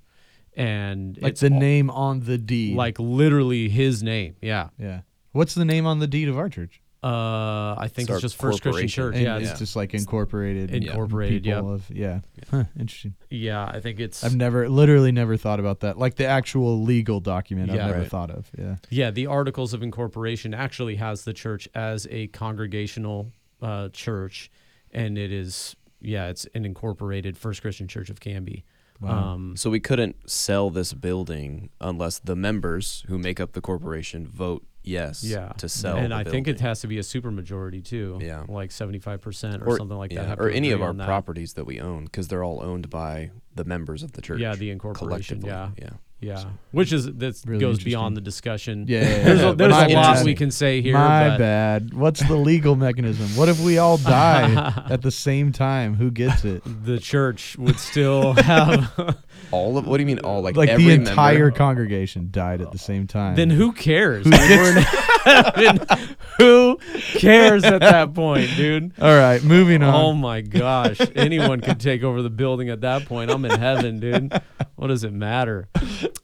and 0.56 1.18
Like 1.22 1.32
it's 1.32 1.42
the 1.42 1.52
all- 1.54 1.60
name 1.60 1.90
on 1.90 2.22
the 2.22 2.38
deed. 2.38 2.76
like 2.76 3.00
literally 3.00 3.70
his 3.70 4.02
name. 4.04 4.36
Yeah. 4.42 4.70
yeah. 4.80 5.02
What's 5.32 5.54
the 5.54 5.64
name 5.66 5.86
on 5.86 6.00
the 6.00 6.08
deed 6.08 6.28
of 6.28 6.38
our 6.38 6.50
church? 6.50 6.82
Uh, 7.02 7.76
I 7.78 7.88
think 7.88 8.10
It's 8.10 8.16
it's, 8.18 8.22
just 8.22 8.38
First 8.38 8.62
Christian. 8.62 8.88
Church. 8.90 9.16
And 9.16 9.24
Yeah. 9.24 9.38
it's 9.38 9.52
It's, 9.52 9.60
just 9.60 9.76
like 9.76 9.94
incorporated. 9.94 10.72
Incorporated, 10.72 11.44
people 11.44 11.72
yep. 11.72 11.80
Of, 11.80 11.92
yeah. 11.96 12.20
Huh, 12.52 12.64
interesting. 12.78 13.16
yeah. 13.30 13.64
I 13.66 13.80
think 13.80 14.00
it's 14.02 14.24
I've 14.24 14.36
never, 14.36 14.68
literally 14.68 15.12
never 15.14 15.38
thought 15.38 15.60
about 15.62 15.80
that. 15.82 15.98
Like 15.98 16.16
the 16.16 16.26
actual 16.28 16.82
legal 16.84 17.20
document, 17.22 17.70
Yeah. 17.70 17.76
I've 17.76 17.88
never 17.88 18.00
Right. 18.02 18.10
thought 18.10 18.32
of. 18.32 18.50
Yeah. 18.58 18.76
yeah. 18.90 19.12
The 19.12 19.28
Articles 19.28 19.74
of 19.74 19.82
Incorporation 19.82 20.54
actually 20.54 20.96
has 20.96 21.24
the 21.24 21.34
church 21.34 21.70
as 21.74 22.06
a 22.12 22.28
congregational 22.28 23.32
uh, 23.62 23.90
church, 23.90 24.50
and 24.92 25.18
it 25.18 25.32
is 25.32 25.76
yeah, 26.02 26.28
it's 26.30 26.46
an 26.56 26.64
incorporated 26.64 27.38
First 27.38 27.62
Christian 27.62 27.88
Church 27.88 28.10
of 28.10 28.20
Canby. 28.22 28.64
Wow. 29.02 29.34
Um, 29.34 29.56
So 29.58 29.70
we 29.70 29.80
couldn't 29.82 30.30
sell 30.30 30.70
this 30.70 30.94
building 30.94 31.70
unless 31.82 32.20
the 32.20 32.36
members 32.38 33.04
who 33.08 33.18
make 33.18 33.40
up 33.42 33.52
the 33.52 33.60
corporation 33.62 34.26
vote 34.26 34.66
yes 34.84 35.24
yeah, 35.24 35.50
to 35.58 35.70
sell. 35.70 35.98
and 35.98 36.14
I 36.14 36.24
think 36.24 36.48
it 36.48 36.60
has 36.62 36.82
to 36.82 36.88
be 36.88 36.98
a 36.98 37.04
super 37.04 37.32
majority 37.32 37.82
too. 37.82 38.20
Yeah. 38.22 38.46
like 38.48 38.72
seventy 38.72 39.00
five 39.00 39.22
percent 39.22 39.62
or, 39.64 39.70
or 39.70 39.78
something 39.78 39.98
like 39.98 40.12
that. 40.12 40.28
yeah, 40.28 40.36
to 40.36 40.42
or 40.42 40.50
any 40.50 40.72
of 40.72 40.82
our 40.82 40.90
on 40.90 40.98
that. 40.98 41.06
properties 41.06 41.54
that 41.54 41.66
we 41.66 41.80
own 41.80 42.06
because 42.06 42.28
they're 42.28 42.44
all 42.44 42.64
owned 42.64 42.90
by 42.90 43.32
the 43.56 43.64
members 43.64 44.04
of 44.04 44.14
the 44.14 44.22
church. 44.22 44.40
Yeah, 44.40 44.56
the 44.56 44.70
incorporation. 44.72 45.42
collectively. 45.42 45.50
Yeah, 45.82 45.98
yeah. 46.22 46.40
yeah. 46.40 46.46
Which 46.72 46.94
is 46.94 47.06
that 47.06 47.42
Really 47.46 47.60
goes 47.60 47.84
beyond 47.84 48.16
the 48.18 48.22
discussion. 48.22 48.86
Yeah. 48.88 49.02
yeah, 49.02 49.24
There's 49.24 49.42
a, 49.44 49.54
there's 49.56 49.74
a 49.74 49.88
lot 49.96 50.16
bad. 50.18 50.26
we 50.26 50.36
can 50.36 50.52
say 50.52 50.82
here. 50.82 50.94
My 50.94 51.30
but 51.30 51.38
bad. 51.40 51.94
What's 51.94 52.20
the 52.28 52.36
legal 52.36 52.76
mechanism? 52.76 53.28
What 53.38 53.50
if 53.50 53.60
we 53.62 53.78
all 53.78 53.98
die 53.98 54.74
at 54.90 55.02
the 55.02 55.12
same 55.12 55.52
time? 55.52 55.96
Who 55.96 56.12
gets 56.12 56.46
it? 56.46 56.62
The 56.90 57.00
church 57.00 57.56
would 57.58 57.80
still 57.80 58.34
have. 58.44 59.18
All 59.52 59.78
of 59.78 59.88
what 59.88 59.98
do 59.98 60.02
you 60.04 60.08
mean 60.08 60.20
all 60.20 60.42
like 60.42 60.56
Like 60.56 60.70
every 60.70 60.84
the 60.86 60.90
member? 60.98 61.10
entire 61.12 61.52
congregation 61.52 62.30
died 62.32 62.62
at 62.62 62.72
the 62.72 62.78
same 62.78 63.08
time. 63.08 63.36
then 63.36 63.50
who 63.50 63.72
cares? 63.72 64.24
dude? 64.26 64.34
We're 64.34 64.78
in 64.78 64.84
heaven. 64.84 66.16
who 66.38 66.78
cares 67.14 67.64
at 67.64 67.82
that 67.82 68.14
point, 68.14 68.50
dude? 68.56 68.92
All 69.02 69.16
right, 69.16 69.44
moving 69.44 69.82
on. 69.84 69.94
Oh 69.94 70.14
my 70.14 70.42
gosh. 70.42 71.00
Anyone 71.16 71.62
could 71.62 71.80
take 71.80 72.04
over 72.04 72.22
the 72.22 72.30
building 72.30 72.70
at 72.70 72.82
that 72.82 73.06
point. 73.06 73.32
I'm 73.32 73.44
in 73.46 73.60
heaven, 73.60 74.00
dude. 74.00 74.34
What 74.76 74.88
does 74.88 75.04
it 75.04 75.14
matter? 75.14 75.68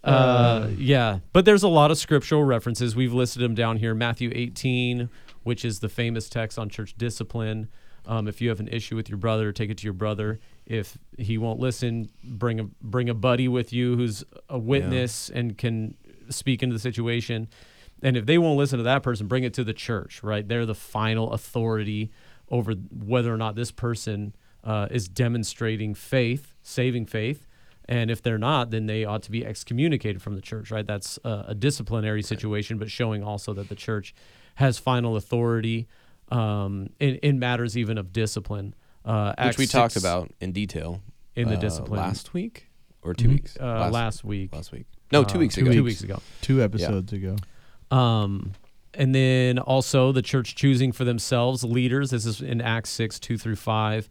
Uh, 0.03 0.69
yeah. 0.77 1.19
But 1.33 1.45
there's 1.45 1.63
a 1.63 1.67
lot 1.67 1.91
of 1.91 1.97
scriptural 1.97 2.43
references. 2.43 2.95
We've 2.95 3.13
listed 3.13 3.41
them 3.41 3.55
down 3.55 3.77
here. 3.77 3.93
Matthew 3.95 4.31
18, 4.33 5.09
which 5.43 5.65
is 5.65 5.79
the 5.79 5.89
famous 5.89 6.29
text 6.29 6.59
on 6.59 6.69
church 6.69 6.95
discipline. 6.97 7.69
Um, 8.07 8.27
if 8.27 8.39
you 8.41 8.49
have 8.49 8.59
an 8.59 8.67
issue 8.67 8.95
with 8.95 9.09
your 9.09 9.17
brother, 9.17 9.51
take 9.51 9.69
it 9.69 9.77
to 9.79 9.83
your 9.83 9.93
brother. 9.93 10.39
If 10.65 10.97
he 11.17 11.37
won't 11.37 11.59
listen, 11.59 12.09
bring 12.23 12.59
a 12.59 12.63
bring 12.81 13.09
a 13.09 13.13
buddy 13.13 13.47
with 13.47 13.73
you 13.73 13.95
who's 13.95 14.23
a 14.49 14.59
witness 14.59 15.29
and 15.29 15.57
can 15.57 15.95
speak 16.29 16.61
into 16.61 16.73
the 16.73 16.79
situation. 16.79 17.47
And 18.03 18.15
if 18.15 18.25
they 18.25 18.37
won't 18.37 18.57
listen 18.57 18.77
to 18.77 18.83
that 18.83 19.01
person, 19.01 19.27
bring 19.27 19.43
it 19.43 19.53
to 19.55 19.63
the 19.63 19.73
church. 19.73 20.21
Right? 20.21 20.47
They're 20.47 20.65
the 20.65 20.75
final 20.75 21.31
authority 21.31 22.11
over 22.49 22.73
whether 22.73 23.33
or 23.33 23.37
not 23.37 23.55
this 23.55 23.71
person 23.71 24.35
uh, 24.63 24.87
is 24.91 25.07
demonstrating 25.07 25.93
faith, 25.93 26.53
saving 26.61 27.07
faith. 27.07 27.47
And 27.87 28.09
if 28.09 28.21
they're 28.21 28.37
not, 28.39 28.71
then 28.71 28.87
they 28.87 29.05
ought 29.05 29.21
to 29.23 29.31
be 29.31 29.45
excommunicated 29.45 30.21
from 30.21 30.35
the 30.35 30.41
church, 30.41 30.71
right? 30.71 30.85
That's 30.87 31.19
a, 31.23 31.45
a 31.49 31.55
disciplinary 31.55 32.23
situation, 32.23 32.77
but 32.79 32.89
showing 32.89 33.23
also 33.23 33.53
that 33.53 33.69
the 33.69 33.75
church 33.75 34.15
has 34.55 34.79
final 34.79 35.15
authority 35.15 35.87
um, 36.29 36.89
in, 36.99 37.15
in 37.17 37.37
matters 37.39 37.77
even 37.77 37.97
of 37.97 38.11
discipline. 38.11 38.73
Uh, 39.03 39.29
which 39.37 39.47
Acts 39.47 39.57
we 39.59 39.67
talked 39.67 39.93
6 39.93 40.03
about 40.03 40.31
in 40.41 40.51
detail 40.51 41.01
in 41.35 41.47
the 41.47 41.57
uh, 41.57 41.59
discipline 41.59 41.99
last 41.99 42.33
week 42.33 42.69
or 43.03 43.13
2 43.13 43.27
Mhm. 43.27 43.31
weeks. 43.33 43.57
uh, 43.61 43.89
last, 43.91 44.23
week. 44.23 44.51
last 44.51 44.71
week. 44.71 44.87
No, 45.11 45.23
two 45.23 45.37
Uh, 45.37 45.41
weeks 45.41 45.53
two 45.53 45.61
ago. 45.61 45.71
Two 45.73 45.83
weeks. 45.83 46.01
weeks 46.01 46.03
ago. 46.11 46.21
Two 46.41 46.63
episodes 46.63 47.13
ago. 47.13 47.35
Um, 47.91 48.53
and 48.95 49.13
then 49.13 49.59
also 49.59 50.11
the 50.11 50.23
church 50.23 50.55
choosing 50.55 50.91
for 50.91 51.03
themselves 51.03 51.63
leaders. 51.63 52.09
This 52.09 52.25
is 52.25 52.41
in 52.41 52.61
Acts 52.61 52.89
6, 52.89 53.19
2 53.19 53.37
through 53.37 53.57
5, 53.57 54.09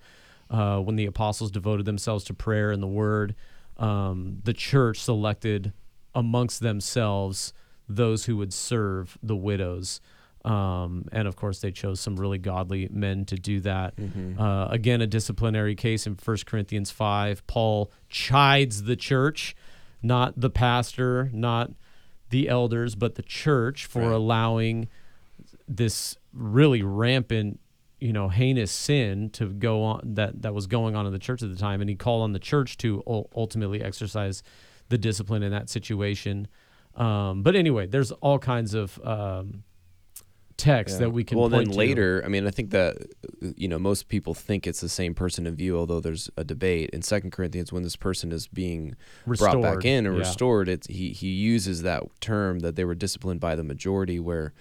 uh, 0.50 0.78
when 0.78 0.94
the 0.94 1.06
apostles 1.06 1.50
devoted 1.50 1.86
themselves 1.86 2.22
to 2.26 2.34
prayer 2.34 2.70
and 2.70 2.80
the 2.82 2.86
word. 2.86 3.34
Um, 3.76 4.40
the 4.44 4.52
church 4.52 5.00
selected 5.00 5.72
amongst 6.14 6.60
themselves 6.60 7.52
those 7.88 8.24
who 8.26 8.36
would 8.36 8.52
serve 8.52 9.18
the 9.22 9.36
widows. 9.36 10.00
Um, 10.44 11.06
and 11.10 11.26
of 11.26 11.36
course, 11.36 11.60
they 11.60 11.70
chose 11.70 12.00
some 12.00 12.16
really 12.16 12.38
godly 12.38 12.88
men 12.90 13.24
to 13.26 13.36
do 13.36 13.60
that. 13.60 13.96
Mm-hmm. 13.96 14.38
Uh, 14.40 14.66
again, 14.66 15.00
a 15.00 15.06
disciplinary 15.06 15.74
case 15.74 16.06
in 16.06 16.16
1 16.22 16.36
Corinthians 16.46 16.90
5. 16.90 17.46
Paul 17.46 17.90
chides 18.08 18.82
the 18.84 18.96
church, 18.96 19.56
not 20.02 20.34
the 20.38 20.50
pastor, 20.50 21.30
not 21.32 21.72
the 22.30 22.48
elders, 22.48 22.94
but 22.94 23.14
the 23.14 23.22
church 23.22 23.86
for 23.86 24.02
Right. 24.02 24.12
allowing 24.12 24.88
this 25.66 26.16
really 26.32 26.82
rampant, 26.82 27.58
you 28.04 28.12
know, 28.12 28.28
heinous 28.28 28.70
sin 28.70 29.30
to 29.30 29.46
go 29.46 29.82
on 29.82 30.00
that 30.14 30.42
that 30.42 30.52
was 30.52 30.66
going 30.66 30.94
on 30.94 31.06
in 31.06 31.12
the 31.14 31.18
church 31.18 31.42
at 31.42 31.48
the 31.48 31.56
time, 31.56 31.80
and 31.80 31.88
he 31.88 31.96
called 31.96 32.22
on 32.22 32.32
the 32.32 32.38
church 32.38 32.76
to 32.76 33.02
ultimately 33.34 33.82
exercise 33.82 34.42
the 34.90 34.98
discipline 34.98 35.42
in 35.42 35.50
that 35.52 35.70
situation. 35.70 36.46
Um, 36.96 37.42
but 37.42 37.56
anyway, 37.56 37.86
there's 37.86 38.12
all 38.12 38.38
kinds 38.38 38.74
of 38.74 39.00
um, 39.02 39.64
texts 40.58 40.98
Yeah. 40.98 41.06
that 41.06 41.10
we 41.12 41.24
can. 41.24 41.38
Well, 41.38 41.48
then 41.48 41.60
point 41.60 41.72
to. 41.72 41.78
later, 41.78 42.22
I 42.22 42.28
mean, 42.28 42.46
I 42.46 42.50
think 42.50 42.72
that 42.72 42.98
you 43.56 43.68
know 43.68 43.78
most 43.78 44.08
people 44.08 44.34
think 44.34 44.66
it's 44.66 44.82
the 44.82 44.90
same 44.90 45.14
person 45.14 45.46
in 45.46 45.56
view, 45.56 45.78
although 45.78 46.00
there's 46.00 46.28
a 46.36 46.44
debate 46.44 46.90
in 46.90 47.00
Second 47.00 47.30
Corinthians 47.30 47.72
when 47.72 47.84
this 47.84 47.96
person 47.96 48.32
is 48.32 48.48
being 48.48 48.96
brought 49.26 49.62
back 49.62 49.86
in 49.86 50.04
and 50.04 50.14
yeah. 50.14 50.20
restored. 50.20 50.68
It's 50.68 50.88
he 50.88 51.12
he 51.12 51.28
uses 51.28 51.80
that 51.82 52.02
term 52.20 52.58
that 52.58 52.76
they 52.76 52.84
were 52.84 52.94
disciplined 52.94 53.40
by 53.40 53.56
the 53.56 53.64
majority, 53.64 54.20
where 54.20 54.52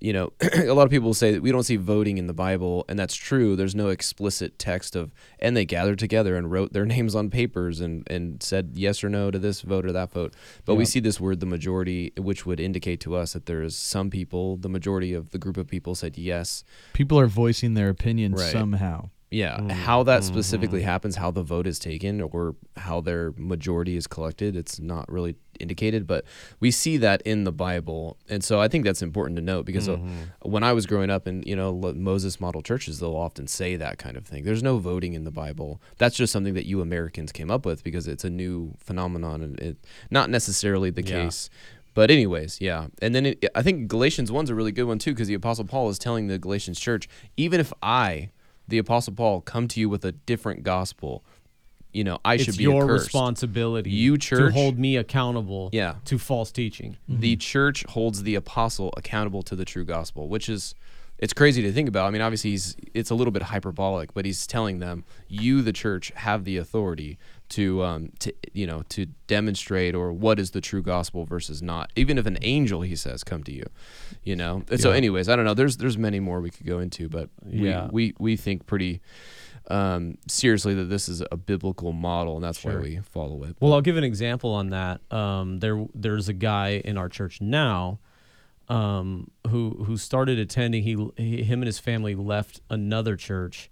you 0.00 0.12
know 0.12 0.32
a 0.54 0.72
lot 0.72 0.84
of 0.84 0.90
people 0.90 1.14
say 1.14 1.32
that 1.32 1.42
we 1.42 1.50
don't 1.52 1.64
see 1.64 1.76
voting 1.76 2.18
in 2.18 2.26
the 2.26 2.32
Bible, 2.32 2.84
and 2.88 2.98
that's 2.98 3.14
true. 3.14 3.56
There's 3.56 3.74
no 3.74 3.88
explicit 3.88 4.58
text 4.58 4.96
of 4.96 5.12
and 5.38 5.56
they 5.56 5.64
gathered 5.64 5.98
together 5.98 6.36
and 6.36 6.50
wrote 6.50 6.72
their 6.72 6.86
names 6.94 7.14
on 7.14 7.30
papers 7.30 7.80
and 7.80 8.06
and 8.10 8.42
said 8.42 8.72
yes 8.74 9.02
or 9.04 9.08
no 9.08 9.30
to 9.30 9.38
this 9.38 9.60
vote 9.62 9.84
or 9.84 9.92
that 9.92 10.12
vote. 10.12 10.34
But 10.64 10.76
we 10.76 10.84
see 10.84 11.00
this 11.00 11.20
word 11.20 11.40
the 11.40 11.46
majority, 11.46 12.12
which 12.16 12.46
would 12.46 12.60
indicate 12.60 13.00
to 13.00 13.14
us 13.16 13.32
that 13.32 13.46
there 13.46 13.62
is 13.62 13.76
some 13.76 14.10
people, 14.10 14.56
the 14.56 14.68
majority 14.68 15.12
of 15.14 15.30
the 15.30 15.38
group 15.38 15.56
of 15.56 15.66
people 15.66 15.94
said 15.94 16.16
yes. 16.18 16.64
People 16.92 17.18
are 17.18 17.26
voicing 17.26 17.74
their 17.74 17.88
opinion 17.88 18.32
Right. 18.32 18.52
somehow. 18.52 19.10
Yeah, 19.30 19.58
Mm, 19.58 19.70
how 19.70 20.02
that 20.04 20.24
specifically 20.24 20.80
mhm. 20.80 20.84
happens, 20.84 21.16
how 21.16 21.30
the 21.30 21.42
vote 21.42 21.66
is 21.66 21.78
taken, 21.78 22.22
or 22.22 22.56
how 22.78 23.02
their 23.02 23.32
majority 23.36 23.94
is 23.96 24.06
collected, 24.06 24.56
it's 24.56 24.80
not 24.80 25.10
really 25.12 25.36
indicated. 25.60 26.06
But 26.06 26.24
we 26.60 26.70
see 26.70 26.96
that 26.96 27.20
in 27.22 27.44
the 27.44 27.52
Bible, 27.52 28.16
and 28.30 28.42
so 28.42 28.58
I 28.58 28.68
think 28.68 28.84
that's 28.86 29.02
important 29.02 29.36
to 29.36 29.42
note 29.42 29.66
because 29.66 29.86
uh, 29.86 29.96
Mm-hmm. 29.96 30.50
when 30.50 30.62
I 30.62 30.72
was 30.72 30.86
growing 30.86 31.10
up 31.10 31.28
in 31.28 31.42
you 31.44 31.54
know 31.56 31.74
Moses 31.94 32.40
model 32.40 32.62
churches, 32.62 33.00
they'll 33.00 33.14
often 33.14 33.46
say 33.46 33.76
that 33.76 33.98
kind 33.98 34.16
of 34.16 34.24
thing. 34.24 34.44
There's 34.44 34.62
no 34.62 34.78
voting 34.78 35.12
in 35.12 35.24
the 35.24 35.30
Bible. 35.30 35.82
That's 35.98 36.16
just 36.16 36.32
something 36.32 36.54
that 36.54 36.64
you 36.64 36.80
Americans 36.80 37.30
came 37.30 37.50
up 37.50 37.66
with 37.66 37.84
because 37.84 38.08
it's 38.08 38.24
a 38.24 38.30
new 38.30 38.76
phenomenon, 38.78 39.42
and 39.42 39.60
it 39.60 39.76
not 40.10 40.30
necessarily 40.30 40.88
the 40.90 41.02
Yeah. 41.02 41.24
case. 41.24 41.50
But 41.92 42.10
anyways, 42.10 42.60
yeah, 42.62 42.86
and 43.02 43.14
then 43.14 43.26
it, 43.26 43.44
I 43.54 43.62
think 43.62 43.88
Galatians 43.88 44.32
one's 44.32 44.48
a 44.48 44.54
really 44.54 44.72
good 44.72 44.84
one 44.84 44.98
too 44.98 45.12
because 45.12 45.28
the 45.28 45.34
Apostle 45.34 45.64
Paul 45.66 45.90
is 45.90 45.98
telling 45.98 46.28
the 46.28 46.38
Galatians 46.38 46.78
church, 46.80 47.08
even 47.36 47.58
if 47.60 47.72
I, 47.82 48.30
the 48.68 48.78
Apostle 48.78 49.14
Paul, 49.14 49.40
come 49.40 49.66
to 49.68 49.80
you 49.80 49.88
with 49.88 50.04
a 50.04 50.12
different 50.12 50.62
gospel, 50.62 51.24
you 51.92 52.04
know, 52.04 52.18
I 52.24 52.36
should 52.36 52.56
be 52.56 52.64
your 52.64 52.84
accursed. 52.84 53.06
responsibility 53.06 53.90
You 53.90 54.18
church 54.18 54.52
to 54.52 54.60
hold 54.60 54.78
me 54.78 54.96
accountable 54.96 55.70
Yeah. 55.72 55.94
to 56.04 56.18
false 56.18 56.52
teaching. 56.52 56.98
The 57.08 57.32
mm-hmm. 57.32 57.38
church 57.40 57.84
holds 57.88 58.22
the 58.22 58.34
apostle 58.34 58.92
accountable 58.96 59.42
to 59.44 59.56
the 59.56 59.64
true 59.64 59.84
gospel, 59.84 60.28
which 60.28 60.48
is 60.48 60.74
it's 61.18 61.32
crazy 61.32 61.62
to 61.62 61.72
think 61.72 61.88
about. 61.88 62.06
I 62.06 62.10
mean, 62.10 62.22
obviously 62.22 62.50
he's 62.50 62.76
it's 62.94 63.10
a 63.10 63.14
little 63.14 63.32
bit 63.32 63.42
hyperbolic, 63.42 64.12
but 64.14 64.24
he's 64.24 64.46
telling 64.46 64.78
them, 64.78 65.04
you 65.28 65.62
the 65.62 65.72
church 65.72 66.12
have 66.14 66.44
the 66.44 66.58
authority 66.58 67.18
to 67.50 67.82
um 67.82 68.10
to 68.18 68.32
you 68.52 68.66
know, 68.66 68.82
to 68.90 69.06
demonstrate 69.26 69.94
or 69.94 70.12
what 70.12 70.38
is 70.38 70.50
the 70.50 70.60
true 70.60 70.82
gospel 70.82 71.24
versus 71.24 71.62
not. 71.62 71.90
Even 71.96 72.18
if 72.18 72.26
an 72.26 72.38
angel 72.42 72.82
he 72.82 72.94
says 72.96 73.24
come 73.24 73.42
to 73.44 73.52
you, 73.52 73.64
you 74.22 74.36
know. 74.36 74.62
And 74.70 74.80
So 74.80 74.90
anyways, 74.90 75.28
I 75.28 75.36
don't 75.36 75.44
know. 75.44 75.54
There's 75.54 75.76
there's 75.78 75.96
many 75.98 76.20
more 76.20 76.40
we 76.40 76.50
could 76.50 76.66
go 76.66 76.78
into, 76.78 77.08
but 77.08 77.30
Yeah. 77.48 77.88
we, 77.90 78.06
we 78.08 78.14
we 78.18 78.36
think 78.36 78.66
pretty 78.66 79.00
um, 79.70 80.16
seriously 80.26 80.74
that 80.74 80.84
this 80.84 81.08
is 81.10 81.22
a 81.30 81.36
biblical 81.36 81.92
model, 81.92 82.36
and 82.36 82.44
that's 82.44 82.60
Sure. 82.60 82.76
why 82.76 82.82
we 82.82 82.96
follow 82.98 83.42
it. 83.44 83.56
Well, 83.60 83.74
I'll 83.74 83.82
give 83.82 83.98
an 83.98 84.04
example 84.04 84.54
on 84.54 84.70
that. 84.70 85.00
Um, 85.12 85.58
there, 85.58 85.86
there's 85.94 86.28
a 86.28 86.32
guy 86.32 86.80
in 86.84 86.96
our 86.96 87.10
church 87.10 87.40
now 87.42 87.98
um, 88.68 89.30
who 89.48 89.84
who 89.84 89.96
started 89.96 90.38
attending. 90.38 90.82
He, 90.84 90.96
he, 91.16 91.42
him 91.42 91.60
and 91.60 91.66
his 91.66 91.78
family 91.78 92.14
left 92.14 92.60
another 92.70 93.16
church 93.16 93.70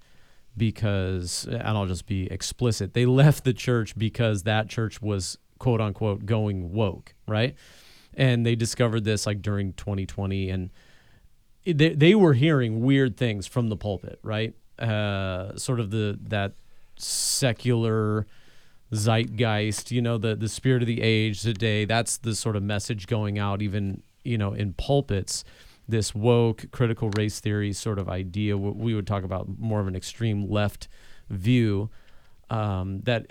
because, 0.56 1.46
and 1.50 1.62
I'll 1.62 1.86
just 1.86 2.06
be 2.06 2.30
explicit. 2.30 2.94
They 2.94 3.06
left 3.06 3.44
the 3.44 3.52
church 3.52 3.96
because 3.96 4.44
that 4.44 4.68
church 4.68 5.00
was 5.02 5.38
quote 5.58 5.80
unquote 5.80 6.26
going 6.26 6.72
woke, 6.72 7.14
right? 7.26 7.54
And 8.14 8.46
they 8.46 8.54
discovered 8.54 9.04
this 9.04 9.26
like 9.26 9.42
during 9.42 9.72
2020, 9.74 10.50
and 10.50 10.70
they, 11.64 11.90
they 11.90 12.14
were 12.14 12.34
hearing 12.34 12.80
weird 12.80 13.16
things 13.16 13.46
from 13.46 13.68
the 13.68 13.76
pulpit, 13.76 14.18
right? 14.22 14.54
Uh, 14.78 15.56
sort 15.56 15.80
of 15.80 15.90
the 15.90 16.18
that 16.22 16.52
secular 16.96 18.26
zeitgeist, 18.92 19.90
you 19.90 20.00
know, 20.00 20.16
the 20.18 20.34
the 20.34 20.48
spirit 20.48 20.82
of 20.82 20.86
the 20.86 21.02
age 21.02 21.42
today. 21.42 21.84
That's 21.84 22.16
the 22.18 22.34
sort 22.34 22.56
of 22.56 22.62
message 22.62 23.06
going 23.06 23.38
out, 23.38 23.62
even 23.62 24.02
you 24.24 24.38
know, 24.38 24.52
in 24.52 24.72
pulpits. 24.74 25.44
This 25.88 26.14
woke 26.14 26.70
critical 26.72 27.10
race 27.16 27.38
theory 27.40 27.72
sort 27.72 27.98
of 27.98 28.08
idea. 28.08 28.56
What 28.56 28.76
we 28.76 28.94
would 28.94 29.06
talk 29.06 29.22
about 29.24 29.46
more 29.58 29.80
of 29.80 29.86
an 29.86 29.94
extreme 29.96 30.48
left 30.50 30.88
view. 31.30 31.90
Um, 32.50 33.00
that 33.02 33.26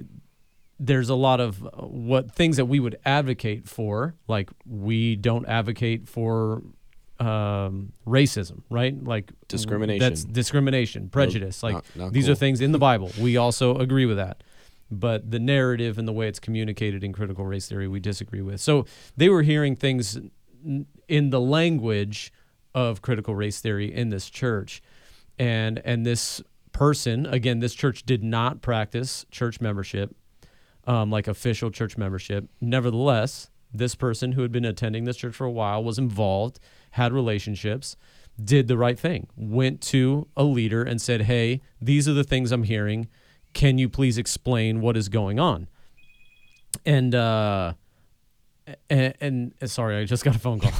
there's 0.79 1.09
a 1.09 1.15
lot 1.15 1.39
of 1.39 1.63
uh, 1.65 1.69
what 1.87 2.31
things 2.31 2.57
that 2.57 2.65
we 2.65 2.79
would 2.79 2.97
advocate 3.05 3.67
for, 3.67 4.15
like 4.27 4.49
we 4.65 5.15
don't 5.15 5.45
advocate 5.47 6.07
for 6.07 6.61
um, 7.19 7.93
racism, 8.05 8.61
right? 8.69 9.01
Like 9.01 9.31
Discrimination. 9.47 9.99
That's 9.99 10.23
discrimination, 10.25 11.09
prejudice. 11.09 11.63
like 11.63 11.73
not- 11.75 11.85
not 11.95 12.13
these 12.13 12.27
are 12.27 12.35
things 12.35 12.59
in 12.61 12.71
the 12.73 12.77
Bible. 12.89 13.11
We 13.19 13.37
also 13.37 13.77
agree 13.77 14.05
with 14.05 14.17
that. 14.17 14.43
But 14.91 15.31
the 15.31 15.39
narrative 15.39 15.97
and 15.97 16.07
the 16.07 16.13
way 16.13 16.27
it's 16.27 16.39
communicated 16.39 17.03
in 17.03 17.11
critical 17.11 17.45
race 17.45 17.67
theory, 17.67 17.87
we 17.87 17.99
disagree 17.99 18.41
with. 18.41 18.61
So 18.61 18.85
they 19.17 19.29
were 19.29 19.41
hearing 19.41 19.75
things 19.75 20.19
in 21.07 21.29
the 21.29 21.39
language 21.41 22.31
of 22.75 23.01
critical 23.01 23.33
race 23.33 23.59
theory 23.59 23.91
in 23.91 24.09
this 24.09 24.29
church, 24.29 24.83
and 25.39 25.81
and 25.83 26.05
this 26.05 26.43
person 26.73 27.25
again, 27.25 27.59
this 27.59 27.73
church 27.73 28.05
did 28.05 28.23
not 28.23 28.61
practice 28.61 29.25
church 29.31 29.59
membership, 29.59 30.15
um, 30.85 31.09
like 31.09 31.27
official 31.27 31.71
church 31.71 31.97
membership. 31.97 32.49
Nevertheless, 32.61 33.49
this 33.73 33.95
person 33.95 34.33
who 34.33 34.41
had 34.41 34.51
been 34.51 34.65
attending 34.65 35.05
this 35.05 35.17
church 35.17 35.35
for 35.35 35.45
a 35.45 35.51
while 35.51 35.83
was 35.83 35.97
involved, 35.97 36.59
had 36.91 37.13
relationships, 37.13 37.95
did 38.41 38.67
the 38.67 38.77
right 38.77 38.99
thing, 38.99 39.27
went 39.35 39.81
to 39.81 40.27
a 40.35 40.43
leader 40.43 40.83
and 40.83 41.01
said, 41.01 41.23
Hey, 41.23 41.61
these 41.81 42.07
are 42.07 42.13
the 42.13 42.23
things 42.23 42.51
I'm 42.51 42.63
hearing. 42.63 43.07
Can 43.53 43.77
you 43.77 43.87
please 43.87 44.17
explain 44.17 44.81
what 44.81 44.97
is 44.97 45.07
going 45.07 45.39
on? 45.39 45.67
And, 46.85 47.15
uh, 47.15 47.73
and, 48.89 49.13
and 49.61 49.69
sorry, 49.69 49.97
I 49.97 50.05
just 50.05 50.23
got 50.23 50.35
a 50.35 50.39
phone 50.39 50.59
call, 50.59 50.71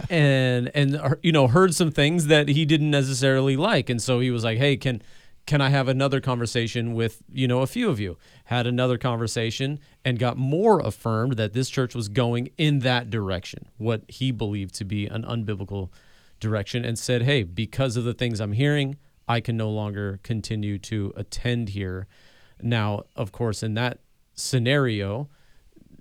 and 0.10 0.70
and 0.74 1.16
you 1.22 1.32
know 1.32 1.48
heard 1.48 1.74
some 1.74 1.90
things 1.90 2.26
that 2.26 2.48
he 2.48 2.64
didn't 2.64 2.90
necessarily 2.90 3.56
like, 3.56 3.90
and 3.90 4.00
so 4.00 4.20
he 4.20 4.30
was 4.30 4.44
like, 4.44 4.58
"Hey, 4.58 4.76
can 4.76 5.02
can 5.46 5.60
I 5.60 5.70
have 5.70 5.88
another 5.88 6.20
conversation 6.20 6.94
with 6.94 7.22
you 7.32 7.48
know 7.48 7.62
a 7.62 7.66
few 7.66 7.90
of 7.90 7.98
you?" 7.98 8.16
Had 8.44 8.66
another 8.66 8.96
conversation 8.96 9.80
and 10.04 10.18
got 10.18 10.36
more 10.36 10.80
affirmed 10.80 11.36
that 11.36 11.52
this 11.52 11.68
church 11.68 11.94
was 11.94 12.08
going 12.08 12.50
in 12.56 12.80
that 12.80 13.10
direction, 13.10 13.68
what 13.76 14.02
he 14.08 14.30
believed 14.30 14.74
to 14.76 14.84
be 14.84 15.06
an 15.06 15.24
unbiblical 15.24 15.90
direction, 16.38 16.84
and 16.84 16.98
said, 16.98 17.22
"Hey, 17.22 17.42
because 17.42 17.96
of 17.96 18.04
the 18.04 18.14
things 18.14 18.40
I'm 18.40 18.52
hearing, 18.52 18.96
I 19.26 19.40
can 19.40 19.56
no 19.56 19.70
longer 19.70 20.20
continue 20.22 20.78
to 20.78 21.12
attend 21.16 21.70
here." 21.70 22.06
Now, 22.62 23.02
of 23.16 23.32
course, 23.32 23.62
in 23.64 23.74
that 23.74 23.98
scenario, 24.34 25.28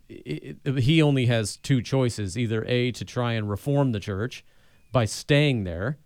i 0.10 0.56
i 0.66 0.72
he 0.80 1.02
only 1.02 1.26
has 1.26 1.58
two 1.58 1.82
choices 1.82 2.38
either 2.38 2.64
A, 2.68 2.92
to 2.92 3.06
try 3.06 3.34
and 3.34 3.50
reform 3.50 3.92
the 3.92 4.00
church 4.00 4.44
by 4.92 5.06
staying 5.06 5.64
there, 5.64 5.98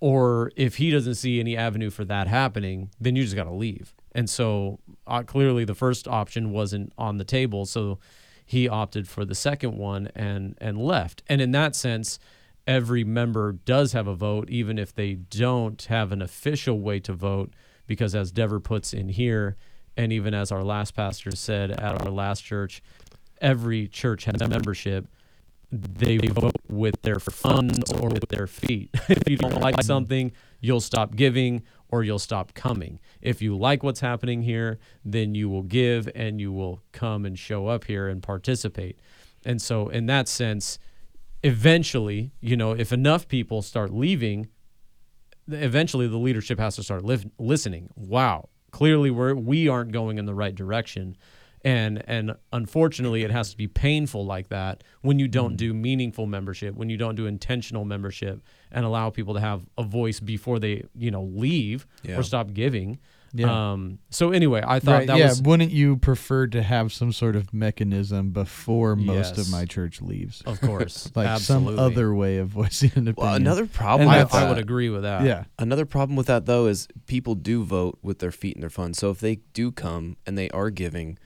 or 0.00 0.52
if 0.56 0.76
he 0.76 0.90
doesn't 0.90 1.16
see 1.16 1.40
any 1.40 1.56
avenue 1.56 1.90
for 1.90 2.04
that 2.04 2.26
happening, 2.28 2.90
then 3.00 3.16
you 3.16 3.24
just 3.24 3.36
got 3.36 3.44
to 3.44 3.52
leave. 3.52 3.94
And 4.12 4.28
so 4.28 4.80
uh, 5.06 5.22
clearly 5.22 5.64
the 5.64 5.74
first 5.74 6.08
option 6.08 6.52
wasn't 6.52 6.92
on 6.98 7.18
the 7.18 7.24
table. 7.24 7.66
So 7.66 7.98
he 8.44 8.68
opted 8.68 9.08
for 9.08 9.24
the 9.24 9.34
second 9.34 9.76
one 9.76 10.10
and, 10.14 10.56
and 10.60 10.78
left. 10.78 11.22
And 11.28 11.40
in 11.40 11.52
that 11.52 11.76
sense, 11.76 12.18
every 12.66 13.04
member 13.04 13.52
does 13.52 13.92
have 13.92 14.06
a 14.06 14.14
vote, 14.14 14.48
even 14.50 14.78
if 14.78 14.94
they 14.94 15.14
don't 15.14 15.82
have 15.84 16.12
an 16.12 16.22
official 16.22 16.80
way 16.80 17.00
to 17.00 17.12
vote, 17.12 17.52
because 17.86 18.14
as 18.14 18.30
Dever 18.30 18.60
puts 18.60 18.92
in 18.92 19.08
here, 19.08 19.56
and 19.96 20.12
even 20.12 20.32
as 20.32 20.52
our 20.52 20.62
last 20.62 20.94
pastor 20.94 21.32
said 21.34 21.70
at 21.72 22.02
our 22.02 22.10
last 22.10 22.42
church, 22.42 22.82
every 23.40 23.88
church 23.88 24.24
has 24.24 24.40
a 24.40 24.48
membership. 24.48 25.06
They 25.70 26.16
vote 26.18 26.56
with 26.68 27.02
their 27.02 27.18
funds 27.18 27.92
or 27.92 28.08
with 28.08 28.28
their 28.28 28.46
feet. 28.46 28.90
if 29.08 29.28
you 29.28 29.36
don't 29.36 29.60
like 29.60 29.82
something, 29.82 30.32
you'll 30.60 30.80
stop 30.80 31.14
giving 31.14 31.62
or 31.90 32.02
you'll 32.02 32.18
stop 32.18 32.54
coming. 32.54 33.00
If 33.20 33.42
you 33.42 33.56
like 33.56 33.82
what's 33.82 34.00
happening 34.00 34.42
here, 34.42 34.78
then 35.04 35.34
you 35.34 35.48
will 35.48 35.62
give 35.62 36.08
and 36.14 36.40
you 36.40 36.52
will 36.52 36.82
come 36.92 37.24
and 37.24 37.38
show 37.38 37.66
up 37.66 37.84
here 37.84 38.08
and 38.08 38.22
participate. 38.22 38.98
And 39.44 39.60
so, 39.60 39.88
in 39.88 40.06
that 40.06 40.28
sense, 40.28 40.78
eventually, 41.42 42.32
you 42.40 42.56
know, 42.56 42.72
if 42.72 42.92
enough 42.92 43.28
people 43.28 43.62
start 43.62 43.92
leaving, 43.92 44.48
eventually 45.48 46.06
the 46.06 46.18
leadership 46.18 46.58
has 46.58 46.76
to 46.76 46.82
start 46.82 47.04
liv- 47.04 47.26
listening. 47.38 47.90
Wow, 47.96 48.48
clearly 48.70 49.10
we're 49.10 49.34
we 49.34 49.68
aren't 49.68 49.92
going 49.92 50.18
in 50.18 50.26
the 50.26 50.34
right 50.34 50.54
direction. 50.54 51.16
And 51.64 52.02
and 52.08 52.34
unfortunately, 52.52 53.22
it 53.22 53.30
has 53.30 53.50
to 53.50 53.56
be 53.56 53.66
painful 53.66 54.24
like 54.24 54.48
that 54.48 54.84
when 55.02 55.18
you 55.18 55.28
don't 55.28 55.56
do 55.56 55.74
meaningful 55.74 56.26
membership, 56.26 56.74
when 56.76 56.88
you 56.88 56.96
don't 56.96 57.14
do 57.16 57.26
intentional 57.26 57.84
membership, 57.84 58.42
and 58.70 58.84
allow 58.84 59.10
people 59.10 59.34
to 59.34 59.40
have 59.40 59.66
a 59.76 59.82
voice 59.82 60.20
before 60.20 60.58
they 60.58 60.84
you 60.96 61.10
know 61.10 61.24
leave 61.24 61.86
Yeah. 62.02 62.16
or 62.18 62.22
stop 62.22 62.52
giving. 62.52 62.98
Yeah. 63.34 63.72
Um, 63.72 63.98
so 64.08 64.30
anyway, 64.30 64.62
I 64.66 64.80
thought 64.80 64.92
Right, 65.00 65.06
that 65.06 65.18
yeah, 65.18 65.28
was 65.28 65.42
wouldn't 65.42 65.70
you 65.70 65.98
prefer 65.98 66.46
to 66.46 66.62
have 66.62 66.94
some 66.94 67.12
sort 67.12 67.36
of 67.36 67.52
mechanism 67.52 68.30
before 68.30 68.96
most 68.96 69.36
Yes. 69.36 69.38
of 69.46 69.50
my 69.52 69.66
church 69.66 70.00
leaves? 70.00 70.40
of 70.46 70.58
course 70.62 71.12
like 71.14 71.26
absolutely. 71.26 71.76
some 71.76 71.84
other 71.84 72.14
way 72.14 72.38
of 72.38 72.48
voicing 72.48 72.90
an 72.94 73.06
opinion. 73.08 73.14
Well, 73.18 73.34
another 73.34 73.66
problem 73.66 74.08
I, 74.08 74.20
with 74.20 74.28
that's- 74.30 74.46
I 74.46 74.48
would 74.48 74.56
agree 74.58 74.88
with 74.88 75.02
that. 75.02 75.24
yeah. 75.24 75.44
Another 75.58 75.84
problem 75.84 76.16
with 76.16 76.26
that 76.28 76.46
though 76.46 76.68
is 76.68 76.88
people 77.06 77.34
do 77.34 77.64
vote 77.64 77.98
with 78.02 78.20
their 78.20 78.32
feet 78.32 78.56
and 78.56 78.62
their 78.62 78.70
funds. 78.70 78.98
So 78.98 79.10
if 79.10 79.20
they 79.20 79.40
do 79.52 79.72
come 79.72 80.16
and 80.24 80.38
they 80.38 80.48
are 80.50 80.70
giving, 80.70 81.18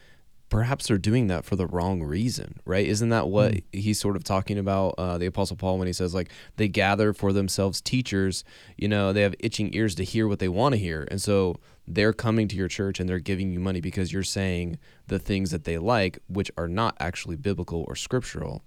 perhaps 0.53 0.87
they're 0.87 0.99
doing 0.99 1.29
that 1.29 1.47
for 1.47 1.57
the 1.57 1.67
wrong 1.67 2.03
reason, 2.03 2.61
right? 2.67 2.87
Isn't 2.87 3.09
that 3.09 3.29
what 3.29 3.55
he's 3.73 3.99
sort 3.99 4.17
of 4.17 4.23
talking 4.23 4.59
about, 4.59 4.95
uh, 4.99 5.17
the 5.17 5.25
Apostle 5.25 5.57
Paul, 5.57 5.79
when 5.79 5.87
he 5.87 5.95
says 5.95 6.15
like 6.15 6.31
they 6.57 6.69
gather 6.69 7.15
for 7.15 7.33
themselves 7.33 7.81
teachers? 7.81 8.45
You 8.77 8.87
know, 8.87 9.15
they 9.15 9.23
have 9.23 9.35
itching 9.39 9.75
ears 9.75 9.95
to 9.95 10.05
hear 10.05 10.29
what 10.29 10.41
they 10.41 10.49
want 10.49 10.75
to 10.75 10.79
hear, 10.79 11.09
and 11.11 11.23
so 11.23 11.57
they're 11.89 12.13
coming 12.13 12.49
to 12.49 12.57
your 12.57 12.69
church 12.69 13.01
and 13.01 13.09
they're 13.09 13.19
giving 13.19 13.51
you 13.51 13.61
money 13.61 13.81
because 13.81 14.13
you're 14.13 14.23
saying 14.23 14.79
the 15.07 15.19
things 15.19 15.53
that 15.53 15.65
they 15.65 15.79
like, 15.79 16.19
which 16.29 16.51
are 16.59 16.69
not 16.69 16.99
actually 17.01 17.37
biblical 17.37 17.87
or 17.89 17.97
scriptural. 17.97 18.63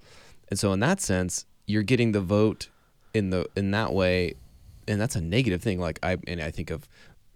And 0.49 0.57
so 0.57 0.73
in 0.73 0.79
that 0.79 0.99
sense, 0.99 1.45
you're 1.67 1.83
getting 1.83 2.13
the 2.13 2.19
vote 2.19 2.69
in 3.13 3.29
the 3.29 3.47
in 3.55 3.69
that 3.71 3.93
way 3.93 4.33
and 4.87 4.99
that's 4.99 5.15
a 5.15 5.21
negative 5.21 5.61
thing. 5.61 5.79
Like 5.79 5.99
I 6.03 6.17
and 6.27 6.41
I 6.41 6.51
think 6.51 6.71
of 6.71 6.87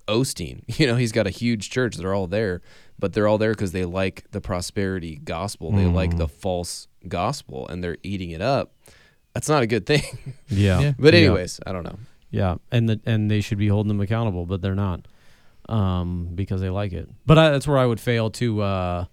Osteen. 0.09 0.63
You 0.79 0.87
know, 0.87 0.95
he's 0.95 1.11
got 1.11 1.27
a 1.27 1.29
huge 1.29 1.69
church. 1.69 1.95
They're 1.95 2.13
all 2.13 2.27
there, 2.27 2.61
but 2.97 3.13
they're 3.13 3.27
all 3.27 3.37
there 3.37 3.51
because 3.53 3.71
they 3.71 3.85
like 3.85 4.25
the 4.31 4.41
prosperity 4.41 5.15
gospel. 5.23 5.71
They 5.71 5.85
like 5.85 6.17
the 6.17 6.27
false 6.27 6.87
gospel, 7.07 7.67
and 7.67 7.83
they're 7.83 7.97
eating 8.03 8.31
it 8.31 8.41
up. 8.41 8.73
That's 9.33 9.47
not 9.49 9.61
a 9.63 9.67
good 9.67 9.85
thing. 9.85 10.01
Yeah. 10.49 10.79
Yeah. 10.79 10.93
but 10.97 11.13
Yeah. 11.13 11.19
anyways, 11.21 11.59
I 11.65 11.71
don't 11.71 11.83
know. 11.83 11.99
Yeah, 12.31 12.55
and 12.71 12.89
the, 12.89 12.99
and 13.05 13.29
they 13.31 13.41
should 13.41 13.57
be 13.57 13.67
holding 13.69 13.87
them 13.87 14.01
accountable, 14.01 14.45
but 14.45 14.61
they're 14.61 14.75
not, 14.75 15.07
um, 15.67 16.29
because 16.35 16.61
they 16.61 16.69
like 16.69 16.93
it. 16.93 17.09
But 17.25 17.37
I, 17.39 17.49
that's 17.51 17.67
where 17.67 17.77
I 17.77 17.85
would 17.85 17.99
fail 17.99 18.29
to 18.31 18.61
uh, 18.61 19.05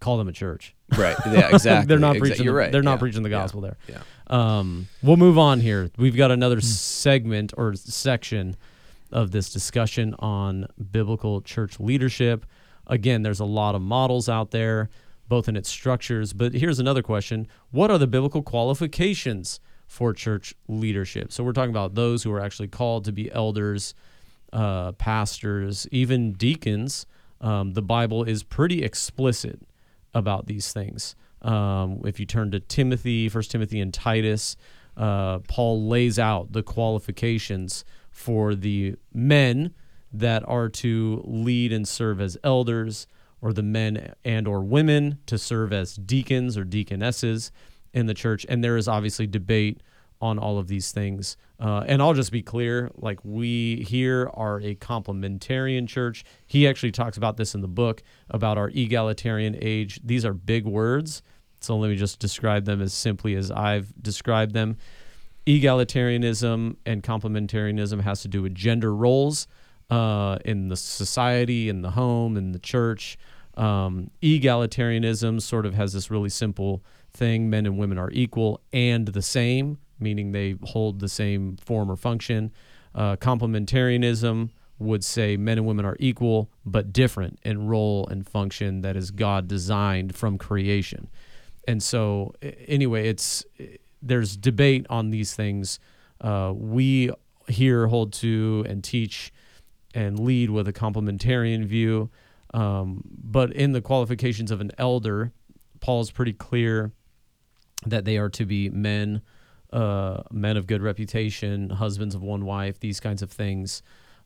call 0.00 0.16
them 0.18 0.28
a 0.28 0.32
church. 0.32 0.74
Right? 0.96 1.16
Yeah, 1.26 1.48
exactly. 1.52 1.86
they're 1.86 1.98
not 1.98 2.16
Exa- 2.16 2.20
preaching. 2.20 2.44
You're 2.44 2.54
the, 2.54 2.58
right. 2.58 2.72
They're 2.72 2.82
not 2.82 2.92
Yeah. 2.94 2.98
preaching 2.98 3.22
the 3.22 3.28
Yeah. 3.30 3.38
gospel 3.40 3.60
there. 3.60 3.76
Yeah. 3.88 4.00
Um, 4.28 4.88
we'll 5.02 5.16
move 5.16 5.38
on 5.38 5.60
here. 5.60 5.90
We've 5.98 6.16
got 6.16 6.30
another 6.30 6.60
segment 6.60 7.52
or 7.56 7.74
section 7.74 8.56
of 9.10 9.30
this 9.30 9.52
discussion 9.52 10.14
on 10.18 10.66
biblical 10.90 11.40
church 11.40 11.80
leadership. 11.80 12.46
Again, 12.86 13.22
there's 13.22 13.40
a 13.40 13.44
lot 13.44 13.74
of 13.74 13.82
models 13.82 14.28
out 14.28 14.50
there, 14.50 14.90
both 15.28 15.48
in 15.48 15.56
its 15.56 15.68
structures. 15.68 16.32
But 16.32 16.54
here's 16.54 16.78
another 16.78 17.02
question 17.02 17.48
What 17.70 17.90
are 17.90 17.98
the 17.98 18.06
biblical 18.06 18.42
qualifications 18.42 19.60
for 19.86 20.12
church 20.12 20.54
leadership? 20.68 21.32
So 21.32 21.44
we're 21.44 21.52
talking 21.52 21.70
about 21.70 21.94
those 21.94 22.22
who 22.22 22.32
are 22.32 22.40
actually 22.40 22.68
called 22.68 23.04
to 23.04 23.12
be 23.12 23.30
elders, 23.32 23.94
uh, 24.52 24.92
pastors, 24.92 25.86
even 25.90 26.32
deacons. 26.32 27.06
Um, 27.40 27.74
the 27.74 27.82
Bible 27.82 28.24
is 28.24 28.42
pretty 28.42 28.82
explicit 28.82 29.60
about 30.14 30.46
these 30.46 30.72
things. 30.72 31.14
Um, 31.42 32.00
if 32.04 32.18
you 32.18 32.26
turn 32.26 32.50
to 32.50 32.60
Timothy, 32.60 33.28
First 33.28 33.50
Timothy, 33.50 33.80
and 33.80 33.94
Titus, 33.94 34.56
uh, 34.96 35.38
Paul 35.46 35.86
lays 35.88 36.18
out 36.18 36.52
the 36.52 36.62
qualifications 36.62 37.84
for 38.18 38.56
the 38.56 38.96
men 39.14 39.72
that 40.12 40.42
are 40.48 40.68
to 40.68 41.22
lead 41.24 41.72
and 41.72 41.86
serve 41.86 42.20
as 42.20 42.36
elders, 42.42 43.06
or 43.40 43.52
the 43.52 43.62
men 43.62 44.12
and 44.24 44.48
or 44.48 44.60
women 44.60 45.18
to 45.26 45.38
serve 45.38 45.72
as 45.72 45.94
deacons 45.94 46.58
or 46.58 46.64
deaconesses 46.64 47.52
in 47.92 48.06
the 48.06 48.14
church. 48.14 48.44
And 48.48 48.64
there 48.64 48.76
is 48.76 48.88
obviously 48.88 49.28
debate 49.28 49.80
on 50.20 50.36
all 50.36 50.58
of 50.58 50.66
these 50.66 50.90
things. 50.90 51.36
Uh, 51.60 51.84
and 51.86 52.02
I'll 52.02 52.14
just 52.14 52.32
be 52.32 52.42
clear 52.42 52.90
like, 52.96 53.20
we 53.22 53.86
here 53.88 54.28
are 54.34 54.60
a 54.60 54.74
complementarian 54.74 55.86
church. 55.86 56.24
He 56.44 56.66
actually 56.66 56.90
talks 56.90 57.16
about 57.16 57.36
this 57.36 57.54
in 57.54 57.60
the 57.60 57.68
book 57.68 58.02
about 58.28 58.58
our 58.58 58.70
egalitarian 58.70 59.56
age. 59.62 60.00
These 60.02 60.24
are 60.24 60.34
big 60.34 60.64
words. 60.66 61.22
So 61.60 61.76
let 61.76 61.88
me 61.90 61.96
just 61.96 62.18
describe 62.18 62.64
them 62.64 62.82
as 62.82 62.92
simply 62.92 63.36
as 63.36 63.52
I've 63.52 63.92
described 64.02 64.54
them. 64.54 64.76
Egalitarianism 65.48 66.76
and 66.84 67.02
complementarianism 67.02 68.02
has 68.02 68.20
to 68.20 68.28
do 68.28 68.42
with 68.42 68.54
gender 68.54 68.94
roles 68.94 69.46
uh, 69.88 70.36
in 70.44 70.68
the 70.68 70.76
society, 70.76 71.70
in 71.70 71.80
the 71.80 71.92
home, 71.92 72.36
in 72.36 72.52
the 72.52 72.58
church. 72.58 73.16
Um, 73.54 74.10
egalitarianism 74.22 75.40
sort 75.40 75.64
of 75.64 75.72
has 75.72 75.94
this 75.94 76.10
really 76.10 76.28
simple 76.28 76.84
thing 77.14 77.48
men 77.48 77.64
and 77.64 77.78
women 77.78 77.96
are 77.96 78.10
equal 78.12 78.60
and 78.74 79.08
the 79.08 79.22
same, 79.22 79.78
meaning 79.98 80.32
they 80.32 80.56
hold 80.64 81.00
the 81.00 81.08
same 81.08 81.56
form 81.56 81.90
or 81.90 81.96
function. 81.96 82.52
Uh, 82.94 83.16
complementarianism 83.16 84.50
would 84.78 85.02
say 85.02 85.38
men 85.38 85.56
and 85.56 85.66
women 85.66 85.86
are 85.86 85.96
equal 85.98 86.50
but 86.66 86.92
different 86.92 87.38
in 87.42 87.66
role 87.66 88.06
and 88.08 88.28
function 88.28 88.82
that 88.82 88.96
is 88.96 89.10
God 89.10 89.48
designed 89.48 90.14
from 90.14 90.36
creation. 90.36 91.08
And 91.66 91.82
so, 91.82 92.34
anyway, 92.42 93.08
it's 93.08 93.44
there's 94.02 94.36
debate 94.36 94.86
on 94.88 95.10
these 95.10 95.34
things. 95.34 95.78
Uh, 96.20 96.52
we 96.54 97.10
here 97.48 97.86
hold 97.86 98.12
to 98.12 98.64
and 98.68 98.84
teach 98.84 99.32
and 99.94 100.18
lead 100.18 100.50
with 100.50 100.68
a 100.68 100.72
complementarian 100.72 101.64
view. 101.64 102.10
Um, 102.54 103.02
but 103.06 103.52
in 103.52 103.72
the 103.72 103.80
qualifications 103.80 104.50
of 104.50 104.60
an 104.60 104.70
elder, 104.78 105.32
Paul's 105.80 106.10
pretty 106.10 106.32
clear 106.32 106.92
that 107.86 108.04
they 108.04 108.16
are 108.16 108.28
to 108.30 108.44
be 108.44 108.68
men, 108.70 109.22
uh, 109.72 110.22
men 110.30 110.56
of 110.56 110.66
good 110.66 110.82
reputation, 110.82 111.70
husbands 111.70 112.14
of 112.14 112.22
one 112.22 112.44
wife, 112.44 112.80
these 112.80 113.00
kinds 113.00 113.22
of 113.22 113.30
things. 113.30 113.82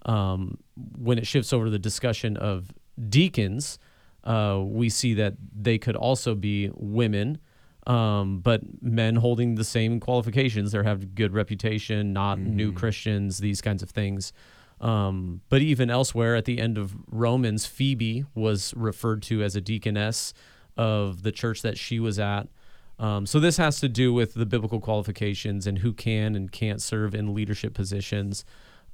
Um, 0.07 0.59
when 0.99 1.18
it 1.18 1.27
shifts 1.27 1.53
over 1.53 1.66
to 1.66 1.70
the 1.70 1.79
discussion 1.79 2.37
of 2.37 2.73
deacons, 3.09 3.79
uh, 4.25 4.61
we 4.64 4.89
see 4.89 5.14
that 5.14 5.35
they 5.55 5.79
could 5.79 5.97
also 5.97 6.35
be 6.35 6.70
women, 6.75 7.39
um, 7.87 8.41
but 8.41 8.62
men 8.80 9.16
holding 9.16 9.57
the 9.57 9.64
same 9.64 10.01
qualifications. 10.01 10.72
They 10.72 10.83
have 10.83 11.14
good 11.14 11.33
reputation, 11.33 12.12
not 12.12 12.39
new 12.39 12.72
Christians, 12.72 13.39
these 13.39 13.61
kinds 13.61 13.83
of 13.83 13.91
things. 13.91 14.33
Um, 14.80 15.43
but 15.49 15.62
even 15.62 15.91
elsewhere, 15.91 16.35
at 16.35 16.45
the 16.45 16.61
end 16.61 16.76
of 16.76 16.95
Romans, 17.09 17.66
Phoebe 17.66 18.24
was 18.35 18.74
referred 18.76 19.22
to 19.22 19.43
as 19.43 19.55
a 19.55 19.61
deaconess 19.61 20.35
of 20.76 21.22
the 21.22 21.33
church 21.33 21.62
that 21.62 21.78
she 21.78 22.01
was 22.01 22.18
at. 22.18 22.49
Um, 22.99 23.26
so 23.26 23.41
this 23.41 23.57
has 23.57 23.80
to 23.80 23.89
do 23.89 24.12
with 24.12 24.35
the 24.35 24.47
biblical 24.47 24.80
qualifications 24.80 25.66
and 25.66 25.78
who 25.78 25.93
can 25.93 26.35
and 26.35 26.51
can't 26.51 26.80
serve 26.80 27.14
in 27.14 27.35
leadership 27.35 27.74
positions. 27.74 28.45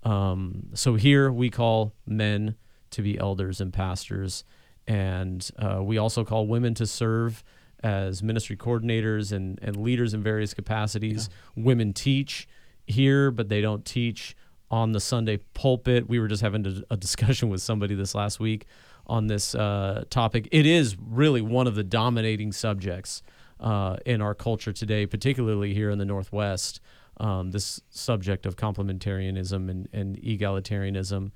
Um, 0.03 0.69
so 0.75 0.95
here 0.95 1.33
we 1.33 1.51
call 1.51 1.95
men 2.07 2.57
to 2.91 3.03
be 3.03 3.19
elders 3.19 3.61
and 3.61 3.73
pastors, 3.73 4.45
and 4.87 5.49
uh, 5.59 5.83
we 5.83 5.99
also 5.99 6.25
call 6.25 6.47
women 6.47 6.75
to 6.75 6.87
serve 6.87 7.45
as 7.83 8.23
ministry 8.23 8.57
coordinators 8.57 9.33
and, 9.33 9.59
and 9.63 9.77
leaders 9.77 10.15
in 10.15 10.23
various 10.23 10.55
capacities. 10.55 11.29
Women 11.57 11.93
teach 11.93 12.49
here, 12.87 13.31
but 13.31 13.49
they 13.49 13.61
don't 13.61 13.85
teach 13.85 14.37
on 14.71 14.93
the 14.93 15.01
Sunday 15.01 15.39
pulpit. 15.55 16.09
We 16.09 16.19
were 16.19 16.29
just 16.29 16.43
having 16.43 16.67
a, 16.67 16.95
a 16.95 16.97
discussion 16.97 17.49
with 17.51 17.63
somebody 17.63 17.95
this 17.95 18.15
last 18.15 18.41
week 18.41 18.67
on 19.07 19.27
this 19.27 19.55
uh, 19.55 20.05
topic. 20.11 20.49
It 20.53 20.67
is 20.67 20.97
really 20.99 21.41
one 21.41 21.67
of 21.67 21.75
the 21.75 21.85
dominating 21.85 22.53
subjects 22.53 23.23
uh, 23.61 23.97
in 24.05 24.21
our 24.21 24.35
culture 24.35 24.73
today, 24.73 25.07
particularly 25.07 25.75
here 25.75 25.91
in 25.91 25.99
the 25.99 26.05
Northwest. 26.05 26.81
Um, 27.21 27.51
this 27.51 27.81
subject 27.91 28.47
of 28.47 28.55
complementarianism 28.55 29.69
and, 29.69 29.89
and 29.93 30.17
egalitarianism. 30.19 31.33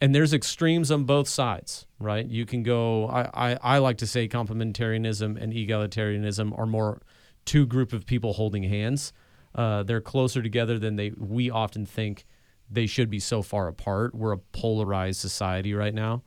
And 0.00 0.14
there's 0.14 0.32
extremes 0.32 0.90
on 0.90 1.04
both 1.04 1.28
sides, 1.28 1.86
right? 1.98 2.26
You 2.26 2.46
can 2.46 2.62
go, 2.62 3.06
I, 3.08 3.52
I, 3.52 3.58
I 3.62 3.78
like 3.78 3.98
to 3.98 4.06
say 4.06 4.28
complementarianism 4.28 5.40
and 5.40 5.52
egalitarianism 5.52 6.58
are 6.58 6.66
more 6.66 7.02
two 7.44 7.66
group 7.66 7.92
of 7.92 8.06
people 8.06 8.32
holding 8.32 8.62
hands. 8.62 9.12
Uh, 9.54 9.82
they're 9.82 10.00
closer 10.00 10.42
together 10.42 10.78
than 10.78 10.96
they 10.96 11.12
we 11.18 11.50
often 11.50 11.84
think 11.84 12.24
they 12.70 12.86
should 12.86 13.10
be 13.10 13.18
so 13.18 13.42
far 13.42 13.68
apart. 13.68 14.14
We're 14.14 14.32
a 14.32 14.38
polarized 14.38 15.20
society 15.20 15.74
right 15.74 15.92
now. 15.92 16.22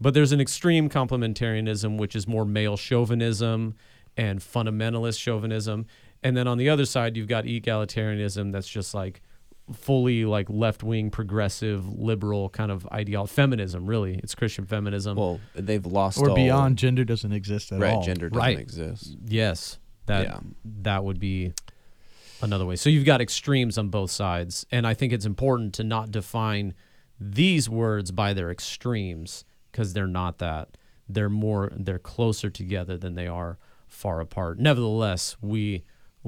But 0.00 0.14
there's 0.14 0.32
an 0.32 0.40
extreme 0.40 0.88
complementarianism, 0.88 1.98
which 1.98 2.14
is 2.14 2.28
more 2.28 2.44
male 2.44 2.76
chauvinism 2.76 3.74
and 4.16 4.38
fundamentalist 4.40 5.18
chauvinism. 5.18 5.86
And 6.22 6.36
then 6.36 6.46
on 6.46 6.58
the 6.58 6.68
other 6.68 6.84
side, 6.84 7.16
you've 7.16 7.28
got 7.28 7.44
egalitarianism 7.44 8.52
that's 8.52 8.68
just 8.68 8.94
like 8.94 9.22
fully 9.72 10.24
like 10.24 10.48
left 10.48 10.82
wing, 10.82 11.10
progressive, 11.10 11.88
liberal 11.98 12.48
kind 12.48 12.70
of 12.70 12.86
ideology. 12.92 13.32
Feminism, 13.32 13.86
really. 13.86 14.14
It's 14.22 14.34
Christian 14.34 14.64
feminism. 14.66 15.16
Well, 15.16 15.40
they've 15.54 15.84
lost 15.84 16.18
Or 16.18 16.30
all- 16.30 16.34
beyond 16.36 16.78
gender 16.78 17.04
doesn't 17.04 17.32
exist 17.32 17.72
at 17.72 17.80
right. 17.80 17.92
all. 17.94 18.02
Gender 18.02 18.28
doesn't 18.28 18.38
Right. 18.42 18.58
exist. 18.58 19.16
yes. 19.26 19.78
That 20.06 20.24
Yeah. 20.26 20.40
that 20.82 21.04
would 21.04 21.20
be 21.20 21.52
another 22.40 22.64
way. 22.64 22.76
So 22.76 22.88
you've 22.88 23.04
got 23.04 23.20
extremes 23.20 23.76
on 23.76 23.88
both 23.88 24.10
sides, 24.10 24.64
and 24.70 24.86
I 24.86 24.94
think 24.94 25.12
it's 25.12 25.26
important 25.26 25.74
to 25.74 25.84
not 25.84 26.10
define 26.10 26.72
these 27.20 27.68
words 27.68 28.10
by 28.10 28.32
their 28.32 28.50
extremes 28.50 29.44
because 29.70 29.92
they're 29.92 30.06
not 30.06 30.38
that. 30.38 30.76
They're 31.08 31.28
more 31.28 31.72
they're 31.76 31.98
closer 31.98 32.48
together 32.48 32.96
than 32.96 33.14
they 33.16 33.26
are 33.26 33.58
far 33.86 34.20
apart. 34.20 34.58
Nevertheless, 34.58 35.36
we 35.40 35.82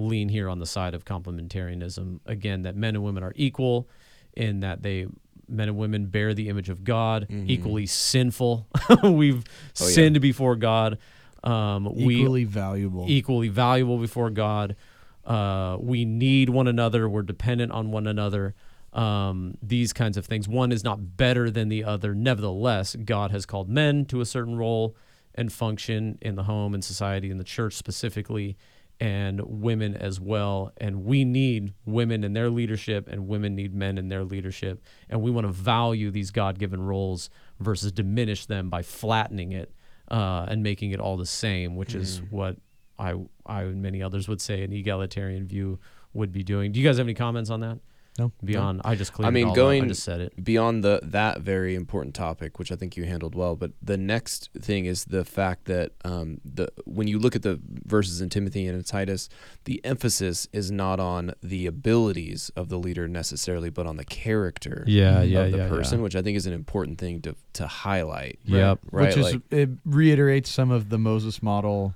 lean 0.08 0.28
here 0.28 0.48
on 0.48 0.58
the 0.58 0.66
side 0.66 0.94
of 0.94 1.04
complementarianism 1.04 2.20
again 2.26 2.62
that 2.62 2.76
men 2.76 2.94
and 2.94 3.04
women 3.04 3.22
are 3.22 3.32
equal 3.36 3.88
in 4.36 4.60
that 4.60 4.82
they 4.82 5.06
men 5.48 5.68
and 5.68 5.76
women 5.76 6.06
bear 6.06 6.32
the 6.32 6.48
image 6.48 6.68
of 6.68 6.84
God, 6.84 7.26
equally 7.30 7.84
sinful. 7.86 8.68
We've 9.02 9.44
Oh, 9.80 9.84
yeah. 9.86 9.92
sinned 9.92 10.20
before 10.20 10.54
God. 10.54 10.98
Um, 11.42 11.92
we 11.94 12.20
Equally 12.20 12.44
valuable. 12.44 13.06
equally 13.08 13.48
valuable 13.48 13.98
before 13.98 14.30
God. 14.30 14.76
Uh, 15.24 15.76
we 15.80 16.04
need 16.04 16.50
one 16.50 16.68
another. 16.68 17.08
We're 17.08 17.22
dependent 17.22 17.72
on 17.72 17.90
one 17.90 18.06
another. 18.06 18.54
Um, 18.92 19.56
these 19.62 19.92
kinds 19.92 20.16
of 20.16 20.26
things. 20.26 20.46
One 20.48 20.70
is 20.72 20.84
not 20.84 21.16
better 21.16 21.50
than 21.50 21.68
the 21.68 21.82
other. 21.84 22.14
Nevertheless, 22.14 22.94
God 22.96 23.30
has 23.30 23.46
called 23.46 23.68
men 23.68 24.04
to 24.06 24.20
a 24.20 24.26
certain 24.26 24.56
role 24.56 24.94
and 25.34 25.52
function 25.52 26.18
in 26.20 26.34
the 26.36 26.42
home 26.44 26.74
and 26.74 26.84
society, 26.84 27.30
in 27.30 27.38
the 27.38 27.44
church 27.44 27.74
specifically, 27.74 28.56
and 29.00 29.40
women 29.40 29.96
as 29.96 30.20
well. 30.20 30.72
And 30.76 31.04
we 31.04 31.24
need 31.24 31.72
women 31.86 32.22
in 32.22 32.34
their 32.34 32.50
leadership, 32.50 33.08
and 33.08 33.26
women 33.26 33.54
need 33.54 33.74
men 33.74 33.96
in 33.96 34.08
their 34.08 34.24
leadership. 34.24 34.84
And 35.08 35.22
we 35.22 35.30
want 35.30 35.46
to 35.46 35.52
value 35.52 36.10
these 36.10 36.30
God 36.30 36.58
given 36.58 36.82
roles 36.82 37.30
versus 37.58 37.92
diminish 37.92 38.46
them 38.46 38.68
by 38.68 38.82
flattening 38.82 39.52
it 39.52 39.72
uh, 40.10 40.44
and 40.48 40.62
making 40.62 40.90
it 40.90 41.00
all 41.00 41.16
the 41.16 41.26
same, 41.26 41.76
which 41.76 41.94
is 41.94 42.20
what 42.30 42.56
I, 42.98 43.14
I 43.46 43.62
and 43.62 43.80
many 43.80 44.02
others 44.02 44.28
would 44.28 44.40
say 44.40 44.62
an 44.62 44.72
egalitarian 44.72 45.46
view 45.46 45.78
would 46.12 46.32
be 46.32 46.42
doing. 46.42 46.72
Do 46.72 46.80
you 46.80 46.86
guys 46.86 46.98
have 46.98 47.06
any 47.06 47.14
comments 47.14 47.48
on 47.48 47.60
that? 47.60 47.78
No. 48.20 48.32
Beyond, 48.44 48.82
I 48.84 48.94
just 48.94 49.12
cleared 49.12 49.28
I 49.28 49.30
mean, 49.30 49.46
it 49.46 49.48
all 49.50 49.54
going 49.54 49.80
up. 49.82 49.86
I 49.86 49.88
just 49.88 50.02
said 50.04 50.20
it. 50.20 50.44
beyond 50.44 50.84
the 50.84 51.00
that 51.02 51.40
very 51.40 51.74
important 51.74 52.14
topic, 52.14 52.58
which 52.58 52.70
I 52.70 52.76
think 52.76 52.96
you 52.96 53.04
handled 53.04 53.34
well. 53.34 53.56
But 53.56 53.72
the 53.82 53.96
next 53.96 54.50
thing 54.58 54.84
is 54.84 55.06
the 55.06 55.24
fact 55.24 55.64
that 55.66 55.92
um, 56.04 56.40
the 56.44 56.68
when 56.84 57.08
you 57.08 57.18
look 57.18 57.34
at 57.34 57.42
the 57.42 57.58
verses 57.86 58.20
in 58.20 58.28
Timothy 58.28 58.66
and 58.66 58.76
in 58.76 58.84
Titus, 58.84 59.28
the 59.64 59.80
emphasis 59.84 60.46
is 60.52 60.70
not 60.70 61.00
on 61.00 61.32
the 61.42 61.66
abilities 61.66 62.50
of 62.56 62.68
the 62.68 62.78
leader 62.78 63.08
necessarily, 63.08 63.70
but 63.70 63.86
on 63.86 63.96
the 63.96 64.04
character 64.04 64.84
Yeah, 64.86 65.22
yeah, 65.22 65.40
of 65.44 65.52
the 65.52 65.58
yeah, 65.58 65.68
person, 65.68 65.98
yeah. 65.98 66.02
which 66.04 66.16
I 66.16 66.22
think 66.22 66.36
is 66.36 66.46
an 66.46 66.52
important 66.52 66.98
thing 66.98 67.20
to 67.22 67.34
to 67.54 67.66
highlight. 67.66 68.38
Yep. 68.44 68.78
Right, 68.92 69.08
Which 69.08 69.16
is 69.16 69.32
like- 69.34 69.42
it 69.52 69.70
reiterates 69.84 70.50
some 70.50 70.70
of 70.70 70.88
the 70.88 70.98
Moses 70.98 71.42
model 71.42 71.94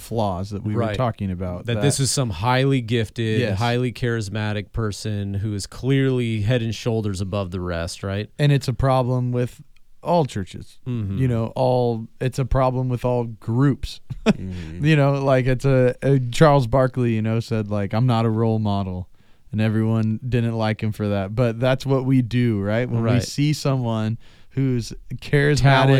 flaws 0.00 0.50
that 0.50 0.62
we 0.62 0.74
were 0.74 0.94
talking 0.94 1.30
about. 1.30 1.66
That, 1.66 1.80
this 1.82 2.00
is 2.00 2.10
some 2.10 2.30
highly 2.30 2.80
gifted, 2.80 3.40
Yes. 3.40 3.58
highly 3.58 3.92
charismatic 3.92 4.72
person 4.72 5.34
who 5.34 5.54
is 5.54 5.66
clearly 5.66 6.40
head 6.42 6.62
and 6.62 6.74
shoulders 6.74 7.20
above 7.20 7.50
the 7.50 7.60
rest, 7.60 8.02
right? 8.02 8.28
and 8.38 8.50
it's 8.52 8.68
a 8.68 8.72
problem 8.74 9.32
with 9.32 9.62
all 10.02 10.24
churches. 10.24 10.78
Mm-hmm. 10.86 11.18
You 11.18 11.28
know, 11.28 11.52
all 11.54 12.08
it's 12.20 12.38
a 12.38 12.44
problem 12.46 12.88
with 12.88 13.04
all 13.04 13.24
groups. 13.24 14.00
Mhm. 14.26 14.82
you 14.86 14.96
know, 14.96 15.22
like 15.22 15.46
it's 15.46 15.64
a, 15.66 15.94
a 16.02 16.18
Charles 16.18 16.66
Barkley, 16.66 17.14
you 17.14 17.20
know, 17.22 17.38
said 17.40 17.70
like 17.70 17.92
I'm 17.92 18.06
not 18.06 18.24
a 18.24 18.30
role 18.30 18.58
model. 18.58 19.08
And 19.52 19.60
everyone 19.60 20.20
didn't 20.26 20.56
like 20.56 20.80
him 20.80 20.92
for 20.92 21.08
that. 21.08 21.34
But 21.34 21.58
that's 21.58 21.84
what 21.84 22.04
we 22.04 22.22
do, 22.22 22.60
right? 22.60 22.88
When 22.88 23.02
we 23.02 23.18
see 23.18 23.52
someone 23.52 24.16
who's 24.50 24.92
charismatic, 25.16 25.58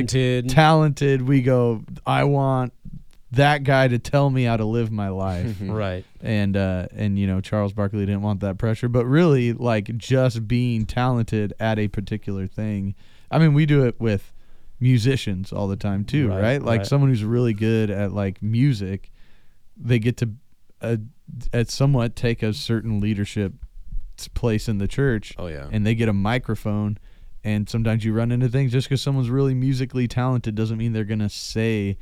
talented. 0.09 0.49
talented, 0.51 1.23
we 1.23 1.43
go, 1.43 1.83
I 2.07 2.25
want 2.25 2.73
that 3.33 3.63
guy 3.65 3.87
to 3.89 3.99
tell 3.99 4.29
me 4.31 4.45
how 4.45 4.57
to 4.57 4.65
live 4.65 4.91
my 4.91 5.09
life. 5.09 5.57
right. 5.63 6.05
and 6.21 6.57
uh 6.57 6.87
and 6.95 7.19
you 7.19 7.27
know 7.27 7.41
Charles 7.41 7.73
Barkley 7.73 8.01
didn't 8.07 8.23
want 8.23 8.41
that 8.41 8.59
pressure 8.59 8.89
but 8.89 9.07
really 9.07 9.53
like 9.53 9.97
just 9.97 10.49
being 10.49 10.85
talented 10.87 11.53
at 11.61 11.79
a 11.79 11.89
particular 11.89 12.47
thing 12.47 12.95
I 13.31 13.39
mean 13.39 13.55
we 13.55 13.67
do 13.67 13.85
it 13.85 14.01
with 14.01 14.33
musicians 14.81 15.53
all 15.53 15.69
the 15.69 15.77
time 15.77 16.05
too 16.05 16.29
Right, 16.29 16.41
right, 16.43 16.63
like 16.63 16.79
right. 16.79 16.87
someone 16.87 17.11
who's 17.11 17.23
really 17.25 17.53
good 17.53 17.91
at 17.91 18.13
like 18.13 18.43
music 18.43 19.13
they 19.77 19.99
get 19.99 20.17
to 20.19 20.31
uh, 20.83 20.97
at 21.53 21.71
somewhat 21.71 22.17
take 22.17 22.43
a 22.43 22.53
certain 22.53 22.99
leadership 23.01 23.53
place 24.35 24.69
in 24.69 24.79
the 24.79 24.89
church 24.89 25.35
Oh 25.39 25.47
yeah. 25.47 25.69
and 25.71 25.87
they 25.87 25.95
get 25.95 26.09
a 26.09 26.13
microphone 26.13 26.99
and 27.45 27.69
sometimes 27.69 28.05
you 28.05 28.13
run 28.13 28.33
into 28.33 28.49
things 28.49 28.73
just 28.73 28.89
because 28.89 29.01
someone's 29.01 29.31
really 29.31 29.55
musically 29.55 30.07
talented 30.09 30.55
doesn't 30.55 30.77
mean 30.79 30.93
they're 30.93 31.05
gonna 31.05 31.31
say 31.31 31.97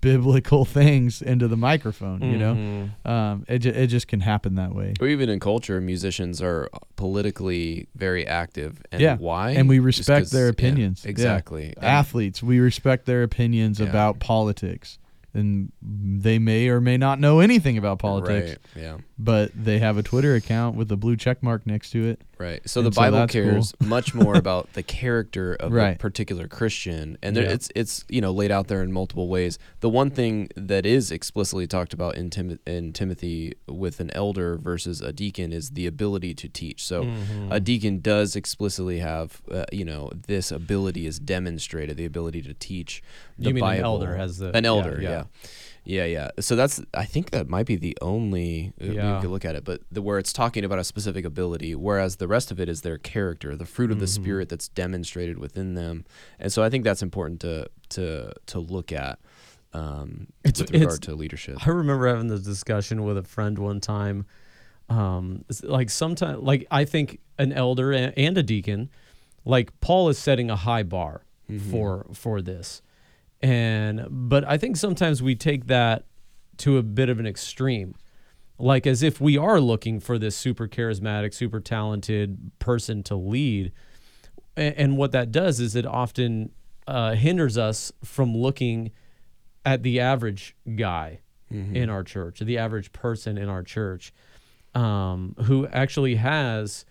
biblical 0.00 0.64
things 0.78 1.22
into 1.22 1.46
the 1.48 1.56
microphone 1.56 2.20
you 2.22 2.36
know 2.38 2.54
Mhm. 2.54 3.06
um, 3.10 3.44
it, 3.48 3.58
ju- 3.60 3.70
it 3.70 3.86
just 3.88 4.08
can 4.08 4.20
happen 4.20 4.54
that 4.56 4.74
way. 4.74 4.94
or 5.00 5.06
even 5.08 5.28
in 5.28 5.38
culture, 5.40 5.80
musicians 5.80 6.42
are 6.42 6.68
politically 6.96 7.86
very 7.94 8.26
active. 8.26 8.82
And 8.92 9.00
Yeah, 9.00 9.16
why? 9.16 9.50
and 9.52 9.68
we 9.68 9.78
respect 9.78 10.30
their 10.32 10.48
opinions. 10.48 11.02
Yeah. 11.04 11.10
exactly. 11.10 11.66
And- 11.76 11.84
Athletes, 11.84 12.42
we 12.42 12.58
respect 12.60 13.06
their 13.06 13.22
opinions 13.22 13.78
Yeah. 13.80 13.86
about 13.86 14.18
politics. 14.18 14.98
And 15.34 15.70
they 15.82 16.38
may 16.38 16.68
or 16.68 16.80
may 16.80 16.96
not 16.96 17.20
know 17.20 17.40
anything 17.40 17.76
about 17.76 17.98
politics, 17.98 18.56
Right. 18.74 18.82
Yeah. 18.82 18.96
But 19.18 19.50
they 19.54 19.78
have 19.78 19.96
a 19.96 20.02
Twitter 20.02 20.34
account 20.34 20.76
with 20.76 20.92
a 20.92 20.96
blue 20.96 21.16
check 21.16 21.42
mark 21.42 21.66
next 21.66 21.90
to 21.90 22.06
it. 22.06 22.20
Right. 22.38 22.60
So 22.68 22.80
And 22.80 22.88
the 22.88 22.92
so 22.94 23.00
Bible 23.00 23.18
that's 23.20 23.32
cares 23.32 23.74
much 23.80 24.12
more 24.14 24.34
about 24.34 24.70
the 24.74 24.82
character 24.82 25.54
of 25.54 25.72
a 25.74 25.96
particular 25.98 26.48
Christian, 26.48 27.16
and 27.22 27.34
there, 27.34 27.44
Yeah. 27.44 27.52
it's 27.52 27.70
it's 27.74 28.04
you 28.10 28.20
know 28.20 28.30
laid 28.30 28.50
out 28.50 28.68
there 28.68 28.82
in 28.82 28.92
multiple 28.92 29.28
ways. 29.28 29.58
The 29.80 29.88
one 29.88 30.10
thing 30.10 30.50
that 30.54 30.84
is 30.84 31.10
explicitly 31.10 31.66
talked 31.66 31.94
about 31.94 32.16
in 32.16 32.28
Tim- 32.28 32.58
in 32.66 32.92
Timothy 32.92 33.54
with 33.66 34.00
an 34.00 34.10
elder 34.10 34.58
versus 34.58 35.00
a 35.00 35.12
deacon 35.14 35.50
is 35.50 35.70
the 35.70 35.86
ability 35.86 36.34
to 36.34 36.48
teach. 36.48 36.84
So 36.84 37.04
Mm-hmm. 37.04 37.52
a 37.52 37.58
deacon 37.60 38.00
does 38.00 38.36
explicitly 38.36 38.98
have 38.98 39.40
uh, 39.50 39.64
you 39.72 39.86
know 39.86 40.10
this 40.26 40.52
ability 40.52 41.06
is 41.06 41.18
demonstrated, 41.18 41.96
the 41.96 42.04
ability 42.04 42.42
to 42.42 42.52
teach. 42.52 43.02
The 43.38 43.48
You 43.48 43.54
mean 43.54 43.64
an 43.64 43.80
elder 43.80 44.14
has 44.16 44.36
the- 44.38 44.54
an 44.54 44.66
elder, 44.66 44.98
yeah. 45.00 45.08
yeah. 45.08 45.16
Yeah, 45.16 45.24
yeah. 45.86 46.04
Yeah. 46.04 46.30
So 46.40 46.56
that's 46.56 46.82
I 46.92 47.04
think 47.06 47.30
that 47.30 47.48
might 47.48 47.64
be 47.66 47.76
the 47.76 47.96
only 48.02 48.72
uh, 48.80 48.84
Yeah. 48.86 49.14
we 49.16 49.20
could 49.22 49.30
look 49.30 49.44
at 49.44 49.54
it, 49.54 49.64
but 49.64 49.80
the 49.90 50.02
where 50.02 50.18
it's 50.18 50.32
talking 50.32 50.64
about 50.64 50.78
a 50.78 50.84
specific 50.84 51.24
ability, 51.24 51.74
whereas 51.74 52.16
the 52.16 52.28
rest 52.28 52.50
of 52.50 52.60
it 52.60 52.68
is 52.68 52.82
their 52.82 52.98
character, 52.98 53.56
the 53.56 53.64
fruit 53.64 53.90
of 53.90 53.98
the 54.00 54.06
Mm-hmm. 54.06 54.22
spirit 54.22 54.48
that's 54.48 54.68
demonstrated 54.68 55.38
within 55.38 55.74
them, 55.74 56.04
and 56.38 56.52
so 56.52 56.62
I 56.62 56.68
think 56.70 56.84
that's 56.84 57.02
important 57.02 57.40
to 57.40 57.68
to 57.90 58.32
to 58.46 58.58
look 58.58 58.92
at 58.92 59.18
um, 59.72 60.26
It's- 60.44 60.60
with 60.60 60.70
regard 60.72 61.02
to 61.02 61.14
leadership. 61.14 61.66
I 61.66 61.70
remember 61.70 62.06
having 62.08 62.28
this 62.28 62.42
discussion 62.42 63.04
with 63.04 63.16
a 63.18 63.22
friend 63.22 63.58
one 63.58 63.80
time. 63.80 64.26
Um, 64.88 65.44
like 65.62 65.90
sometimes, 65.90 66.42
like 66.42 66.66
I 66.70 66.84
think 66.84 67.18
an 67.38 67.52
elder 67.52 67.92
and 67.92 68.38
a 68.38 68.42
deacon, 68.42 68.88
like 69.44 69.78
Paul 69.80 70.08
is 70.08 70.16
setting 70.18 70.48
a 70.50 70.56
high 70.56 70.84
bar 70.84 71.22
for 71.70 72.06
for 72.12 72.40
this, 72.42 72.82
and 73.42 74.06
but 74.08 74.44
I 74.48 74.58
think 74.58 74.76
sometimes 74.76 75.22
we 75.22 75.34
take 75.34 75.66
that 75.66 76.04
to 76.58 76.78
a 76.78 76.82
bit 76.82 77.08
of 77.08 77.18
an 77.20 77.26
extreme, 77.26 77.94
like 78.58 78.86
as 78.86 79.02
if 79.02 79.20
we 79.20 79.36
are 79.36 79.60
looking 79.60 80.00
for 80.00 80.18
this 80.18 80.34
super 80.36 80.66
charismatic, 80.66 81.34
super 81.34 81.60
talented 81.60 82.50
person 82.58 83.02
to 83.04 83.14
lead, 83.14 83.72
and 84.56 84.96
what 84.96 85.12
that 85.12 85.30
does 85.30 85.60
is 85.60 85.76
it 85.76 85.84
often 85.86 86.50
uh, 86.86 87.14
hinders 87.14 87.58
us 87.58 87.92
from 88.02 88.34
looking 88.34 88.90
at 89.64 89.82
the 89.82 90.00
average 90.00 90.56
guy 90.76 91.20
in 91.76 91.88
our 91.90 92.02
church, 92.02 92.40
the 92.40 92.58
average 92.58 92.92
person 92.92 93.38
in 93.38 93.48
our 93.48 93.62
church, 93.62 94.12
um, 94.74 95.34
who 95.44 95.66
actually 95.68 96.16
has 96.16 96.84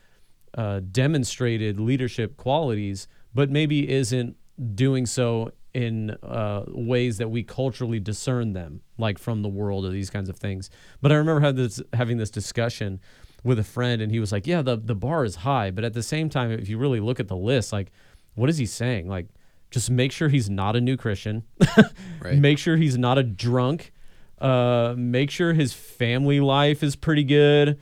uh, 0.57 0.79
demonstrated 0.91 1.77
leadership 1.79 2.37
qualities, 2.37 3.07
but 3.33 3.49
maybe 3.49 3.89
isn't 3.89 4.37
doing 4.75 5.05
so 5.05 5.51
in 5.75 6.11
uh, 6.23 6.63
ways 6.69 7.17
that 7.17 7.29
we 7.29 7.43
culturally 7.43 7.99
discern 7.99 8.53
them, 8.53 8.79
like 8.97 9.19
from 9.19 9.41
the 9.41 9.49
world 9.49 9.85
or 9.85 9.89
these 9.89 10.09
kinds 10.09 10.29
of 10.29 10.37
things. 10.37 10.69
But 11.01 11.11
I 11.11 11.15
remember 11.15 11.41
having 11.41 11.61
this, 11.61 11.81
having 11.91 12.17
this 12.17 12.29
discussion 12.29 13.01
with 13.43 13.59
a 13.59 13.63
friend, 13.63 14.01
and 14.01 14.09
he 14.09 14.21
was 14.21 14.31
like, 14.31 14.47
"Yeah, 14.47 14.61
the 14.61 14.77
the 14.77 14.95
bar 14.95 15.25
is 15.25 15.35
high, 15.35 15.71
but 15.71 15.83
at 15.83 15.91
the 15.93 16.01
same 16.01 16.29
time, 16.29 16.49
if 16.49 16.69
you 16.69 16.77
really 16.77 17.01
look 17.01 17.19
at 17.19 17.27
the 17.27 17.35
list, 17.35 17.73
like, 17.73 17.91
what 18.35 18.49
is 18.49 18.57
he 18.57 18.65
saying? 18.65 19.09
Like, 19.09 19.27
just 19.69 19.91
make 19.91 20.13
sure 20.13 20.29
he's 20.29 20.49
not 20.49 20.75
a 20.77 20.81
new 20.81 20.97
Christian." 20.97 21.43
Right. 22.21 22.39
Make 22.39 22.57
sure 22.57 22.75
he's 22.77 22.97
not 22.97 23.19
a 23.19 23.23
drunk. 23.23 23.91
Uh, 24.39 24.95
make 24.97 25.29
sure 25.29 25.53
his 25.53 25.73
family 25.73 26.39
life 26.39 26.81
is 26.81 26.95
pretty 26.95 27.23
good. 27.23 27.77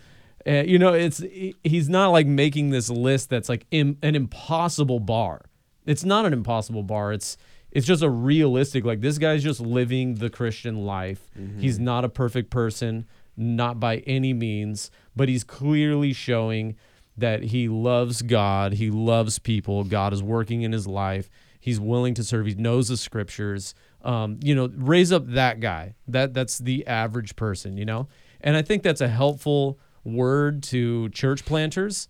Uh, 0.45 0.63
you 0.65 0.77
know, 0.77 0.91
it's 0.93 1.23
he's 1.63 1.87
not 1.87 2.09
like 2.09 2.27
making 2.27 2.71
this 2.71 2.89
list 2.89 3.29
that's 3.29 3.47
like 3.47 3.65
Im- 3.71 3.97
an 4.01 4.15
impossible 4.15 4.99
bar. 4.99 5.45
It's 5.85 6.03
not 6.03 6.25
an 6.25 6.33
impossible 6.33 6.83
bar. 6.83 7.13
It's 7.13 7.37
it's 7.73 7.87
just 7.87 8.03
a 8.03 8.09
realistic 8.09 8.85
like 8.85 9.01
this 9.01 9.17
guy's 9.17 9.43
just 9.43 9.59
living 9.59 10.15
the 10.15 10.29
Christian 10.29 10.85
life. 10.85 11.29
He's 11.59 11.79
not 11.79 12.05
a 12.05 12.09
perfect 12.09 12.49
person, 12.49 13.05
not 13.35 13.79
by 13.79 13.97
any 14.07 14.31
means, 14.31 14.91
but 15.15 15.27
he's 15.27 15.43
clearly 15.43 16.13
showing 16.13 16.75
that 17.17 17.43
he 17.43 17.67
loves 17.67 18.21
God, 18.21 18.73
he 18.73 18.89
loves 18.89 19.39
people, 19.39 19.83
God 19.83 20.13
is 20.13 20.23
working 20.23 20.61
in 20.61 20.71
his 20.71 20.87
life. 20.87 21.29
He's 21.59 21.79
willing 21.79 22.13
to 22.15 22.23
serve. 22.23 22.45
He 22.45 22.55
knows 22.55 22.89
the 22.89 22.97
scriptures. 22.97 23.73
Um, 24.03 24.37
you 24.43 24.53
know, 24.53 24.69
raise 24.75 25.11
up 25.11 25.25
that 25.27 25.59
guy. 25.61 25.95
That 26.07 26.33
that's 26.33 26.57
the 26.57 26.85
average 26.85 27.35
person, 27.37 27.77
you 27.77 27.85
know? 27.85 28.07
And 28.41 28.57
I 28.57 28.61
think 28.61 28.83
that's 28.83 28.99
a 28.99 29.07
helpful 29.07 29.79
word 30.03 30.61
to 30.63 31.07
church 31.09 31.45
planters 31.45 32.09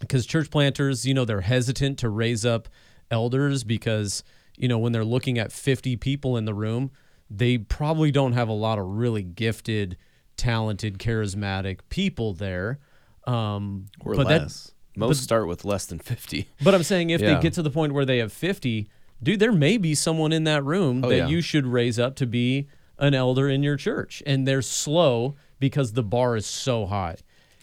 because 0.00 0.26
church 0.26 0.50
planters, 0.50 1.04
you 1.04 1.12
know, 1.12 1.24
they're 1.24 1.40
hesitant 1.40 1.98
to 1.98 2.08
raise 2.08 2.46
up 2.46 2.68
elders 3.10 3.64
because, 3.64 4.22
you 4.62 4.68
know, 4.68 4.78
when 4.78 4.92
they're 4.92 5.04
looking 5.04 5.38
at 5.38 5.50
50 5.52 5.96
people 5.96 6.36
in 6.38 6.44
the 6.46 6.54
room, 6.54 6.90
they 7.28 7.58
probably 7.58 8.10
don't 8.12 8.32
have 8.32 8.48
a 8.48 8.52
lot 8.54 8.78
of 8.78 8.86
really 8.86 9.22
gifted, 9.24 9.96
talented, 10.36 10.98
charismatic 10.98 11.80
people 11.90 12.32
there. 12.32 12.78
Um, 13.26 13.86
or 14.00 14.14
but 14.14 14.28
that- 14.28 14.42
less. 14.42 14.70
Most 14.94 15.22
start 15.22 15.48
with 15.48 15.64
less 15.64 15.86
than 15.86 15.98
50. 15.98 16.48
but 16.62 16.74
I'm 16.74 16.82
saying 16.82 17.08
if 17.10 17.20
Yeah. 17.22 17.34
they 17.36 17.40
get 17.42 17.54
to 17.54 17.62
the 17.62 17.70
point 17.70 17.94
where 17.94 18.04
they 18.04 18.18
have 18.18 18.30
50, 18.30 18.88
dude, 19.22 19.40
there 19.40 19.50
may 19.50 19.78
be 19.78 19.94
someone 19.94 20.32
in 20.32 20.44
that 20.44 20.62
room 20.64 21.02
Oh, 21.02 21.08
that 21.08 21.16
yeah. 21.16 21.26
you 21.28 21.40
should 21.40 21.66
raise 21.66 21.98
up 21.98 22.14
to 22.16 22.26
be 22.26 22.68
an 22.98 23.14
elder 23.14 23.48
in 23.48 23.62
your 23.62 23.76
church. 23.78 24.22
And 24.26 24.46
they're 24.46 24.60
slow 24.62 25.34
because 25.58 25.94
the 25.94 26.02
bar 26.02 26.36
is 26.36 26.44
so 26.46 26.84
high. 26.86 27.16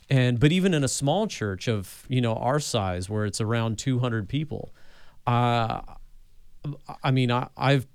And 0.10 0.40
but 0.40 0.52
even 0.52 0.74
in 0.74 0.84
a 0.84 0.88
small 0.88 1.28
church 1.28 1.68
of, 1.70 2.04
you 2.10 2.20
know, 2.20 2.34
our 2.34 2.60
size 2.60 3.10
where 3.12 3.26
it's 3.26 3.40
around 3.40 3.78
200 3.78 4.28
people, 4.28 4.74
uh 5.28 5.82
I 7.04 7.12
mean, 7.12 7.32
I, 7.32 7.50
I've 7.58 7.88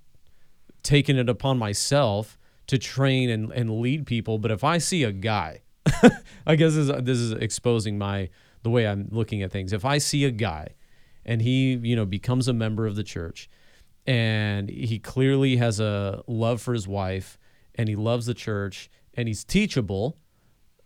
taken 0.82 1.18
it 1.18 1.28
upon 1.28 1.58
myself 1.58 2.38
to 2.66 2.78
train 2.78 3.30
and, 3.30 3.52
and 3.52 3.80
lead 3.80 4.06
people, 4.06 4.38
but 4.38 4.50
if 4.50 4.64
I 4.64 4.78
see 4.78 5.02
a 5.02 5.12
guy, 5.12 5.62
I 6.46 6.56
guess 6.56 6.74
this 6.74 6.88
is, 6.88 7.02
this 7.02 7.18
is 7.18 7.32
exposing 7.32 7.98
my 7.98 8.30
the 8.62 8.70
way 8.70 8.86
I'm 8.86 9.08
looking 9.10 9.42
at 9.42 9.52
things. 9.52 9.72
If 9.72 9.84
I 9.84 9.98
see 9.98 10.24
a 10.24 10.30
guy 10.30 10.68
and 11.24 11.42
he, 11.42 11.74
you 11.74 11.94
know, 11.94 12.06
becomes 12.06 12.48
a 12.48 12.52
member 12.52 12.86
of 12.86 12.96
the 12.96 13.02
church 13.02 13.48
and 14.06 14.68
he 14.68 14.98
clearly 14.98 15.56
has 15.56 15.80
a 15.80 16.22
love 16.26 16.60
for 16.60 16.72
his 16.72 16.88
wife 16.88 17.38
and 17.74 17.88
he 17.88 17.96
loves 17.96 18.26
the 18.26 18.34
church 18.34 18.90
and 19.14 19.28
he's 19.28 19.44
teachable, 19.44 20.16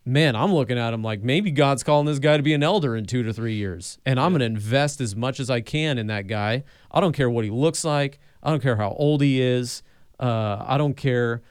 man, 0.09 0.35
I'm 0.35 0.53
looking 0.53 0.77
at 0.77 0.93
him 0.93 1.03
like 1.03 1.23
maybe 1.23 1.51
God's 1.51 1.83
calling 1.83 2.05
this 2.05 2.19
guy 2.19 2.37
to 2.37 2.43
be 2.43 2.53
an 2.53 2.63
elder 2.63 2.95
in 2.95 3.05
two 3.05 3.23
to 3.23 3.33
three 3.33 3.55
years. 3.55 3.97
And 4.05 4.19
I'm 4.19 4.31
going 4.31 4.39
to 4.39 4.45
invest 4.45 5.01
as 5.01 5.15
much 5.15 5.39
as 5.39 5.49
I 5.49 5.61
can 5.61 5.97
in 5.97 6.07
that 6.07 6.27
guy. 6.27 6.63
I 6.91 6.99
don't 7.01 7.13
care 7.13 7.29
what 7.29 7.45
he 7.45 7.51
looks 7.51 7.83
like. 7.85 8.19
I 8.43 8.49
don't 8.49 8.61
care 8.61 8.75
how 8.75 8.91
old 8.97 9.21
he 9.21 9.41
is. 9.41 9.83
Uh, 10.19 10.63
I 10.67 10.77
don't 10.77 10.95
care, 10.95 11.41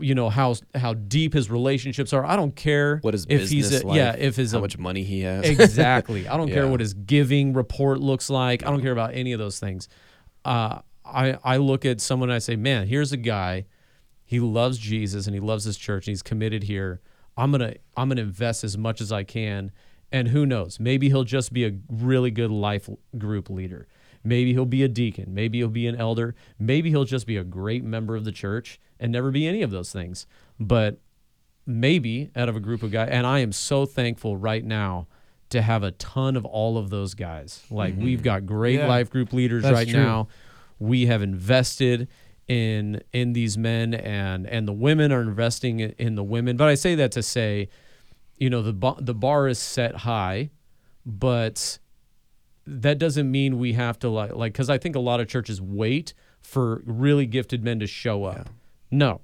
you 0.00 0.14
know, 0.14 0.30
how 0.30 0.54
how 0.74 0.94
deep 0.94 1.34
his 1.34 1.50
relationships 1.50 2.12
are. 2.12 2.24
I 2.24 2.36
don't 2.36 2.54
care 2.56 2.98
What 3.02 3.12
his 3.14 3.24
if 3.24 3.40
business 3.40 3.50
he's 3.50 3.82
a, 3.82 3.86
life, 3.86 3.96
yeah, 3.96 4.14
if 4.16 4.36
his 4.36 4.52
how 4.52 4.58
a- 4.58 4.60
much 4.62 4.78
money 4.78 5.02
he 5.02 5.20
has. 5.22 5.44
exactly. 5.46 6.26
I 6.28 6.36
don't 6.36 6.48
care 6.52 6.66
what 6.68 6.80
his 6.80 6.94
giving 6.94 7.52
report 7.52 8.00
looks 8.00 8.30
like. 8.30 8.64
I 8.64 8.70
don't 8.70 8.80
care 8.82 8.92
about 8.92 9.14
any 9.14 9.32
of 9.32 9.38
those 9.38 9.58
things. 9.58 9.88
Uh, 10.44 10.80
I 11.04 11.38
I 11.44 11.56
look 11.58 11.84
at 11.84 12.00
someone 12.00 12.30
and 12.30 12.36
I 12.36 12.38
say, 12.38 12.56
man, 12.56 12.86
here's 12.86 13.12
a 13.12 13.16
guy. 13.18 13.66
He 14.24 14.40
loves 14.40 14.78
Jesus 14.78 15.26
and 15.26 15.34
he 15.34 15.40
loves 15.40 15.64
his 15.64 15.76
church 15.76 16.06
and 16.06 16.12
he's 16.12 16.22
committed 16.22 16.64
here. 16.64 17.00
I'm 17.36 17.50
gonna 17.50 17.74
I'm 17.96 18.08
gonna 18.08 18.22
invest 18.22 18.64
as 18.64 18.76
much 18.78 19.00
as 19.00 19.12
I 19.12 19.24
can. 19.24 19.72
And 20.12 20.28
who 20.28 20.46
knows? 20.46 20.78
Maybe 20.78 21.08
he'll 21.08 21.24
just 21.24 21.52
be 21.52 21.66
a 21.66 21.72
really 21.88 22.30
good 22.30 22.50
life 22.50 22.88
group 23.18 23.50
leader. 23.50 23.88
Maybe 24.22 24.52
he'll 24.52 24.64
be 24.64 24.82
a 24.82 24.88
deacon. 24.88 25.34
Maybe 25.34 25.58
he'll 25.58 25.68
be 25.68 25.86
an 25.86 25.96
elder. 25.96 26.34
Maybe 26.58 26.90
he'll 26.90 27.04
just 27.04 27.26
be 27.26 27.36
a 27.36 27.44
great 27.44 27.84
member 27.84 28.16
of 28.16 28.24
the 28.24 28.32
church 28.32 28.80
and 28.98 29.12
never 29.12 29.30
be 29.30 29.46
any 29.46 29.62
of 29.62 29.70
those 29.70 29.92
things. 29.92 30.26
But 30.58 30.98
maybe 31.66 32.30
out 32.36 32.48
of 32.48 32.56
a 32.56 32.60
group 32.60 32.82
of 32.82 32.92
guys. 32.92 33.08
And 33.10 33.26
I 33.26 33.40
am 33.40 33.52
so 33.52 33.84
thankful 33.86 34.36
right 34.36 34.64
now 34.64 35.06
to 35.50 35.62
have 35.62 35.82
a 35.82 35.92
ton 35.92 36.36
of 36.36 36.44
all 36.44 36.78
of 36.78 36.90
those 36.90 37.14
guys. 37.14 37.62
Like 37.70 37.94
we've 37.96 38.18
mm-hmm. 38.18 38.24
got 38.24 38.46
great 38.46 38.80
Yeah. 38.80 38.88
life 38.88 39.10
group 39.10 39.32
leaders 39.32 39.64
right 39.64 39.88
true. 39.88 40.02
now. 40.02 40.28
We 40.78 41.06
have 41.06 41.22
invested 41.22 42.08
in 42.48 43.02
in 43.12 43.32
these 43.32 43.58
men 43.58 43.94
and 43.94 44.46
and 44.46 44.68
the 44.68 44.72
women 44.72 45.12
are 45.12 45.22
investing 45.22 45.80
in, 45.80 46.14
the 46.14 46.24
women. 46.24 46.56
But 46.56 46.68
I 46.68 46.74
say 46.74 46.94
that 46.94 47.12
to 47.12 47.22
say, 47.22 47.68
you 48.36 48.50
know, 48.50 48.62
the 48.62 48.72
ba- 48.72 48.96
the 48.98 49.14
bar 49.14 49.48
is 49.48 49.58
set 49.58 49.96
high, 49.96 50.50
but 51.04 51.78
that 52.66 52.98
doesn't 52.98 53.30
mean 53.30 53.58
we 53.58 53.72
have 53.72 53.98
to 54.00 54.08
like 54.08 54.34
like 54.34 54.52
because 54.52 54.70
I 54.70 54.78
think 54.78 54.94
a 54.96 55.00
lot 55.00 55.20
of 55.20 55.28
churches 55.28 55.60
wait 55.60 56.14
for 56.40 56.82
really 56.84 57.26
gifted 57.26 57.64
men 57.64 57.80
to 57.80 57.86
show 57.86 58.24
up. 58.24 58.48
No, 58.90 59.20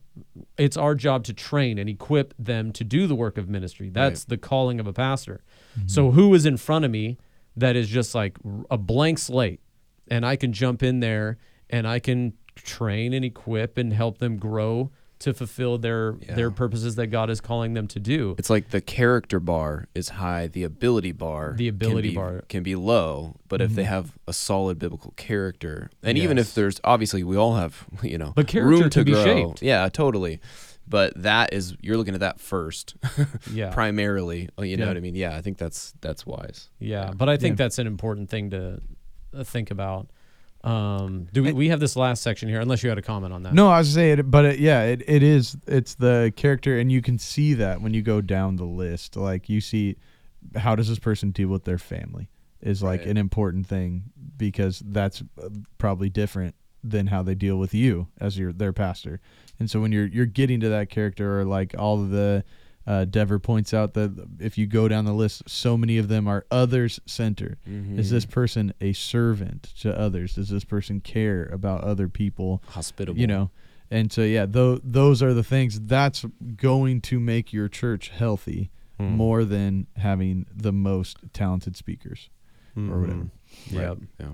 it's 0.59 0.77
our 0.77 0.97
job 0.97 1.23
to 1.25 1.33
train 1.33 1.79
and 1.79 1.89
equip 1.89 2.35
them 2.37 2.73
to 2.73 2.83
do 2.83 3.07
the 3.07 3.15
work 3.15 3.39
of 3.39 3.49
ministry. 3.49 3.89
That's 3.89 4.25
the 4.25 4.37
calling 4.37 4.81
of 4.81 4.89
a 4.89 4.93
pastor. 4.93 5.43
Mm-hmm. 5.79 5.89
So 5.89 6.11
who 6.11 6.35
is 6.35 6.45
in 6.45 6.57
front 6.57 6.85
of 6.85 6.91
me 6.91 7.19
that 7.57 7.77
is 7.77 7.89
just 7.89 8.15
like 8.15 8.37
a 8.71 8.79
blank 8.79 9.19
slate, 9.19 9.61
and 10.09 10.27
I 10.27 10.35
can 10.35 10.53
jump 10.53 10.83
in 10.83 10.99
there 10.99 11.39
and 11.71 11.87
I 11.87 11.99
can 11.99 12.35
train 12.65 13.13
and 13.13 13.25
equip 13.25 13.77
and 13.79 13.93
help 13.93 14.19
them 14.19 14.37
grow 14.37 14.91
to 15.21 15.33
fulfill 15.33 15.79
their 15.79 16.15
their 16.35 16.51
purposes 16.51 16.97
that 16.97 17.07
God 17.07 17.31
is 17.31 17.41
calling 17.41 17.75
them 17.75 17.87
to 17.89 18.01
do. 18.01 18.35
It's 18.39 18.51
like 18.51 18.71
the 18.71 18.81
character 18.81 19.39
bar 19.39 19.87
is 19.95 20.09
high, 20.09 20.49
the 20.49 20.65
ability 20.65 21.13
bar 21.13 21.55
The 21.57 21.69
ability 21.69 22.09
can 22.09 22.11
be, 22.11 22.17
bar. 22.17 22.45
can 22.49 22.63
be 22.65 22.75
low, 22.75 23.37
but 23.49 23.61
if 23.61 23.75
they 23.77 23.85
have 23.85 24.13
a 24.27 24.33
solid 24.33 24.81
biblical 24.81 25.13
character, 25.17 25.91
and 26.03 26.19
even 26.19 26.39
if 26.39 26.55
there's 26.55 26.81
obviously 26.83 27.23
we 27.23 27.37
all 27.37 27.55
have 27.55 27.87
you 28.03 28.19
know 28.19 28.33
But 28.35 28.49
character 28.49 28.69
room 28.69 28.91
to 28.91 28.99
can 29.01 29.05
be 29.05 29.13
grow. 29.13 29.25
shaped. 29.25 29.63
yeah, 29.63 29.89
totally. 29.89 30.41
But 30.89 31.23
that 31.23 31.53
is 31.53 31.77
you're 31.81 31.97
looking 31.97 32.15
at 32.15 32.21
that 32.21 32.41
first, 32.41 32.97
Yeah. 33.53 33.71
primarily. 33.73 34.49
uh, 34.59 34.63
You 34.63 34.77
know 34.77 34.85
Yeah. 34.87 34.91
what 34.91 34.97
I 34.97 35.01
mean? 35.01 35.15
Yeah, 35.15 35.37
I 35.37 35.41
think 35.41 35.57
that's 35.57 35.95
that's 36.01 36.27
wise. 36.27 36.69
Yeah, 36.81 37.13
but 37.17 37.29
I 37.29 37.37
think 37.37 37.53
Yeah. 37.53 37.65
that's 37.65 37.79
an 37.79 37.87
important 37.87 38.29
thing 38.29 38.51
to 38.51 38.81
uh, 39.33 39.45
think 39.45 39.71
about. 39.71 40.09
Um, 40.65 41.27
do 41.33 41.43
we, 41.43 41.53
we 41.53 41.69
have 41.71 41.81
this 41.81 41.97
last 41.97 42.23
section 42.23 42.49
here? 42.49 42.61
Unless 42.61 42.83
you 42.83 42.89
had 42.89 42.99
a 42.99 43.03
comment 43.03 43.33
on 43.33 43.43
that. 43.43 43.53
No, 43.55 43.69
I 43.69 43.79
was 43.79 43.93
saying, 43.93 44.21
it, 44.21 44.31
but 44.31 44.45
it, 44.45 44.59
yeah, 44.61 44.83
it, 44.85 45.03
it 45.09 45.23
is. 45.23 45.57
It's 45.67 45.95
the 45.97 46.33
character, 46.37 46.79
and 46.79 46.91
you 46.93 47.03
can 47.03 47.19
see 47.19 47.55
that 47.55 47.81
when 47.83 47.95
you 47.95 48.03
go 48.03 48.21
down 48.21 48.57
the 48.57 48.65
list. 48.65 49.17
Like 49.17 49.49
you 49.49 49.61
see, 49.61 49.97
how 50.57 50.77
does 50.77 50.89
this 50.89 50.99
person 51.01 51.31
deal 51.33 51.49
with 51.49 51.65
their 51.65 51.79
family 51.79 52.29
is 52.61 52.81
like 52.83 53.01
Right. 53.01 53.09
an 53.09 53.17
important 53.17 53.67
thing 53.67 54.05
because 54.37 54.83
that's 54.87 55.23
uh, 55.43 55.49
probably 55.79 56.09
different 56.09 56.55
than 56.85 57.09
how 57.09 57.23
they 57.23 57.35
deal 57.35 57.57
with 57.59 57.75
you 57.75 58.07
as 58.21 58.39
your 58.39 58.53
their 58.53 58.73
pastor. 58.73 59.21
And 59.59 59.69
so 59.71 59.81
when 59.81 59.91
you're 59.93 60.07
you're 60.07 60.27
getting 60.27 60.61
to 60.61 60.69
that 60.69 60.89
character, 60.91 61.41
or 61.41 61.45
like 61.45 61.75
all 61.77 62.01
of 62.01 62.11
the 62.11 62.45
uh, 62.87 63.05
Dever 63.05 63.39
points 63.39 63.73
out 63.73 63.95
that 63.95 64.27
if 64.41 64.59
you 64.59 64.67
go 64.67 64.89
down 64.89 65.05
the 65.05 65.13
list, 65.13 65.49
so 65.49 65.77
many 65.77 65.99
of 65.99 66.09
them 66.09 66.27
are 66.27 66.45
others 66.51 66.99
centered. 67.07 67.59
Is 67.67 68.11
this 68.11 68.25
person 68.27 68.75
a 68.81 68.93
servant 68.93 69.73
to 69.81 69.97
others? 69.99 70.35
Does 70.35 70.49
this 70.49 70.65
person 70.65 71.01
care 71.01 71.45
about 71.53 71.83
other 71.85 72.09
people? 72.09 72.63
hospitable? 72.69 73.21
you 73.21 73.27
know 73.27 73.51
and 73.91 74.11
so 74.11 74.23
yeah 74.23 74.47
tho- 74.47 74.81
those 74.83 75.23
are 75.23 75.35
the 75.35 75.45
things 75.45 75.79
that's 75.81 76.25
going 76.57 76.99
to 77.03 77.21
make 77.21 77.53
your 77.53 77.69
church 77.69 78.09
healthy 78.09 78.71
Hmm. 78.99 79.17
more 79.17 79.45
than 79.45 79.87
having 79.97 80.45
the 80.55 80.73
most 80.73 81.17
talented 81.33 81.77
speakers 81.77 82.29
or 82.77 83.01
whatever. 83.01 83.27
Right. 83.73 83.83
Yep. 83.83 83.99
Yeah. 84.21 84.27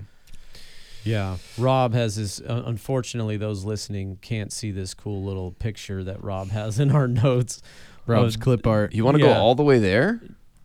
Yeah. 1.03 1.37
Rob 1.57 1.93
has 1.93 2.15
his. 2.15 2.41
Uh, 2.41 2.63
unfortunately, 2.65 3.37
those 3.37 3.63
listening 3.63 4.17
can't 4.21 4.51
see 4.51 4.71
this 4.71 4.93
cool 4.93 5.23
little 5.23 5.51
picture 5.51 6.03
that 6.03 6.21
Rob 6.23 6.49
has 6.49 6.77
in 6.79 6.91
our 6.91 7.07
notes. 7.25 7.61
Rob's 8.09 8.35
Uh, 8.35 8.39
clip 8.39 8.67
art 8.67 8.93
You 8.93 9.05
want 9.05 9.17
to 9.17 9.23
go 9.23 9.31
all 9.31 9.55
the 9.55 9.63
way 9.63 9.79
there? 9.79 10.21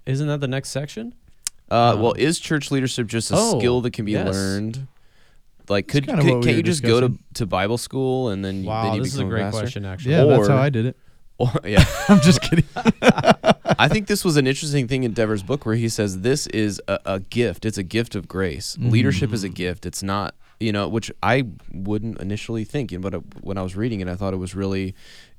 Isn't 0.06 0.26
that 0.28 0.40
the 0.40 0.48
next 0.48 0.70
section? 0.70 1.14
Uh, 1.70 1.74
Uh, 1.74 1.96
well, 1.98 2.14
is 2.18 2.38
church 2.38 2.70
leadership 2.70 3.06
just 3.06 3.30
a 3.30 3.34
oh, 3.36 3.58
skill 3.58 3.80
that 3.82 3.92
can 3.92 4.04
be 4.04 4.12
yes. 4.12 4.34
learned? 4.34 4.86
Like, 5.68 5.88
could, 5.88 6.06
could 6.06 6.18
can't 6.20 6.44
were 6.44 6.50
you 6.50 6.62
just 6.62 6.82
go 6.82 7.00
to, 7.00 7.18
to 7.34 7.46
Bible 7.46 7.78
school 7.78 8.28
and 8.28 8.44
then, 8.44 8.56
you- 8.56 8.62
then 8.64 8.68
Wow, 8.68 8.94
you 8.96 9.02
this 9.02 9.14
is 9.14 9.20
a 9.20 9.24
great 9.24 9.42
pastor? 9.44 9.60
question. 9.60 9.84
Actually, 9.86 10.12
yeah 10.14 10.24
that's 10.24 10.48
how 10.48 10.58
i 10.58 10.68
did 10.68 10.86
it 10.86 10.96
Or, 11.38 11.50
yeah, 11.64 11.84
i'm 12.08 12.20
just 12.20 12.42
kidding 12.42 12.64
I 13.76 13.88
think 13.88 14.06
this 14.06 14.24
was 14.24 14.36
an 14.36 14.46
interesting 14.46 14.86
thing 14.86 15.02
in 15.04 15.12
Dever's 15.14 15.42
book 15.42 15.66
where 15.66 15.74
he 15.74 15.88
says 15.88 16.20
this 16.20 16.46
is 16.48 16.80
a, 16.86 16.98
a 17.06 17.20
gift. 17.20 17.64
It's 17.64 17.76
a 17.78 17.82
gift 17.82 18.14
of 18.14 18.28
grace. 18.28 18.76
Mhm. 18.78 18.92
Leadership 18.92 19.32
is 19.32 19.42
a 19.42 19.48
gift. 19.48 19.84
It's 19.84 20.02
not, 20.02 20.34
you 20.60 20.70
know, 20.70 20.86
which 20.86 21.10
I 21.22 21.46
wouldn't 21.72 22.20
initially 22.20 22.64
think. 22.64 22.92
And 22.92 23.02
but 23.02 23.14
uh, 23.14 23.18
when 23.40 23.58
I 23.58 23.62
was 23.62 23.74
reading 23.74 24.00
it, 24.00 24.06
I 24.06 24.14
thought 24.14 24.32
it 24.32 24.36
was 24.36 24.54
really, 24.54 24.94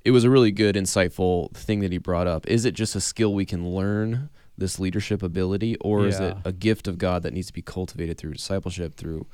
it 0.05 0.11
was 0.11 0.23
a 0.23 0.29
really 0.29 0.51
good, 0.51 0.75
insightful 0.75 1.51
thing 1.53 1.81
that 1.81 1.91
he 1.91 1.97
brought 1.97 2.27
up. 2.27 2.47
Is 2.47 2.63
it 2.63 2.73
just 2.73 2.95
a 2.95 3.01
skill 3.01 3.33
we 3.33 3.45
can 3.45 3.69
learn? 3.69 4.29
This 4.57 4.79
leadership 4.79 5.21
ability, 5.21 5.75
or 5.81 6.07
is 6.07 6.17
it 6.21 6.37
a 6.45 6.53
gift 6.53 6.87
of 6.87 6.97
God 6.97 7.23
that 7.23 7.33
needs 7.33 7.47
to 7.47 7.53
be 7.53 7.61
cultivated 7.61 8.17
through 8.17 8.35
discipleship, 8.35 8.95
through, 8.95 9.27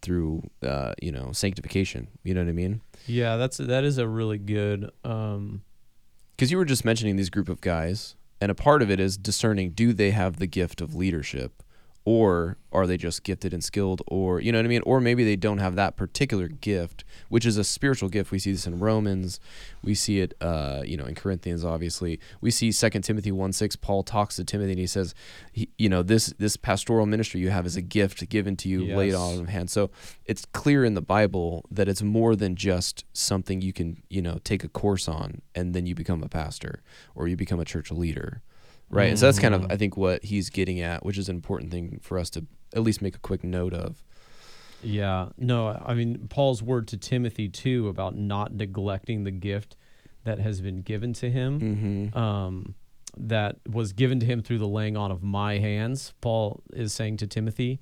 through, 0.00 0.44
uh, 0.62 0.94
you 1.02 1.12
know, 1.12 1.32
sanctification? 1.32 2.08
You 2.24 2.32
know 2.32 2.40
what 2.40 2.48
I 2.48 2.52
mean? 2.52 2.80
yeah, 3.06 3.36
that's 3.36 3.58
that 3.58 3.84
is 3.84 3.98
a 3.98 4.08
really 4.08 4.38
good. 4.38 4.90
Um, 5.04 5.60
because 6.34 6.50
you 6.50 6.56
were 6.56 6.64
just 6.64 6.86
mentioning 6.86 7.16
these 7.16 7.28
group 7.28 7.50
of 7.50 7.60
guys 7.60 8.14
and 8.40 8.50
a 8.50 8.54
part 8.54 8.82
of 8.82 8.90
it 8.90 9.00
is 9.00 9.16
discerning 9.16 9.70
do 9.70 9.92
they 9.92 10.10
have 10.10 10.36
the 10.36 10.46
gift 10.46 10.80
of 10.80 10.94
leadership 10.94 11.62
or 12.06 12.56
are 12.72 12.86
they 12.86 12.96
just 12.96 13.24
gifted 13.24 13.52
and 13.52 13.64
skilled 13.64 14.00
or 14.06 14.40
you 14.40 14.52
know 14.52 14.58
what 14.58 14.64
i 14.64 14.68
mean? 14.68 14.82
Or 14.86 15.00
maybe 15.00 15.24
they 15.24 15.34
don't 15.36 15.58
have 15.58 15.74
that 15.74 15.96
particular 15.96 16.48
gift 16.48 17.04
which 17.28 17.44
is 17.44 17.56
a 17.56 17.64
spiritual 17.64 18.08
gift. 18.08 18.30
We 18.30 18.38
see 18.38 18.52
this 18.52 18.66
in 18.66 18.78
romans. 18.78 19.40
We 19.82 19.94
see 19.94 20.20
it 20.20 20.32
uh, 20.40 20.82
you 20.86 20.96
know 20.96 21.04
in 21.04 21.14
corinthians 21.14 21.64
obviously. 21.64 22.20
We 22.40 22.50
see 22.50 22.72
2 22.72 22.90
timothy 23.00 23.32
1 23.32 23.52
6 23.52 23.76
paul 23.76 24.02
talks 24.04 24.36
to 24.36 24.44
timothy 24.44 24.70
and 24.70 24.78
he 24.78 24.86
says 24.86 25.14
he, 25.52 25.68
you 25.76 25.88
know 25.88 26.02
this 26.02 26.32
this 26.38 26.56
pastoral 26.56 27.06
ministry 27.06 27.40
you 27.40 27.50
have 27.50 27.66
is 27.66 27.76
a 27.76 27.82
gift 27.82 28.26
given 28.28 28.56
to 28.56 28.68
you 28.68 28.94
laid 28.96 29.14
on 29.14 29.40
of 29.40 29.48
hand. 29.48 29.68
So 29.68 29.90
it's 30.24 30.46
clear 30.46 30.84
in 30.84 30.94
the 30.94 31.02
bible 31.02 31.64
that 31.70 31.88
it's 31.88 32.02
more 32.02 32.36
than 32.36 32.54
just 32.54 33.04
something 33.12 33.60
you 33.60 33.72
can 33.72 34.02
you 34.08 34.22
know 34.22 34.38
take 34.44 34.62
a 34.62 34.68
course 34.68 35.08
on 35.08 35.42
and 35.56 35.74
then 35.74 35.86
you 35.86 35.94
become 35.96 36.22
a 36.22 36.28
pastor 36.28 36.82
or 37.16 37.26
you 37.26 37.36
become 37.36 37.58
a 37.58 37.64
church 37.64 37.90
leader 37.90 38.42
right 38.90 39.10
and 39.10 39.18
so 39.18 39.26
that's 39.26 39.38
kind 39.38 39.54
of 39.54 39.62
Mhm. 39.62 39.72
i 39.72 39.76
think 39.76 39.96
what 39.96 40.24
he's 40.24 40.48
getting 40.50 40.80
at 40.80 41.04
which 41.04 41.18
is 41.18 41.28
an 41.28 41.36
important 41.36 41.70
thing 41.70 41.98
for 42.02 42.18
us 42.18 42.30
to 42.30 42.46
at 42.74 42.82
least 42.82 43.02
make 43.02 43.16
a 43.16 43.20
quick 43.20 43.42
note 43.44 43.74
of 43.74 44.02
Yeah, 44.82 45.30
no, 45.38 45.68
I 45.84 45.94
mean 45.94 46.28
Paul's 46.28 46.62
word 46.62 46.86
to 46.88 46.96
Timothy 46.96 47.48
too 47.48 47.88
about 47.88 48.14
not 48.16 48.52
neglecting 48.54 49.24
the 49.24 49.30
gift 49.30 49.74
that 50.24 50.38
has 50.38 50.60
been 50.60 50.82
given 50.82 51.12
to 51.14 51.30
him, 51.30 51.60
mm-hmm. 51.60 52.18
um, 52.18 52.74
that 53.16 53.56
was 53.66 53.92
given 53.92 54.20
to 54.20 54.26
him 54.26 54.42
through 54.42 54.58
the 54.58 54.68
laying 54.68 54.96
on 54.96 55.10
of 55.10 55.22
my 55.22 55.58
hands. 55.58 56.12
Paul 56.20 56.62
is 56.72 56.92
saying 56.92 57.16
to 57.18 57.26
Timothy, 57.26 57.80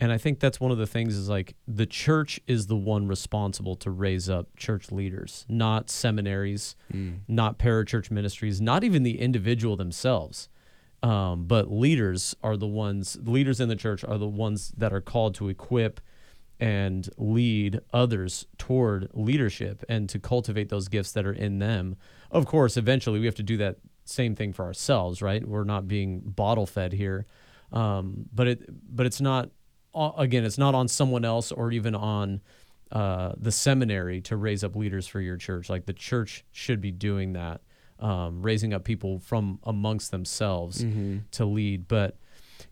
and 0.00 0.10
I 0.10 0.18
think 0.18 0.40
that's 0.40 0.60
one 0.60 0.72
of 0.72 0.78
the 0.78 0.86
things 0.86 1.16
is 1.16 1.28
like 1.28 1.54
the 1.68 1.86
church 1.86 2.40
is 2.46 2.66
the 2.66 2.76
one 2.76 3.06
responsible 3.06 3.76
to 3.76 3.90
raise 3.90 4.28
up 4.28 4.56
church 4.56 4.90
leaders, 4.90 5.46
not 5.48 5.88
seminaries, 5.88 6.74
mm. 6.92 7.20
not 7.28 7.58
parachurch 7.58 8.10
ministries, 8.10 8.60
not 8.60 8.82
even 8.82 9.02
the 9.02 9.20
individual 9.20 9.76
themselves. 9.76 10.48
Um, 11.02 11.44
but 11.44 11.70
leaders 11.70 12.34
are 12.42 12.56
the 12.56 12.66
ones, 12.66 13.18
leaders 13.22 13.60
in 13.60 13.68
the 13.68 13.76
church 13.76 14.02
are 14.04 14.18
the 14.18 14.26
ones 14.26 14.72
that 14.76 14.92
are 14.92 15.02
called 15.02 15.34
to 15.36 15.48
equip 15.48 16.00
and 16.58 17.08
lead 17.18 17.80
others 17.92 18.46
toward 18.58 19.10
leadership 19.12 19.84
and 19.88 20.08
to 20.08 20.18
cultivate 20.18 20.70
those 20.70 20.88
gifts 20.88 21.12
that 21.12 21.26
are 21.26 21.32
in 21.32 21.58
them. 21.58 21.96
Of 22.30 22.46
course, 22.46 22.76
eventually 22.76 23.20
we 23.20 23.26
have 23.26 23.34
to 23.36 23.42
do 23.42 23.58
that 23.58 23.76
same 24.06 24.34
thing 24.34 24.52
for 24.52 24.64
ourselves, 24.64 25.20
right? 25.20 25.46
We're 25.46 25.64
not 25.64 25.86
being 25.86 26.20
bottle 26.20 26.66
fed 26.66 26.92
here. 26.92 27.26
Um, 27.72 28.26
but 28.32 28.46
it, 28.46 28.68
but 28.94 29.04
it's 29.04 29.20
not, 29.20 29.50
again, 29.94 30.44
it's 30.44 30.58
not 30.58 30.74
on 30.74 30.88
someone 30.88 31.24
else 31.24 31.52
or 31.52 31.70
even 31.72 31.94
on 31.94 32.40
uh, 32.92 33.32
the 33.36 33.50
seminary 33.52 34.20
to 34.22 34.36
raise 34.36 34.62
up 34.64 34.76
leaders 34.76 35.06
for 35.06 35.20
your 35.20 35.36
church. 35.36 35.68
Like 35.70 35.86
the 35.86 35.92
church 35.92 36.44
should 36.52 36.80
be 36.80 36.90
doing 36.92 37.32
that, 37.32 37.60
um, 37.98 38.42
raising 38.42 38.72
up 38.74 38.84
people 38.84 39.18
from 39.18 39.58
amongst 39.64 40.10
themselves 40.10 40.84
Mm-hmm. 40.84 41.18
to 41.32 41.44
lead. 41.44 41.88
But 41.88 42.16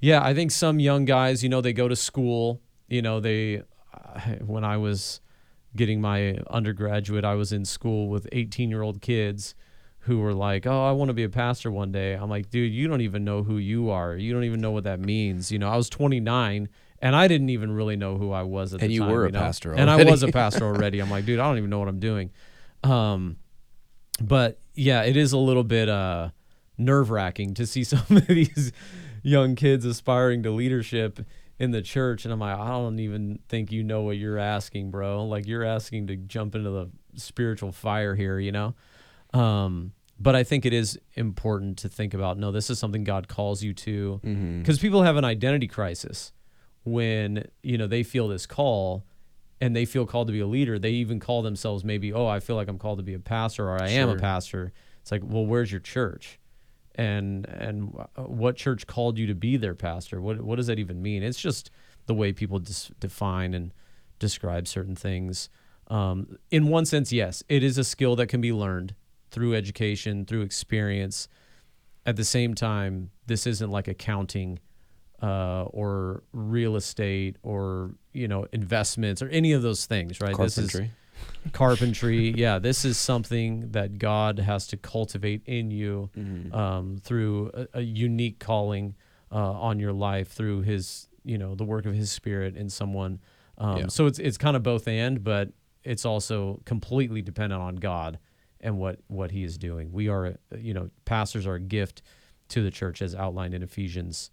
yeah, 0.00 0.22
I 0.22 0.34
think 0.34 0.50
some 0.50 0.80
young 0.80 1.04
guys, 1.04 1.42
you 1.42 1.48
know, 1.48 1.60
they 1.60 1.72
go 1.72 1.88
to 1.88 1.96
school. 1.96 2.60
You 2.88 3.02
know, 3.02 3.20
they 3.20 3.62
when 4.44 4.64
I 4.64 4.76
was 4.76 5.20
getting 5.74 6.00
my 6.00 6.38
undergraduate, 6.50 7.24
I 7.24 7.34
was 7.34 7.52
in 7.52 7.64
school 7.64 8.08
with 8.08 8.28
18 8.32 8.68
year 8.70 8.82
old 8.82 9.00
kids 9.00 9.54
who 10.00 10.18
were 10.18 10.34
like, 10.34 10.66
"Oh, 10.66 10.84
I 10.84 10.90
want 10.92 11.08
to 11.10 11.14
be 11.14 11.22
a 11.22 11.28
pastor 11.28 11.70
one 11.70 11.92
day." 11.92 12.14
I'm 12.14 12.28
like, 12.28 12.50
"Dude, 12.50 12.72
you 12.72 12.88
don't 12.88 13.00
even 13.02 13.24
know 13.24 13.42
who 13.44 13.56
you 13.58 13.90
are. 13.90 14.16
You 14.16 14.32
don't 14.32 14.44
even 14.44 14.60
know 14.60 14.72
what 14.72 14.84
that 14.84 14.98
means." 15.00 15.50
You 15.52 15.58
know, 15.60 15.68
I 15.68 15.76
was 15.76 15.88
29 15.88 16.68
and 17.02 17.14
I 17.14 17.28
didn't 17.28 17.50
even 17.50 17.70
really 17.72 17.96
know 17.96 18.16
who 18.16 18.30
I 18.32 18.42
was 18.44 18.72
at 18.72 18.80
And 18.80 18.88
the 18.90 18.94
you 18.94 19.04
were 19.04 19.26
a 19.26 19.30
know? 19.30 19.38
pastor 19.40 19.74
and 19.74 19.90
I 19.90 20.02
was 20.04 20.22
a 20.22 20.28
pastor 20.40 20.64
already. 20.64 21.00
I'm 21.00 21.10
like, 21.10 21.26
dude, 21.26 21.38
I 21.40 21.44
don't 21.48 21.58
even 21.58 21.68
know 21.68 21.78
what 21.80 21.88
I'm 21.88 21.98
doing. 22.00 22.30
Um, 22.84 23.36
but 24.20 24.60
yeah, 24.74 25.02
it 25.02 25.16
is 25.16 25.32
a 25.32 25.38
little 25.38 25.64
bit 25.64 25.88
uh, 25.88 26.30
nerve 26.78 27.10
wracking 27.10 27.54
to 27.54 27.66
see 27.66 27.84
some 27.92 28.04
of 28.08 28.26
these 28.26 28.72
young 29.22 29.54
kids 29.56 29.84
aspiring 29.84 30.42
to 30.44 30.50
leadership 30.50 31.20
in 31.58 31.70
the 31.70 31.82
church, 31.82 32.24
and 32.24 32.32
I'm 32.32 32.40
like, 32.40 32.58
I 32.58 32.68
don't 32.70 32.98
even 32.98 33.38
think 33.48 33.70
you 33.70 33.84
know 33.84 34.02
what 34.02 34.16
you're 34.16 34.38
asking, 34.38 34.90
bro. 34.90 35.24
Like 35.26 35.46
you're 35.46 35.62
asking 35.64 36.08
to 36.08 36.16
jump 36.16 36.54
into 36.54 36.70
the 36.70 36.90
spiritual 37.14 37.70
fire 37.72 38.14
here, 38.16 38.38
you 38.40 38.50
know. 38.52 38.74
Um, 39.32 39.92
but 40.18 40.34
I 40.34 40.42
think 40.44 40.66
it 40.66 40.72
is 40.72 40.98
important 41.14 41.78
to 41.78 41.88
think 41.88 42.14
about. 42.14 42.36
No, 42.38 42.50
this 42.52 42.68
is 42.70 42.78
something 42.78 43.04
God 43.04 43.28
calls 43.28 43.62
you 43.62 43.74
to, 43.74 44.20
Mm-hmm. 44.24 44.58
because 44.60 44.78
people 44.78 45.02
have 45.02 45.16
an 45.16 45.24
identity 45.24 45.68
crisis 45.68 46.32
when 46.84 47.48
you 47.62 47.78
know 47.78 47.86
they 47.86 48.02
feel 48.02 48.28
this 48.28 48.46
call 48.46 49.04
and 49.60 49.76
they 49.76 49.84
feel 49.84 50.06
called 50.06 50.26
to 50.26 50.32
be 50.32 50.40
a 50.40 50.46
leader 50.46 50.78
they 50.78 50.90
even 50.90 51.20
call 51.20 51.42
themselves 51.42 51.84
maybe 51.84 52.12
oh 52.12 52.26
i 52.26 52.40
feel 52.40 52.56
like 52.56 52.68
i'm 52.68 52.78
called 52.78 52.98
to 52.98 53.04
be 53.04 53.14
a 53.14 53.20
pastor 53.20 53.68
or 53.68 53.80
i 53.80 53.88
am 53.88 54.08
a 54.08 54.16
pastor. 54.16 54.72
It's 55.02 55.10
like 55.10 55.22
well 55.24 55.44
where's 55.44 55.70
your 55.70 55.80
church? 55.80 56.38
And 56.94 57.46
and 57.48 57.92
what 58.16 58.56
church 58.56 58.86
called 58.86 59.18
you 59.18 59.26
to 59.26 59.34
be 59.34 59.56
their 59.56 59.74
pastor? 59.74 60.20
What 60.20 60.40
what 60.40 60.56
does 60.56 60.68
that 60.68 60.78
even 60.78 61.02
mean? 61.02 61.22
It's 61.22 61.40
just 61.40 61.70
the 62.06 62.14
way 62.14 62.32
people 62.32 62.58
dis- 62.58 62.90
define 63.00 63.54
and 63.54 63.72
describe 64.18 64.68
certain 64.68 64.94
things. 64.94 65.48
Um, 65.88 66.38
in 66.50 66.68
one 66.68 66.86
sense 66.86 67.12
yes 67.12 67.42
it 67.48 67.62
is 67.62 67.76
a 67.78 67.84
skill 67.84 68.16
that 68.16 68.28
can 68.28 68.40
be 68.40 68.52
learned 68.52 68.94
through 69.30 69.54
education 69.54 70.24
through 70.24 70.42
experience. 70.42 71.28
At 72.06 72.16
the 72.16 72.24
same 72.24 72.54
time 72.54 73.10
this 73.26 73.46
isn't 73.46 73.70
like 73.70 73.88
accounting 73.88 74.60
uh, 75.22 75.62
or 75.70 76.22
real 76.32 76.74
estate 76.76 77.36
or 77.42 77.92
you 78.12 78.26
know 78.28 78.46
investments 78.52 79.22
or 79.22 79.28
any 79.28 79.52
of 79.52 79.62
those 79.62 79.86
things 79.86 80.20
right 80.20 80.36
this 80.36 80.58
is 80.58 80.70
Carpentry. 80.72 80.90
carpentry 81.52 82.30
yeah 82.30 82.58
this 82.58 82.84
is 82.84 82.96
something 82.96 83.70
that 83.72 83.98
god 83.98 84.38
has 84.38 84.66
to 84.66 84.76
cultivate 84.76 85.42
in 85.46 85.70
you 85.70 86.10
Mm-hmm. 86.18 86.54
um, 86.54 86.98
through 87.02 87.50
a, 87.54 87.66
a 87.74 87.80
unique 87.80 88.38
calling 88.38 88.94
uh, 89.30 89.36
on 89.52 89.78
your 89.78 89.92
life 89.92 90.28
through 90.32 90.62
his 90.62 91.08
you 91.24 91.38
know 91.38 91.54
the 91.54 91.64
work 91.64 91.86
of 91.86 91.94
his 91.94 92.10
spirit 92.10 92.56
in 92.56 92.68
someone 92.68 93.20
um, 93.58 93.76
Yeah. 93.78 93.86
so 93.88 94.06
it's 94.06 94.18
it's 94.18 94.36
kind 94.38 94.56
of 94.56 94.62
both 94.62 94.88
and 94.88 95.22
but 95.22 95.50
it's 95.84 96.04
also 96.04 96.60
completely 96.64 97.22
dependent 97.22 97.60
on 97.62 97.76
god 97.76 98.18
and 98.60 98.78
what 98.78 98.98
what 99.08 99.30
he 99.30 99.42
is 99.44 99.56
doing 99.58 99.92
we 99.92 100.08
are 100.08 100.36
you 100.58 100.74
know 100.74 100.90
pastors 101.04 101.46
are 101.46 101.54
a 101.54 101.60
gift 101.60 102.02
to 102.48 102.62
the 102.62 102.70
church 102.70 103.00
as 103.02 103.14
outlined 103.14 103.54
in 103.54 103.62
ephesians 103.62 104.30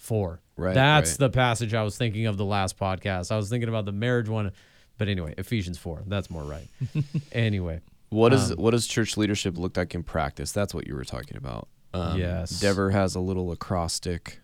4 0.00 0.40
Right, 0.56 0.74
that's 0.74 1.12
right. 1.12 1.18
the 1.18 1.30
passage 1.30 1.72
i 1.74 1.82
was 1.82 1.96
thinking 1.96 2.26
of 2.26 2.36
the 2.36 2.44
last 2.44 2.78
podcast 2.78 3.30
i 3.30 3.36
was 3.36 3.48
thinking 3.48 3.68
about 3.68 3.84
the 3.84 3.92
marriage 3.92 4.28
one 4.28 4.50
but 4.98 5.08
anyway 5.08 5.34
ephesians 5.38 5.78
4 5.78 6.02
that's 6.06 6.28
more 6.30 6.42
right 6.42 6.66
anyway 7.32 7.80
What 8.10 8.32
is 8.32 8.50
Um, 8.50 8.56
what 8.58 8.72
does 8.72 8.86
church 8.86 9.16
leadership 9.16 9.56
look 9.56 9.76
like 9.76 9.94
in 9.94 10.02
practice? 10.02 10.50
That's 10.52 10.74
what 10.74 10.86
you 10.88 10.94
were 10.96 11.04
talking 11.04 11.36
about. 11.36 11.68
Um, 11.94 12.18
Yes. 12.18 12.58
Dever 12.60 12.90
has 12.90 13.14
a 13.14 13.20
little 13.20 13.52
acrostic, 13.52 14.39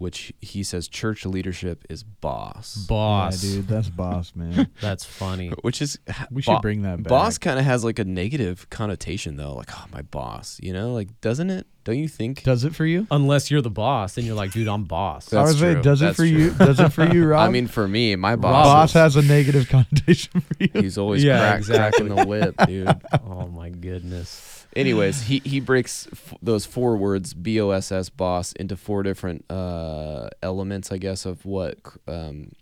which 0.00 0.32
he 0.40 0.62
says 0.62 0.88
church 0.88 1.26
leadership 1.26 1.84
is 1.90 2.02
boss. 2.02 2.74
boss 2.88 3.44
Yeah, 3.44 3.56
dude, 3.56 3.68
that's 3.68 3.90
boss, 3.90 4.32
man. 4.34 4.68
that's 4.80 5.04
funny 5.04 5.50
Which 5.60 5.82
is 5.82 5.98
We 6.30 6.40
should 6.40 6.62
bring 6.62 6.82
that 6.82 7.02
back. 7.02 7.08
Boss 7.10 7.36
kind 7.36 7.58
of 7.58 7.66
has 7.66 7.84
like 7.84 7.98
a 7.98 8.04
negative 8.04 8.68
connotation 8.70 9.36
though, 9.36 9.54
like 9.54 9.68
oh 9.72 9.84
my 9.92 10.00
boss, 10.02 10.58
you 10.62 10.72
know, 10.72 10.94
like 10.94 11.20
doesn't 11.20 11.50
it? 11.50 11.66
Don't 11.84 11.98
you 11.98 12.08
think? 12.08 12.42
Does 12.44 12.64
it 12.64 12.74
for 12.74 12.86
you? 12.86 13.06
unless 13.10 13.50
you're 13.50 13.60
the 13.62 13.70
boss 13.70 14.14
then 14.14 14.24
you're 14.24 14.34
like 14.34 14.52
dude 14.52 14.68
i'm 14.68 14.84
boss 14.84 15.26
That's 15.26 15.34
I 15.38 15.42
was 15.42 15.58
saying, 15.58 15.74
true. 15.76 15.82
does 15.82 16.02
it 16.02 16.10
for 16.10 16.16
true. 16.16 16.26
you? 16.26 16.50
Does 16.52 16.80
it 16.80 16.92
for 16.92 17.04
you, 17.12 17.26
Rob? 17.28 17.40
I 17.48 17.50
mean, 17.50 17.66
for 17.66 17.86
me, 17.86 18.16
my 18.16 18.32
Rob- 18.32 18.40
boss, 18.42 18.66
boss 18.66 18.90
is- 18.90 18.94
has 18.94 19.16
a 19.16 19.22
negative 19.22 19.68
connotation 19.74 20.40
for 20.40 20.54
you. 20.58 20.70
he's 20.74 20.96
always 20.98 21.22
Yeah, 21.22 21.38
crack, 21.40 21.58
exactly. 21.58 22.06
cracking 22.08 22.16
the 22.16 22.26
whip, 22.26 22.54
dude. 22.66 23.00
oh 23.24 23.46
my 23.48 23.68
goodness 23.68 24.59
Anyways, 24.76 25.22
he 25.22 25.40
he 25.44 25.60
breaks 25.60 26.06
f- 26.12 26.34
those 26.40 26.64
four 26.64 26.96
words 26.96 27.34
B 27.34 27.60
O 27.60 27.70
S 27.70 27.90
S 27.90 28.08
boss 28.08 28.52
into 28.52 28.76
four 28.76 29.02
different 29.02 29.44
uh, 29.50 30.28
elements, 30.42 30.92
I 30.92 30.98
guess, 30.98 31.26
of 31.26 31.44
what 31.44 31.78
um, 32.06 32.52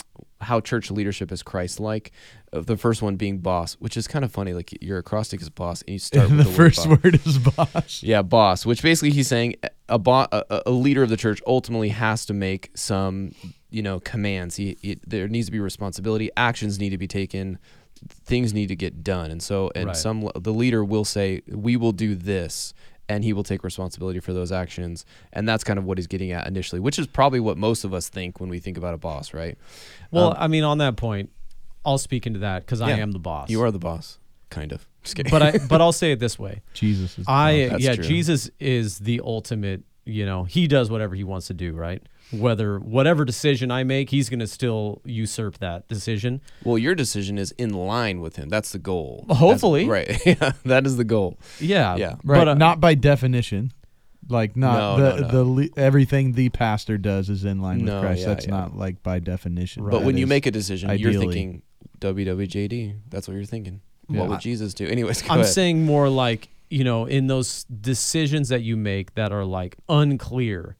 how 0.40 0.60
church 0.60 0.90
leadership 0.90 1.30
is 1.32 1.42
Christ 1.42 1.80
like. 1.80 2.12
Uh, 2.52 2.60
the 2.60 2.78
first 2.78 3.02
one 3.02 3.16
being 3.16 3.38
boss, 3.38 3.74
which 3.74 3.96
is 3.96 4.08
kind 4.08 4.24
of 4.24 4.32
funny. 4.32 4.54
Like 4.54 4.82
your 4.82 4.98
acrostic 4.98 5.42
is 5.42 5.50
boss, 5.50 5.82
and 5.82 5.90
you 5.90 5.98
start 5.98 6.30
with 6.30 6.38
the 6.38 6.44
the, 6.44 6.50
first 6.52 6.86
word, 6.86 7.04
word 7.04 7.26
is 7.26 7.38
boss. 7.38 8.02
Yeah, 8.02 8.22
boss. 8.22 8.64
Which 8.64 8.82
basically 8.82 9.10
he's 9.10 9.28
saying 9.28 9.56
a, 9.88 9.98
bo- 9.98 10.28
a 10.32 10.62
a 10.66 10.70
leader 10.70 11.02
of 11.02 11.10
the 11.10 11.16
church 11.16 11.42
ultimately 11.46 11.90
has 11.90 12.24
to 12.26 12.32
make 12.34 12.70
some 12.74 13.32
you 13.70 13.82
know 13.82 14.00
commands. 14.00 14.56
He, 14.56 14.78
he 14.80 14.98
there 15.06 15.28
needs 15.28 15.48
to 15.48 15.52
be 15.52 15.60
responsibility. 15.60 16.30
Actions 16.36 16.78
need 16.78 16.90
to 16.90 16.98
be 16.98 17.08
taken. 17.08 17.58
Things 18.08 18.52
need 18.54 18.68
to 18.68 18.76
get 18.76 19.02
done. 19.04 19.30
And 19.30 19.42
so 19.42 19.70
and 19.74 19.86
Right. 19.88 19.96
some 19.96 20.30
the 20.34 20.52
leader 20.52 20.84
will 20.84 21.04
say 21.04 21.42
we 21.48 21.76
will 21.76 21.92
do 21.92 22.14
this. 22.14 22.74
And 23.10 23.24
he 23.24 23.32
will 23.32 23.42
take 23.42 23.64
responsibility 23.64 24.20
for 24.20 24.34
those 24.34 24.52
actions, 24.52 25.06
and 25.32 25.48
that's 25.48 25.64
kind 25.64 25.78
of 25.78 25.86
what 25.86 25.96
he's 25.96 26.06
getting 26.06 26.30
at 26.30 26.46
initially, 26.46 26.78
which 26.78 26.98
is 26.98 27.06
probably 27.06 27.40
what 27.40 27.56
most 27.56 27.82
of 27.84 27.94
us 27.94 28.10
think 28.10 28.38
when 28.38 28.50
we 28.50 28.58
think 28.60 28.76
about 28.76 28.92
a 28.92 28.98
boss, 28.98 29.32
right? 29.32 29.56
well 30.10 30.32
Um, 30.32 30.36
i 30.38 30.46
mean 30.46 30.62
on 30.62 30.76
that 30.78 30.96
point 30.98 31.30
i'll 31.86 31.96
speak 31.96 32.26
into 32.26 32.40
that 32.40 32.66
because 32.66 32.82
i 32.82 32.90
am 32.90 33.12
the 33.12 33.18
boss 33.18 33.48
You 33.48 33.62
are 33.62 33.70
the 33.70 33.78
boss, 33.78 34.18
kind 34.50 34.72
of. 34.72 34.86
Just 35.04 35.16
kidding. 35.16 35.30
but 35.30 35.40
i 35.42 35.56
but 35.70 35.80
i'll 35.80 35.90
say 35.92 36.12
it 36.12 36.18
this 36.20 36.38
way 36.38 36.60
Jesus 36.74 37.18
is. 37.18 37.24
the 37.24 37.30
I 37.32 37.70
boss. 37.70 37.80
Yeah, 37.80 37.94
true. 37.94 38.04
Jesus 38.04 38.50
is 38.60 38.98
the 38.98 39.22
ultimate, 39.24 39.84
you 40.04 40.26
know, 40.26 40.44
he 40.44 40.66
does 40.68 40.90
whatever 40.90 41.14
he 41.14 41.24
wants 41.24 41.46
to 41.46 41.54
do, 41.54 41.72
right? 41.72 42.02
Whether 42.30 42.78
whatever 42.78 43.24
decision 43.24 43.70
I 43.70 43.84
make, 43.84 44.10
he's 44.10 44.28
going 44.28 44.40
to 44.40 44.46
still 44.46 45.00
usurp 45.04 45.58
that 45.58 45.88
decision. 45.88 46.42
well, 46.62 46.76
your 46.76 46.94
decision 46.94 47.38
is 47.38 47.52
in 47.52 47.70
line 47.72 48.20
with 48.20 48.36
him. 48.36 48.48
That's 48.50 48.72
the 48.72 48.78
goal. 48.78 49.24
Hopefully. 49.30 49.86
That's- 49.88 50.26
right? 50.26 50.38
Yeah, 50.42 50.52
that 50.66 50.86
is 50.86 50.96
the 50.98 51.04
goal. 51.04 51.38
Yeah. 51.58 51.96
Yeah. 51.96 52.16
right. 52.24 52.38
But 52.38 52.48
uh, 52.48 52.54
not 52.54 52.80
by 52.80 52.94
definition. 52.94 53.72
Like 54.28 54.56
not 54.56 54.78
No, 54.78 54.96
the 55.16 55.20
no, 55.22 55.28
no. 55.44 55.54
the 55.54 55.70
everything 55.78 56.32
the 56.32 56.50
pastor 56.50 56.98
does 56.98 57.30
is 57.30 57.46
in 57.46 57.62
line 57.62 57.78
with 57.78 57.86
No, 57.86 58.00
Christ. 58.02 58.20
yeah, 58.20 58.26
That's 58.26 58.44
yeah. 58.44 58.50
not 58.50 58.76
like 58.76 59.02
by 59.02 59.20
definition. 59.20 59.84
Right. 59.84 59.92
But 59.92 60.00
That 60.00 60.06
when 60.06 60.18
you 60.18 60.26
make 60.26 60.44
a 60.44 60.50
decision, 60.50 60.90
ideally. 60.90 61.14
you're 61.14 61.22
thinking 61.22 61.62
WWJD. 62.00 62.96
That's 63.08 63.28
what 63.28 63.34
you're 63.34 63.44
thinking. 63.44 63.80
Yeah. 64.08 64.20
What 64.20 64.28
would 64.30 64.40
Jesus 64.40 64.74
do? 64.74 64.86
Anyways, 64.86 65.22
go 65.22 65.28
I'm 65.32 65.40
ahead. 65.40 65.52
saying 65.52 65.84
more 65.84 66.08
like, 66.08 66.48
you 66.70 66.84
know, 66.84 67.04
in 67.06 67.26
those 67.26 67.64
decisions 67.64 68.48
that 68.50 68.62
you 68.62 68.76
make 68.76 69.14
that 69.14 69.32
are 69.32 69.44
like 69.44 69.76
unclear. 69.88 70.76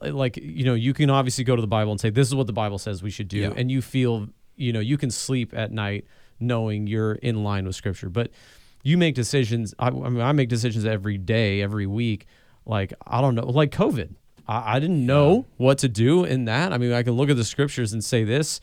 Like, 0.00 0.36
you 0.36 0.64
know, 0.64 0.74
you 0.74 0.94
can 0.94 1.10
obviously 1.10 1.44
go 1.44 1.54
to 1.56 1.60
the 1.62 1.68
Bible 1.68 1.92
and 1.92 2.00
say, 2.00 2.10
this 2.10 2.28
is 2.28 2.34
what 2.34 2.46
the 2.46 2.52
Bible 2.52 2.78
says 2.78 3.02
we 3.02 3.10
should 3.10 3.28
do. 3.28 3.38
Yeah. 3.38 3.52
And 3.56 3.70
you 3.70 3.82
feel, 3.82 4.28
you 4.56 4.72
know, 4.72 4.80
you 4.80 4.96
can 4.96 5.10
sleep 5.10 5.52
at 5.54 5.72
night 5.72 6.06
knowing 6.40 6.86
you're 6.86 7.14
in 7.14 7.44
line 7.44 7.66
with 7.66 7.76
Scripture. 7.76 8.08
But 8.08 8.30
you 8.82 8.96
make 8.98 9.14
decisions. 9.14 9.74
I, 9.78 9.88
I 9.88 9.90
mean, 9.90 10.20
I 10.20 10.32
make 10.32 10.48
decisions 10.48 10.84
every 10.84 11.18
day, 11.18 11.60
every 11.62 11.86
week. 11.86 12.26
Like, 12.66 12.92
I 13.06 13.20
don't 13.20 13.34
know, 13.34 13.46
like 13.46 13.70
COVID. 13.70 14.14
I, 14.46 14.76
I 14.76 14.80
didn't 14.80 15.04
know 15.04 15.46
what 15.56 15.78
to 15.78 15.88
do 15.88 16.24
in 16.24 16.46
that. 16.46 16.72
I 16.72 16.78
mean, 16.78 16.92
I 16.92 17.02
can 17.02 17.12
look 17.12 17.30
at 17.30 17.36
the 17.36 17.44
scriptures 17.44 17.92
and 17.92 18.02
say 18.04 18.24
this, 18.24 18.60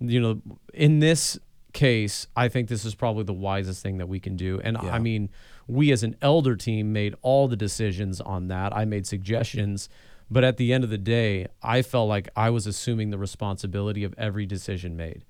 you 0.00 0.20
know, 0.20 0.40
in 0.74 1.00
this 1.00 1.38
case, 1.72 2.26
I 2.36 2.48
think 2.48 2.68
this 2.68 2.84
is 2.84 2.94
probably 2.94 3.24
the 3.24 3.32
wisest 3.32 3.82
thing 3.82 3.98
that 3.98 4.08
we 4.08 4.20
can 4.20 4.36
do. 4.36 4.60
And 4.62 4.76
Yeah. 4.82 4.94
I 4.94 4.98
mean, 4.98 5.30
we 5.66 5.92
as 5.92 6.02
an 6.02 6.16
elder 6.20 6.56
team 6.56 6.92
made 6.92 7.14
all 7.22 7.48
the 7.48 7.56
decisions 7.56 8.20
on 8.20 8.48
that. 8.48 8.76
I 8.76 8.84
made 8.84 9.06
suggestions, 9.06 9.88
but 10.32 10.44
at 10.44 10.56
the 10.56 10.72
end 10.72 10.82
of 10.84 10.90
the 10.90 10.98
day, 10.98 11.46
I 11.62 11.82
felt 11.82 12.08
like 12.08 12.28
I 12.34 12.50
was 12.50 12.66
assuming 12.66 13.10
the 13.10 13.18
responsibility 13.18 14.02
of 14.04 14.14
every 14.16 14.46
decision 14.46 14.96
made. 14.96 15.24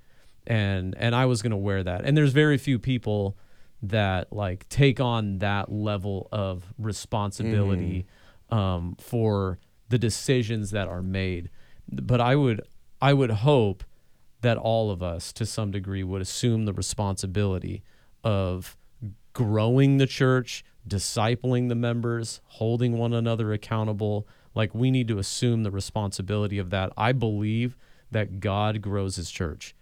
And 0.47 0.95
and 0.97 1.15
I 1.15 1.27
was 1.27 1.43
going 1.43 1.51
to 1.51 1.57
wear 1.57 1.83
that. 1.83 2.05
And 2.05 2.17
there's 2.17 2.33
very 2.33 2.59
few 2.59 2.79
people 2.79 3.37
that 3.83 4.33
like 4.33 4.69
take 4.69 5.01
on 5.01 5.39
that 5.39 5.71
level 5.73 6.29
of 6.31 6.73
responsibility 6.79 8.07
um, 8.51 8.97
for 9.01 9.59
the 9.89 9.99
decisions 9.99 10.71
that 10.71 10.89
are 10.89 11.03
made. 11.03 11.51
But 11.91 12.21
I 12.21 12.37
would 12.37 12.61
I 13.01 13.13
would 13.13 13.31
hope 13.31 13.85
that 14.43 14.57
all 14.57 14.91
of 14.91 15.03
us 15.03 15.33
to 15.33 15.47
some 15.47 15.71
degree 15.71 16.03
would 16.03 16.23
assume 16.23 16.65
the 16.65 16.73
responsibility 16.73 17.83
of 18.23 18.77
growing 19.33 19.99
the 19.99 20.07
church, 20.07 20.65
discipling 20.89 21.69
the 21.69 21.75
members, 21.75 22.41
holding 22.45 22.99
one 22.99 23.13
another 23.13 23.53
accountable. 23.53 24.27
Like 24.55 24.75
we 24.75 24.91
need 24.91 25.09
to 25.09 25.19
assume 25.19 25.63
the 25.63 25.71
responsibility 25.71 26.59
of 26.59 26.71
that. 26.71 26.93
I 26.97 27.13
believe 27.13 27.77
that 28.11 28.41
God 28.41 28.81
grows 28.83 29.17
his 29.17 29.31
church. 29.31 29.75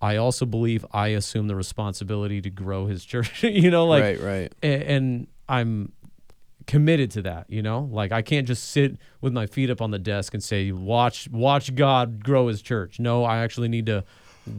I 0.00 0.16
also 0.16 0.46
believe 0.46 0.84
I 0.92 1.08
assume 1.08 1.48
the 1.48 1.56
responsibility 1.56 2.40
to 2.42 2.50
grow 2.50 2.86
his 2.86 3.04
church. 3.12 3.42
you 3.42 3.70
know, 3.70 3.86
like 3.86 4.02
right, 4.02 4.20
right. 4.20 4.52
and 4.62 5.26
I'm 5.48 5.92
committed 6.66 7.10
to 7.10 7.22
that 7.22 7.46
you 7.48 7.62
know 7.62 7.88
like 7.90 8.12
i 8.12 8.20
can't 8.20 8.46
just 8.46 8.62
sit 8.72 8.98
with 9.22 9.32
my 9.32 9.46
feet 9.46 9.70
up 9.70 9.80
on 9.80 9.90
the 9.90 9.98
desk 9.98 10.34
and 10.34 10.44
say 10.44 10.70
watch 10.70 11.26
watch 11.30 11.74
god 11.74 12.22
grow 12.22 12.46
his 12.48 12.60
church 12.60 13.00
no 13.00 13.24
i 13.24 13.38
actually 13.38 13.68
need 13.68 13.86
to 13.86 14.04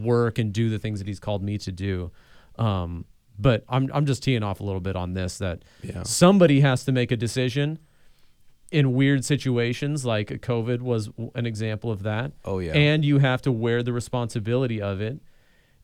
work 0.01 0.39
and 0.39 0.51
do 0.51 0.71
the 0.71 0.79
things 0.79 0.97
that 0.97 1.07
he's 1.07 1.19
called 1.19 1.43
me 1.43 1.55
to 1.55 1.71
do 1.71 2.09
um 2.57 3.05
but 3.37 3.63
i'm 3.69 3.91
i'm 3.93 4.07
just 4.07 4.23
teeing 4.23 4.41
off 4.41 4.59
a 4.59 4.63
little 4.63 4.81
bit 4.81 4.95
on 4.95 5.13
this 5.13 5.37
that 5.37 5.61
Yeah. 5.83 6.01
somebody 6.01 6.61
has 6.61 6.83
to 6.85 6.91
make 6.91 7.11
a 7.11 7.15
decision 7.15 7.77
in 8.71 8.93
weird 8.93 9.25
situations 9.25 10.05
like 10.05 10.27
covid 10.41 10.81
was 10.81 11.09
an 11.35 11.45
example 11.45 11.91
of 11.91 12.03
that 12.03 12.31
Oh 12.45 12.59
yeah. 12.59 12.73
and 12.73 13.03
you 13.03 13.17
have 13.17 13.41
to 13.43 13.51
wear 13.51 13.81
the 13.83 13.93
responsibility 13.93 14.81
of 14.81 15.01
it. 15.01 15.19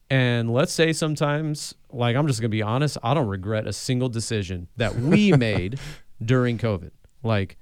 And 0.07 0.53
let's 0.53 0.71
say 0.71 0.93
sometimes, 0.93 1.73
like 1.91 2.15
I'm 2.15 2.27
just 2.27 2.39
gonna 2.39 2.49
be 2.49 2.61
honest, 2.61 2.95
I 3.01 3.15
don't 3.15 3.27
regret 3.27 3.65
a 3.65 3.73
single 3.73 4.07
decision 4.09 4.67
that 4.77 4.95
we 4.95 5.31
made 5.49 5.79
during 6.23 6.59
COVID. 6.59 6.91
Like 7.23 7.57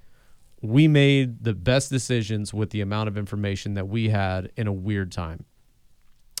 we 0.60 0.86
made 0.88 1.42
the 1.44 1.54
best 1.54 1.88
decisions 1.90 2.52
with 2.52 2.68
the 2.70 2.82
amount 2.82 3.08
of 3.08 3.16
information 3.16 3.72
that 3.74 3.88
we 3.88 4.10
had 4.10 4.52
in 4.56 4.66
a 4.66 4.72
weird 4.72 5.10
time. 5.10 5.46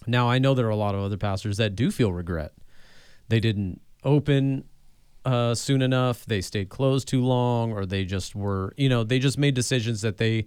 Now 0.06 0.28
I 0.28 0.38
know 0.38 0.52
there 0.52 0.66
are 0.66 0.70
a 0.70 0.76
lot 0.76 0.94
of 0.94 1.00
other 1.00 1.16
pastors 1.16 1.56
that 1.56 1.74
do 1.74 1.90
feel 1.90 2.12
regret. 2.12 2.52
They 3.28 3.40
didn't 3.40 3.80
open 4.02 4.64
uh, 5.24 5.54
soon 5.54 5.82
enough. 5.82 6.24
They 6.26 6.40
stayed 6.40 6.68
closed 6.68 7.08
too 7.08 7.22
long, 7.24 7.72
or 7.72 7.86
they 7.86 8.04
just 8.04 8.34
were, 8.34 8.72
you 8.76 8.88
know, 8.88 9.04
they 9.04 9.18
just 9.18 9.38
made 9.38 9.54
decisions 9.54 10.02
that 10.02 10.18
they 10.18 10.46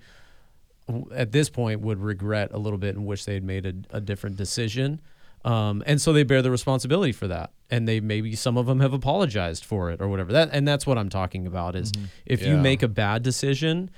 at 1.14 1.32
this 1.34 1.50
point 1.50 1.82
would 1.82 2.00
regret 2.00 2.50
a 2.54 2.58
little 2.58 2.80
bit 2.80 2.96
and 2.96 3.06
wish 3.06 3.26
they 3.26 3.34
had 3.34 3.44
made 3.44 3.66
a, 3.66 3.98
a 3.98 4.00
different 4.02 4.38
decision. 4.38 5.02
Um, 5.44 5.84
and 5.86 6.02
so 6.02 6.14
they 6.14 6.24
bear 6.24 6.42
the 6.42 6.52
responsibility 6.52 7.12
for 7.12 7.28
that. 7.28 7.52
And 7.70 7.88
they 7.88 8.00
maybe 8.00 8.36
some 8.36 8.58
of 8.58 8.66
them 8.68 8.80
have 8.80 8.94
apologized 8.94 9.66
for 9.66 9.92
it 9.92 10.02
or 10.02 10.08
whatever. 10.08 10.32
That 10.32 10.50
and 10.54 10.68
that's 10.68 10.88
what 10.88 10.98
I'm 10.98 11.10
talking 11.10 11.46
about 11.46 11.76
is 11.76 11.92
if 12.26 12.42
you 12.46 12.56
make 12.58 12.84
a 12.84 12.88
bad 12.88 13.22
decision 13.24 13.90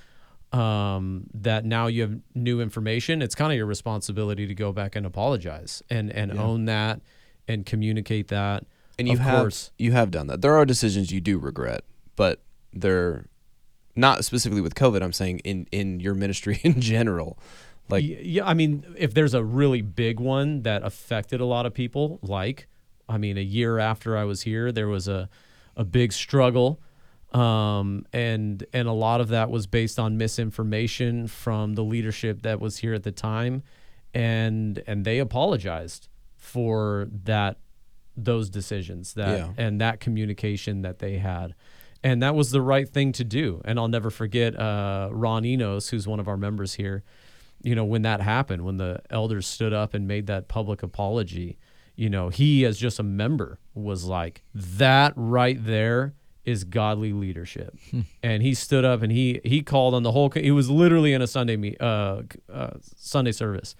um, 0.51 1.27
that 1.33 1.63
now 1.65 1.85
you 1.87 2.01
have 2.01 2.19
new 2.33 2.59
information, 2.61 3.21
it's 3.21 3.35
kind 3.35 3.51
of 3.51 3.57
your 3.57 3.67
responsibility 3.67 4.47
to 4.47 4.55
go 4.55 4.71
back 4.71 4.95
and 4.95 5.05
apologize 5.05 5.83
and 5.89 6.11
and 6.11 6.33
Yeah. 6.33 6.41
own 6.41 6.65
that 6.65 7.01
and 7.47 7.65
communicate 7.65 8.29
that. 8.29 8.65
And 8.99 9.07
you 9.07 9.13
of 9.13 9.19
have 9.19 9.39
course. 9.39 9.71
you 9.77 9.91
have 9.93 10.11
done 10.11 10.27
that. 10.27 10.41
There 10.41 10.55
are 10.55 10.65
decisions 10.65 11.11
you 11.11 11.21
do 11.21 11.39
regret, 11.39 11.83
but 12.15 12.41
they're 12.73 13.25
not 13.95 14.23
specifically 14.25 14.61
with 14.61 14.75
COVID. 14.75 15.01
I'm 15.01 15.13
saying 15.13 15.39
in 15.39 15.67
in 15.71 15.99
your 15.99 16.13
ministry 16.13 16.59
in 16.63 16.81
general. 16.81 17.39
Like 17.89 18.03
yeah, 18.05 18.45
I 18.45 18.53
mean, 18.53 18.85
if 18.97 19.15
there's 19.15 19.33
a 19.33 19.43
really 19.43 19.81
big 19.81 20.19
one 20.19 20.61
that 20.61 20.83
affected 20.83 21.41
a 21.41 21.45
lot 21.45 21.65
of 21.65 21.73
people, 21.73 22.19
like, 22.21 22.67
I 23.07 23.17
mean, 23.17 23.37
a 23.37 23.41
year 23.41 23.79
after 23.79 24.15
I 24.15 24.25
was 24.25 24.43
here, 24.43 24.71
there 24.71 24.87
was 24.87 25.07
a, 25.07 25.27
a 25.75 25.83
big 25.83 26.13
struggle, 26.13 26.79
um, 27.33 28.05
and 28.13 28.63
and 28.73 28.87
a 28.87 28.91
lot 28.91 29.21
of 29.21 29.29
that 29.29 29.49
was 29.49 29.65
based 29.65 29.97
on 29.97 30.19
misinformation 30.19 31.27
from 31.27 31.73
the 31.73 31.83
leadership 31.83 32.43
that 32.43 32.59
was 32.59 32.77
here 32.77 32.93
at 32.93 33.01
the 33.01 33.11
time, 33.11 33.63
and 34.13 34.83
and 34.85 35.03
they 35.03 35.17
apologized 35.17 36.09
for 36.37 37.07
that 37.25 37.57
those 38.25 38.49
decisions 38.49 39.13
that 39.13 39.37
Yeah. 39.37 39.49
and 39.57 39.81
that 39.81 39.99
communication 39.99 40.81
that 40.81 40.99
they 40.99 41.17
had. 41.17 41.55
And 42.03 42.23
that 42.23 42.33
was 42.33 42.51
the 42.51 42.61
right 42.61 42.87
thing 42.87 43.11
to 43.13 43.23
do. 43.23 43.61
And 43.65 43.77
I'll 43.77 43.89
never 43.89 44.09
forget 44.09 44.57
uh, 44.57 45.09
Ron 45.11 45.43
Enos, 45.45 45.89
who's 45.89 46.07
one 46.07 46.19
of 46.19 46.27
our 46.27 46.37
members 46.37 46.75
here 46.75 47.03
you 47.61 47.75
know, 47.75 47.83
when 47.83 48.03
that 48.03 48.21
happened, 48.21 48.63
when 48.63 48.77
the 48.77 49.01
elders 49.09 49.45
stood 49.45 49.73
up 49.73 49.93
and 49.93 50.07
made 50.07 50.27
that 50.27 50.47
public 50.47 50.81
apology, 50.83 51.57
you 51.95 52.09
know, 52.09 52.29
he 52.29 52.65
as 52.65 52.77
just 52.77 52.99
a 52.99 53.03
member 53.03 53.59
was 53.73 54.05
like, 54.05 54.43
that 54.53 55.13
right 55.15 55.57
there 55.65 56.13
is 56.45 56.63
godly 56.63 57.11
leadership. 57.11 57.77
and 58.23 58.41
he 58.41 58.53
stood 58.53 58.85
up 58.85 59.01
and 59.01 59.11
he 59.11 59.41
he 59.43 59.61
called 59.61 59.93
on 59.93 60.03
the 60.03 60.13
whole 60.13 60.29
he 60.29 60.51
was 60.51 60.69
literally 60.69 61.13
in 61.13 61.21
a 61.21 61.27
Sunday 61.27 61.57
me 61.57 61.75
uh, 61.79 62.21
uh 62.51 62.71
Sunday 62.95 63.31
service 63.31 63.75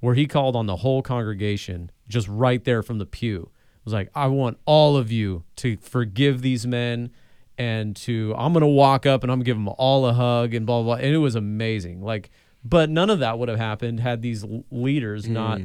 where 0.00 0.14
he 0.14 0.26
called 0.26 0.56
on 0.56 0.66
the 0.66 0.76
whole 0.76 1.02
congregation 1.02 1.90
just 2.08 2.26
right 2.28 2.64
there 2.64 2.82
from 2.82 2.98
the 2.98 3.06
pew. 3.06 3.50
Was 3.84 3.92
like, 3.92 4.10
I 4.14 4.28
want 4.28 4.58
all 4.64 4.96
of 4.96 5.12
you 5.12 5.44
to 5.56 5.76
forgive 5.76 6.40
these 6.42 6.66
men 6.66 7.10
and 7.58 7.94
to 7.96 8.34
I'm 8.36 8.52
gonna 8.52 8.66
walk 8.66 9.04
up 9.06 9.22
and 9.22 9.30
I'm 9.30 9.38
gonna 9.38 9.44
give 9.44 9.56
them 9.56 9.68
all 9.68 10.06
a 10.06 10.12
hug 10.14 10.54
and 10.54 10.64
blah 10.66 10.82
blah. 10.82 10.96
blah. 10.96 11.04
And 11.04 11.14
it 11.14 11.18
was 11.18 11.34
amazing. 11.34 12.00
Like, 12.02 12.30
but 12.64 12.88
none 12.90 13.10
of 13.10 13.18
that 13.18 13.38
would 13.38 13.48
have 13.50 13.58
happened 13.58 14.00
had 14.00 14.22
these 14.22 14.44
leaders 14.70 15.28
not 15.28 15.60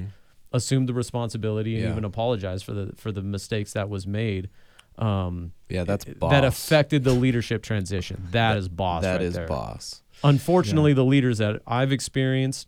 assumed 0.52 0.90
the 0.90 0.94
responsibility 0.94 1.76
and 1.76 1.84
Mm. 1.84 1.88
Yeah. 1.88 1.92
even 1.94 2.04
apologized 2.04 2.66
for 2.66 2.74
the 2.74 2.92
for 2.98 3.12
the 3.12 3.22
mistakes 3.22 3.74
that 3.74 3.88
was 3.90 4.06
made. 4.06 4.50
Um, 4.98 5.54
yeah, 5.70 5.86
that's 5.86 6.04
boss. 6.04 6.32
that 6.32 6.44
affected 6.44 7.06
the 7.06 7.14
leadership 7.14 7.64
transition. 7.64 8.28
that 8.32 8.58
is 8.58 8.68
boss. 8.68 9.02
That 9.04 9.14
right 9.14 9.22
is 9.22 9.34
there. 9.36 9.48
boss. 9.48 10.04
Unfortunately, 10.26 10.92
the 10.92 11.06
leaders 11.06 11.38
that 11.38 11.62
I've 11.66 11.94
experienced 11.94 12.68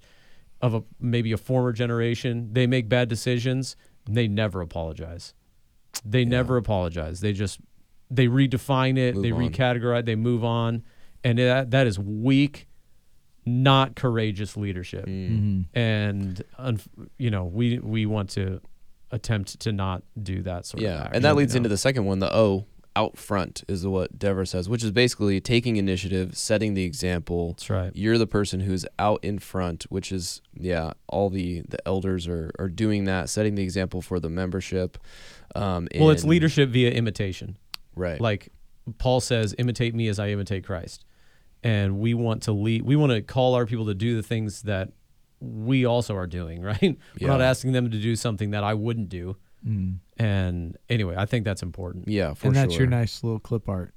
of 0.61 0.73
a 0.73 0.83
maybe 0.99 1.33
a 1.33 1.37
former 1.37 1.73
generation, 1.73 2.49
they 2.53 2.67
make 2.67 2.87
bad 2.87 3.09
decisions. 3.09 3.75
And 4.07 4.15
they 4.17 4.27
never 4.27 4.61
apologize. 4.61 5.35
They 6.05 6.25
never 6.25 6.57
apologize. 6.57 7.19
They 7.21 7.33
just 7.33 7.59
they 8.09 8.27
redefine 8.27 8.97
it. 8.97 9.15
Move 9.15 9.23
they 9.23 9.31
on. 9.31 9.39
recategorize. 9.49 10.05
They 10.05 10.15
move 10.15 10.43
on, 10.43 10.83
and 11.23 11.37
that 11.39 11.71
that 11.71 11.87
is 11.87 11.97
weak, 11.99 12.67
not 13.45 13.95
courageous 13.95 14.55
leadership. 14.57 15.05
Mhm. 15.05 15.65
And 15.73 16.43
you 17.17 17.29
know 17.31 17.45
we 17.45 17.79
we 17.79 18.05
want 18.05 18.29
to 18.31 18.61
attempt 19.11 19.59
to 19.59 19.71
not 19.71 20.03
do 20.21 20.41
that 20.43 20.65
sort 20.65 20.81
of 20.81 20.89
Yeah, 20.89 20.99
action, 21.01 21.15
and 21.15 21.25
that 21.25 21.31
you 21.31 21.35
leads 21.35 21.53
know? 21.53 21.57
into 21.57 21.69
the 21.69 21.77
second 21.77 22.05
one, 22.05 22.19
the 22.19 22.33
O 22.33 22.65
out 22.93 23.17
front 23.17 23.63
is 23.69 23.87
what 23.87 24.19
Dever 24.19 24.45
says, 24.45 24.67
which 24.67 24.83
is 24.83 24.91
basically 24.91 25.39
taking 25.39 25.77
initiative, 25.77 26.35
setting 26.37 26.73
the 26.73 26.83
example. 26.83 27.49
That's 27.53 27.69
right. 27.69 27.91
You're 27.95 28.17
the 28.17 28.27
person 28.27 28.59
who's 28.61 28.85
out 28.99 29.23
in 29.23 29.39
front, 29.39 29.83
which 29.89 30.11
is 30.11 30.41
yeah, 30.53 30.91
all 31.07 31.29
the 31.29 31.61
the 31.67 31.85
elders 31.87 32.27
are 32.27 32.51
are 32.59 32.67
doing 32.69 33.05
that, 33.05 33.29
setting 33.29 33.55
the 33.55 33.63
example 33.63 34.01
for 34.01 34.19
the 34.19 34.29
membership. 34.29 34.97
Um, 35.55 35.87
Well, 35.95 36.09
it's 36.11 36.23
leadership 36.23 36.69
via 36.69 36.91
imitation. 36.91 37.57
right? 37.95 38.19
like 38.21 38.49
Paul 38.97 39.19
says, 39.21 39.53
imitate 39.57 39.93
me 39.93 40.07
as 40.07 40.19
I 40.19 40.29
imitate 40.29 40.65
Christ. 40.65 41.05
And 41.63 41.99
we 41.99 42.13
want 42.15 42.43
to 42.43 42.51
lead, 42.51 42.81
we 42.81 42.95
want 42.95 43.11
to 43.11 43.21
call 43.21 43.53
our 43.53 43.65
people 43.67 43.85
to 43.85 43.93
do 43.93 44.15
the 44.15 44.23
things 44.23 44.63
that 44.63 44.89
we 45.39 45.85
also 45.85 46.15
are 46.15 46.25
doing, 46.27 46.61
right? 46.71 46.97
We're 47.19 47.27
not 47.27 47.41
asking 47.41 47.73
them 47.73 47.91
to 47.91 47.97
do 47.99 48.15
something 48.15 48.51
that 48.51 48.63
I 48.63 48.73
wouldn't 48.73 49.09
do. 49.09 49.37
Mm. 49.67 49.97
And 50.17 50.77
anyway, 50.89 51.15
I 51.17 51.25
think 51.27 51.45
that's 51.45 51.61
important. 51.61 52.07
yeah, 52.07 52.33
for 52.33 52.47
And 52.47 52.55
that's 52.55 52.73
sure. 52.73 52.81
your 52.81 52.89
nice 52.89 53.23
little 53.23 53.39
clip 53.39 53.69
art. 53.69 53.93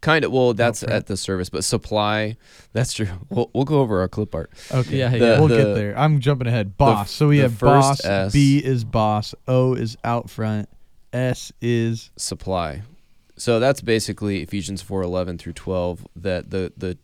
Kind 0.00 0.24
of. 0.24 0.32
Well, 0.32 0.54
that's 0.54 0.80
front. 0.80 0.94
at 0.94 1.06
the 1.08 1.16
service, 1.16 1.50
but 1.50 1.62
supply. 1.64 2.36
That's 2.72 2.92
true. 2.92 3.08
We'll, 3.28 3.50
we'll 3.52 3.64
go 3.64 3.80
over 3.80 4.00
our 4.00 4.08
clip 4.08 4.34
art. 4.34 4.50
Okay. 4.72 4.98
Yeah, 4.98 5.10
The- 5.10 5.18
yeah. 5.18 5.38
we'll 5.38 5.48
the- 5.48 5.56
get 5.56 5.74
there. 5.74 5.98
I'm 5.98 6.20
jumping 6.20 6.46
ahead. 6.46 6.76
Boss. 6.76 7.10
so 7.10 7.28
we 7.28 7.38
have 7.38 7.52
first 7.54 8.02
boss. 8.02 8.04
S- 8.04 8.32
B 8.32 8.58
is 8.64 8.84
boss. 8.84 9.34
O 9.46 9.74
is 9.74 9.96
out 10.04 10.30
front. 10.30 10.68
S 11.12 11.52
is 11.60 12.10
supply. 12.16 12.82
So 13.36 13.58
that's 13.60 13.80
basically 13.82 14.40
Ephesians 14.42 14.82
4:11 14.82 15.38
through 15.38 15.54
12 15.54 16.06
that 16.16 16.50
the 16.50 16.72
the 16.76 16.96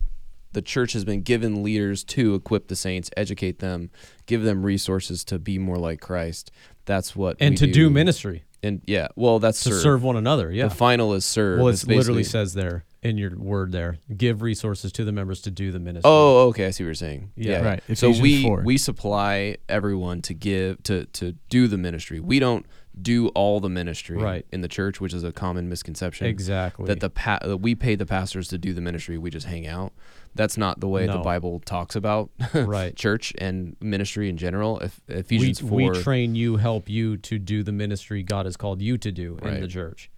the 0.53 0.63
church 0.63 0.95
has 0.95 1.05
been 1.05 1.21
given 1.21 1.63
leaders 1.63 2.03
to 2.05 2.35
equip 2.35 2.69
the 2.69 2.77
saints, 2.77 3.11
educate 3.17 3.59
them, 3.59 3.91
give 4.25 4.43
them 4.43 4.65
resources 4.65 5.23
to 5.25 5.39
be 5.39 5.59
more 5.59 5.77
like 5.77 6.01
Christ. 6.01 6.51
That's 6.87 7.15
what 7.15 7.37
and 7.41 7.53
we 7.53 7.57
to 7.59 7.67
do 7.67 7.91
ministry 7.91 8.45
And 8.63 8.81
yeah, 8.87 9.09
well, 9.17 9.39
that's 9.39 9.63
to 9.65 9.71
serve. 9.71 9.83
serve 9.83 10.03
one 10.03 10.17
another. 10.17 10.51
Yeah. 10.51 10.69
The 10.69 10.75
final 10.75 11.13
is 11.15 11.25
serve. 11.27 11.59
well, 11.59 11.69
it 11.69 11.87
literally 11.87 12.25
says 12.25 12.55
there 12.55 12.85
in 13.09 13.17
your 13.19 13.37
word 13.39 13.73
there, 13.73 13.99
give 14.17 14.43
resources 14.43 14.93
to 14.93 15.05
the 15.05 15.13
members 15.13 15.41
to 15.43 15.51
do 15.51 15.73
the 15.73 15.79
ministry. 15.79 16.11
Oh, 16.11 16.49
okay. 16.49 16.67
I 16.67 16.71
see 16.71 16.85
what 16.85 16.89
you're 16.89 16.95
saying. 16.95 17.31
Yeah. 17.37 17.61
Right, 17.63 17.83
So 17.97 18.11
we 18.11 18.43
4. 18.43 18.63
we 18.65 18.77
supply 18.79 19.57
everyone 19.69 20.23
to 20.23 20.35
give 20.35 20.83
to 20.85 21.07
to 21.07 21.33
do 21.49 21.69
the 21.69 21.79
ministry. 21.79 22.21
We 22.21 22.39
don't 22.39 22.67
do 23.01 23.29
all 23.29 23.61
the 23.61 23.69
ministry 23.69 24.17
Right. 24.17 24.47
in 24.53 24.63
the 24.63 24.69
church, 24.69 25.03
which 25.03 25.13
is 25.13 25.23
a 25.23 25.31
common 25.31 25.69
misconception. 25.69 26.27
exactly. 26.29 26.87
That 26.87 27.01
the 27.01 27.11
pa- 27.11 27.41
that 27.43 27.59
we 27.59 27.75
pay 27.75 27.95
the 27.95 28.07
pastors 28.07 28.49
to 28.49 28.59
do 28.59 28.73
the 28.73 28.81
ministry. 28.81 29.19
We 29.19 29.29
just 29.31 29.47
hang 29.47 29.67
out. 29.67 29.93
That's 30.35 30.57
not 30.59 30.81
the 30.81 30.89
way 30.89 31.07
the 31.07 31.19
Bible 31.19 31.61
talks 31.61 31.97
about 31.97 32.31
right. 32.55 32.95
church 32.97 33.33
and 33.39 33.75
ministry 33.81 34.29
in 34.29 34.37
general. 34.37 34.79
If 34.81 35.01
We, 35.09 35.15
Ephesians 35.15 35.63
we 35.63 35.69
four, 35.85 35.95
train 35.95 36.35
you, 36.35 36.57
help 36.57 36.89
you 36.91 37.17
to 37.19 37.39
do 37.39 37.63
the 37.63 37.73
ministry 37.73 38.23
God 38.23 38.45
has 38.47 38.57
called 38.57 38.81
you 38.83 38.99
to 38.99 39.11
do 39.13 39.39
in 39.43 39.61
the 39.61 39.69
church. 39.69 40.11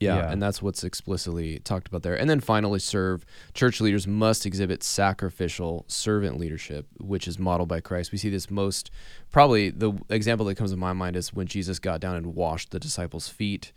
Yeah, 0.00 0.16
Yeah. 0.16 0.32
and 0.32 0.42
that's 0.42 0.62
what's 0.62 0.82
explicitly 0.82 1.58
talked 1.60 1.86
about 1.88 2.02
there. 2.02 2.18
And 2.18 2.28
then 2.28 2.40
finally, 2.40 2.78
serve. 2.80 3.24
Church 3.54 3.80
leaders 3.80 4.06
must 4.06 4.46
exhibit 4.46 4.82
sacrificial 4.82 5.84
servant 5.88 6.38
leadership, 6.38 6.86
which 6.98 7.28
is 7.28 7.38
modeled 7.38 7.68
by 7.68 7.80
Christ. 7.80 8.10
We 8.10 8.16
see 8.18 8.30
this 8.30 8.50
most, 8.50 8.90
probably 9.30 9.68
the 9.70 9.92
example 10.08 10.46
that 10.46 10.54
comes 10.56 10.70
to 10.70 10.76
my 10.78 10.94
mind 10.94 11.16
is 11.16 11.34
when 11.34 11.46
Jesus 11.46 11.78
got 11.78 12.00
down 12.00 12.16
and 12.16 12.34
washed 12.34 12.70
the 12.70 12.80
disciples' 12.80 13.28
feet. 13.28 13.72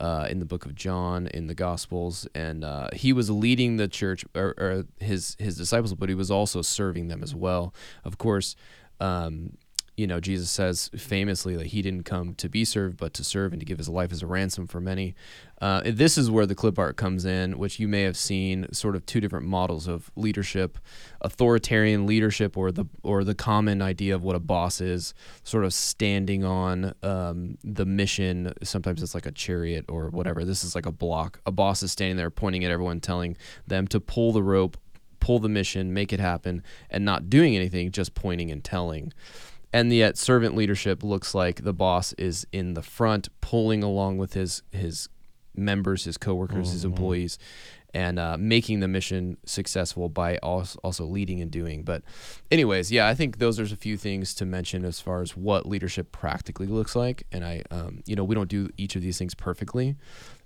Uh, 0.00 0.26
in 0.28 0.40
the 0.40 0.44
book 0.44 0.66
of 0.66 0.74
John, 0.74 1.28
in 1.28 1.46
the 1.46 1.54
Gospels, 1.54 2.26
and 2.34 2.64
uh, 2.64 2.88
he 2.94 3.12
was 3.12 3.30
leading 3.30 3.76
the 3.76 3.86
church 3.86 4.24
or, 4.34 4.52
or 4.58 4.86
his 4.98 5.36
his 5.38 5.56
disciples, 5.56 5.94
but 5.94 6.08
he 6.08 6.16
was 6.16 6.32
also 6.32 6.62
serving 6.62 7.06
them 7.06 7.22
as 7.22 7.32
well. 7.32 7.72
Of 8.02 8.18
course, 8.18 8.56
um, 8.98 9.56
you 9.96 10.06
know, 10.06 10.18
Jesus 10.18 10.50
says 10.50 10.90
famously 10.96 11.56
that 11.56 11.68
he 11.68 11.80
didn't 11.80 12.02
come 12.02 12.34
to 12.34 12.48
be 12.48 12.64
served, 12.64 12.96
but 12.96 13.14
to 13.14 13.22
serve 13.24 13.52
and 13.52 13.60
to 13.60 13.66
give 13.66 13.78
his 13.78 13.88
life 13.88 14.10
as 14.10 14.22
a 14.22 14.26
ransom 14.26 14.66
for 14.66 14.80
many. 14.80 15.14
Uh, 15.60 15.82
this 15.86 16.18
is 16.18 16.30
where 16.30 16.46
the 16.46 16.54
clip 16.54 16.78
art 16.78 16.96
comes 16.96 17.24
in, 17.24 17.58
which 17.58 17.78
you 17.78 17.86
may 17.86 18.02
have 18.02 18.16
seen 18.16 18.66
sort 18.72 18.96
of 18.96 19.06
two 19.06 19.20
different 19.20 19.46
models 19.46 19.86
of 19.86 20.10
leadership, 20.16 20.78
authoritarian 21.20 22.06
leadership, 22.06 22.56
or 22.56 22.72
the 22.72 22.86
or 23.04 23.22
the 23.22 23.36
common 23.36 23.80
idea 23.80 24.14
of 24.14 24.22
what 24.24 24.34
a 24.34 24.40
boss 24.40 24.80
is, 24.80 25.14
sort 25.44 25.64
of 25.64 25.72
standing 25.72 26.44
on 26.44 26.92
um, 27.02 27.56
the 27.62 27.86
mission. 27.86 28.52
Sometimes 28.62 29.00
it's 29.00 29.14
like 29.14 29.26
a 29.26 29.32
chariot 29.32 29.84
or 29.88 30.10
whatever. 30.10 30.44
This 30.44 30.64
is 30.64 30.74
like 30.74 30.86
a 30.86 30.92
block. 30.92 31.40
A 31.46 31.52
boss 31.52 31.84
is 31.84 31.92
standing 31.92 32.16
there 32.16 32.30
pointing 32.30 32.64
at 32.64 32.70
everyone, 32.72 33.00
telling 33.00 33.36
them 33.66 33.86
to 33.88 34.00
pull 34.00 34.32
the 34.32 34.42
rope, 34.42 34.76
pull 35.20 35.38
the 35.38 35.48
mission, 35.48 35.94
make 35.94 36.12
it 36.12 36.20
happen, 36.20 36.64
and 36.90 37.04
not 37.04 37.30
doing 37.30 37.54
anything, 37.54 37.92
just 37.92 38.14
pointing 38.14 38.50
and 38.50 38.64
telling. 38.64 39.12
And 39.74 39.92
yet, 39.92 40.16
servant 40.16 40.54
leadership 40.54 41.02
looks 41.02 41.34
like 41.34 41.64
the 41.64 41.72
boss 41.74 42.12
is 42.12 42.46
in 42.52 42.74
the 42.74 42.82
front, 42.82 43.28
pulling 43.40 43.82
along 43.82 44.18
with 44.18 44.34
his 44.34 44.62
his 44.70 45.08
members, 45.56 46.04
his 46.04 46.16
coworkers, 46.16 46.70
his 46.72 46.82
Mhm. 46.82 46.90
employees, 46.90 47.38
and 47.92 48.18
uh, 48.18 48.36
making 48.38 48.80
the 48.80 48.88
mission 48.88 49.36
successful 49.44 50.08
by 50.08 50.36
also, 50.38 50.78
also 50.82 51.04
leading 51.04 51.40
and 51.40 51.50
doing. 51.50 51.82
But, 51.84 52.02
anyways, 52.50 52.90
yeah, 52.90 53.06
I 53.08 53.14
think 53.14 53.38
those 53.38 53.58
are 53.60 53.64
a 53.64 53.76
few 53.76 53.96
things 53.96 54.34
to 54.34 54.44
mention 54.44 54.84
as 54.84 55.00
far 55.00 55.22
as 55.22 55.36
what 55.36 55.64
leadership 55.66 56.10
practically 56.10 56.66
looks 56.66 56.96
like. 56.96 57.24
And 57.32 57.44
I, 57.44 57.62
um, 57.70 58.02
you 58.06 58.16
know, 58.16 58.24
we 58.24 58.34
don't 58.34 58.48
do 58.48 58.68
each 58.76 58.96
of 58.96 59.02
these 59.02 59.16
things 59.18 59.34
perfectly, 59.36 59.94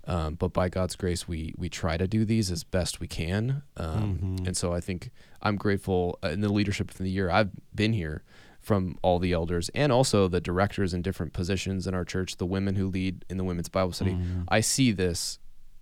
um, 0.05 0.35
but 0.35 0.53
by 0.53 0.69
God's 0.69 0.95
grace, 0.95 1.27
we 1.27 1.53
we 1.57 1.69
try 1.69 1.97
to 1.97 2.07
do 2.07 2.23
these 2.25 2.51
as 2.51 2.63
best 2.63 2.99
we 2.99 3.07
can. 3.07 3.61
Um, 3.77 4.19
Mhm. 4.39 4.47
And 4.47 4.55
so 4.57 4.73
I 4.73 4.79
think 4.79 5.09
I'm 5.41 5.55
grateful 5.55 6.17
uh, 6.23 6.29
in 6.29 6.41
the 6.41 6.53
leadership 6.53 6.89
of 6.91 6.97
the 6.97 7.09
year 7.09 7.29
I've 7.31 7.49
been 7.75 7.93
here 7.93 8.21
from 8.69 8.95
all 9.01 9.17
the 9.17 9.33
elders 9.33 9.69
and 9.73 9.91
also 9.91 10.27
the 10.27 10.39
directors 10.39 10.93
in 10.93 11.01
different 11.01 11.33
positions 11.33 11.87
in 11.87 11.95
our 11.95 12.05
church, 12.05 12.37
the 12.37 12.45
women 12.45 12.75
who 12.75 12.87
lead 12.87 13.25
in 13.27 13.37
the 13.37 13.43
women's 13.43 13.67
Bible 13.67 13.91
study. 13.93 14.11
Mhm. 14.11 14.43
I 14.47 14.59
see 14.61 14.91
this 14.91 15.39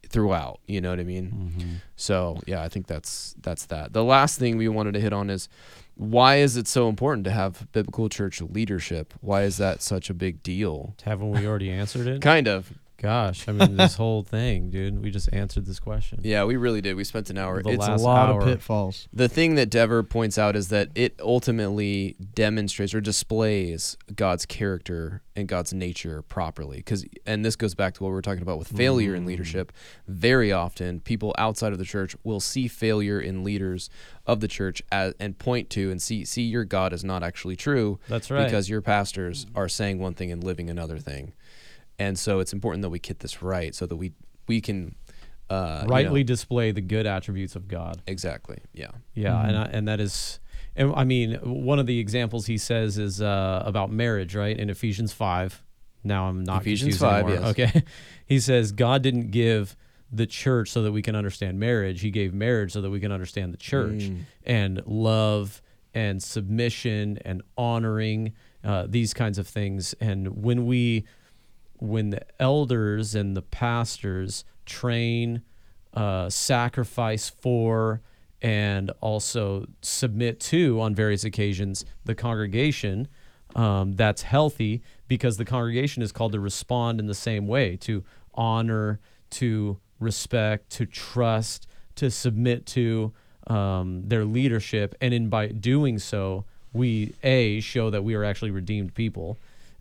throughout. 0.08 0.62
You 0.68 0.80
know 0.80 0.90
what 0.92 1.02
I 1.02 1.04
mean? 1.04 1.52
Mhm. 1.58 1.76
So 1.98 2.40
yeah, 2.48 2.62
I 2.64 2.70
think 2.70 2.88
that's 2.88 3.36
that's 3.42 3.66
that. 3.66 3.92
The 3.92 4.06
last 4.06 4.40
thing 4.40 4.56
we 4.56 4.70
wanted 4.70 4.94
to 4.94 5.02
hit 5.02 5.12
on 5.12 5.30
is 5.30 5.50
why 5.96 6.38
is 6.38 6.56
it 6.56 6.66
so 6.66 6.88
important 6.88 7.26
to 7.26 7.32
have 7.32 7.68
biblical 7.74 8.08
church 8.08 8.40
leadership? 8.42 9.14
Why 9.20 9.44
is 9.44 9.58
that 9.58 9.82
such 9.82 10.10
a 10.10 10.14
big 10.14 10.42
deal? 10.42 10.96
Haven't 11.04 11.32
we 11.32 11.46
already 11.46 11.70
answered 11.70 12.08
it? 12.08 12.22
Kind 12.22 12.48
of. 12.48 12.72
Gosh, 13.00 13.48
I 13.48 13.52
mean, 13.52 13.76
this 13.78 13.96
whole 13.96 14.24
thing, 14.24 14.72
dude. 14.72 15.04
We 15.04 15.12
just 15.12 15.30
answered 15.32 15.66
this 15.68 15.80
question. 15.80 16.20
Yeah, 16.24 16.46
we 16.46 16.56
really 16.56 16.82
did. 16.82 16.96
We 16.96 17.04
spent 17.04 17.30
an 17.30 17.38
hour. 17.38 17.62
The 17.62 17.70
it's 17.70 17.88
a 17.88 17.96
lot 17.96 18.30
hour. 18.30 18.40
of 18.42 18.46
pitfalls. 18.48 19.08
The 19.14 19.30
thing 19.30 19.54
that 19.56 19.70
Dever 19.70 20.02
points 20.02 20.38
out 20.40 20.56
is 20.56 20.70
that 20.70 20.90
it 20.96 21.14
ultimately 21.22 22.16
demonstrates 22.34 22.96
or 22.96 23.02
displays 23.02 23.98
God's 24.16 24.48
character 24.48 25.22
and 25.36 25.48
God's 25.48 25.74
nature 25.74 26.24
properly. 26.24 26.78
Because, 26.78 27.06
and 27.26 27.46
this 27.46 27.56
goes 27.56 27.76
back 27.76 27.94
to 27.96 28.04
what 28.04 28.10
we 28.10 28.14
were 28.16 28.22
talking 28.24 28.42
about 28.42 28.58
with 28.58 28.70
failure 28.70 29.14
in 29.14 29.24
Mm. 29.24 29.28
leadership. 29.28 29.72
Very 30.08 30.52
often, 30.52 31.00
people 31.00 31.36
outside 31.38 31.74
of 31.74 31.78
the 31.80 31.86
church 31.86 32.16
will 32.24 32.40
see 32.40 32.68
failure 32.68 33.20
in 33.22 33.44
leaders 33.44 33.90
of 34.26 34.40
the 34.40 34.48
church 34.48 34.82
as, 34.92 35.14
and 35.20 35.38
point 35.38 35.70
to 35.70 35.92
and 35.92 36.02
see 36.02 36.26
see 36.26 36.42
your 36.44 36.66
God 36.66 36.92
is 36.94 37.04
not 37.04 37.22
actually 37.24 37.56
true 37.56 38.00
That's 38.10 38.30
right. 38.32 38.44
because 38.46 38.70
your 38.70 38.82
pastors 38.82 39.46
are 39.56 39.70
saying 39.70 40.00
one 40.00 40.16
thing 40.16 40.32
and 40.32 40.44
living 40.44 40.70
another 40.70 40.98
thing. 40.98 41.34
And 42.00 42.18
so 42.18 42.40
it's 42.40 42.54
important 42.54 42.82
that 42.84 42.90
we 42.90 43.00
get 43.00 43.20
this 43.20 43.42
right 43.42 43.74
so 43.74 43.86
that 43.86 43.96
we 43.96 44.14
we 44.48 44.62
can 44.62 44.96
uh, 45.50 45.80
you 45.82 45.88
know- 45.88 45.94
rightly 45.94 46.24
display 46.24 46.72
the 46.72 46.82
good 46.82 47.06
attributes 47.06 47.56
of 47.56 47.68
God. 47.68 48.02
exactly 48.08 48.58
yeah 48.74 48.92
Yeah, 49.14 49.32
Mhm. 49.32 49.48
and 49.48 49.58
I, 49.58 49.64
and 49.66 49.88
that 49.88 50.00
is, 50.00 50.40
and 50.76 50.94
I 50.96 51.04
mean, 51.06 51.36
one 51.44 51.80
of 51.80 51.86
the 51.86 52.00
examples 52.00 52.46
he 52.48 52.58
says 52.58 52.98
is 52.98 53.22
uh, 53.22 53.64
about 53.66 53.92
marriage, 53.92 54.36
right? 54.36 54.58
In 54.58 54.70
Ephesians 54.70 55.14
five. 55.14 55.64
Now 56.04 56.28
I'm 56.30 56.44
not 56.44 56.62
Ephesians 56.62 56.98
5, 57.00 57.28
yes. 57.30 57.42
Okay, 57.52 57.84
he 58.26 58.40
says 58.40 58.72
God 58.72 59.02
didn't 59.02 59.32
give 59.32 59.76
the 60.12 60.26
church 60.28 60.70
so 60.70 60.82
that 60.84 60.92
we 60.94 61.02
can 61.02 61.16
understand 61.16 61.60
marriage. 61.60 62.00
He 62.02 62.12
gave 62.12 62.34
marriage 62.34 62.72
so 62.72 62.80
that 62.82 62.90
we 62.90 63.00
can 63.02 63.12
understand 63.12 63.52
the 63.54 63.58
church 63.58 64.04
Mm. 64.04 64.20
and 64.46 64.82
love 64.86 65.62
and 65.94 66.22
submission 66.24 67.18
and 67.26 67.42
honoring 67.58 68.34
uh, 68.64 68.86
these 68.88 69.14
kinds 69.14 69.38
of 69.38 69.48
things. 69.48 69.94
And 70.00 70.44
when 70.44 70.66
we, 70.66 71.06
when 71.80 72.10
the 72.10 72.22
elders 72.40 73.16
and 73.16 73.36
the 73.36 73.42
pastors 73.42 74.44
train, 74.66 75.42
uh, 75.94 76.30
sacrifice 76.30 77.30
for, 77.30 78.02
and 78.42 78.92
also 79.02 79.66
submit 79.82 80.40
to 80.40 80.80
on 80.80 80.94
various 80.94 81.24
occasions 81.24 81.86
the 82.06 82.16
congregation, 82.16 83.08
um, 83.56 83.94
that's 83.94 84.22
healthy 84.22 84.82
because 85.08 85.38
the 85.38 85.46
congregation 85.46 86.04
is 86.04 86.12
called 86.12 86.34
to 86.34 86.40
respond 86.40 87.00
in 87.00 87.08
the 87.08 87.16
same 87.16 87.48
way 87.48 87.76
to 87.78 88.04
honor, 88.34 89.00
to 89.30 89.80
respect, 90.00 90.70
to 90.70 90.86
trust, 90.86 91.68
to 91.96 92.12
submit 92.12 92.66
to 92.68 93.12
um, 93.48 94.04
their 94.06 94.26
leadership, 94.26 94.94
and 95.02 95.14
in 95.14 95.30
by 95.30 95.48
doing 95.48 95.98
so, 95.98 96.46
we 96.74 97.16
a 97.24 97.60
show 97.62 97.90
that 97.90 98.04
we 98.04 98.14
are 98.14 98.24
actually 98.24 98.52
redeemed 98.52 98.94
people, 98.94 99.38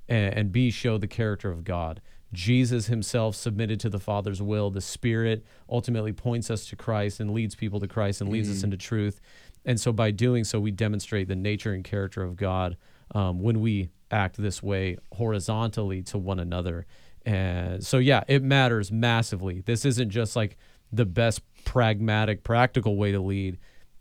and, 0.08 0.34
and 0.34 0.52
b 0.52 0.70
show 0.70 0.98
the 0.98 1.06
character 1.06 1.50
of 1.50 1.64
God. 1.64 2.00
Jesus 2.32 2.86
himself 2.86 3.36
submitted 3.36 3.78
to 3.80 3.88
the 3.88 4.00
Father's 4.00 4.42
will. 4.42 4.70
The 4.70 4.80
Spirit 4.80 5.44
ultimately 5.70 6.12
points 6.12 6.50
us 6.50 6.66
to 6.66 6.76
Christ 6.76 7.20
and 7.20 7.32
leads 7.32 7.54
people 7.54 7.78
to 7.80 7.86
Christ 7.88 8.20
and 8.20 8.28
leads 8.30 8.50
us 8.50 8.60
Mm. 8.60 8.64
into 8.64 8.76
truth. 8.76 9.20
And 9.64 9.80
so, 9.80 9.92
by 9.92 10.10
doing 10.10 10.44
so, 10.44 10.58
we 10.60 10.70
demonstrate 10.72 11.28
the 11.28 11.36
nature 11.36 11.72
and 11.72 11.84
character 11.84 12.22
of 12.22 12.36
God 12.36 12.76
um, 13.14 13.40
when 13.40 13.60
we 13.60 13.90
act 14.10 14.36
this 14.36 14.62
way 14.62 14.98
horizontally 15.14 16.02
to 16.02 16.18
one 16.18 16.38
another. 16.40 16.86
And 17.24 17.84
so, 17.84 17.98
yeah, 17.98 18.22
it 18.28 18.42
matters 18.42 18.90
massively. 18.92 19.60
This 19.62 19.84
isn't 19.84 20.10
just 20.10 20.36
like 20.36 20.56
the 20.92 21.06
best 21.06 21.40
pragmatic, 21.64 22.42
practical 22.44 22.96
way 22.96 23.12
to 23.12 23.20
lead, 23.20 23.58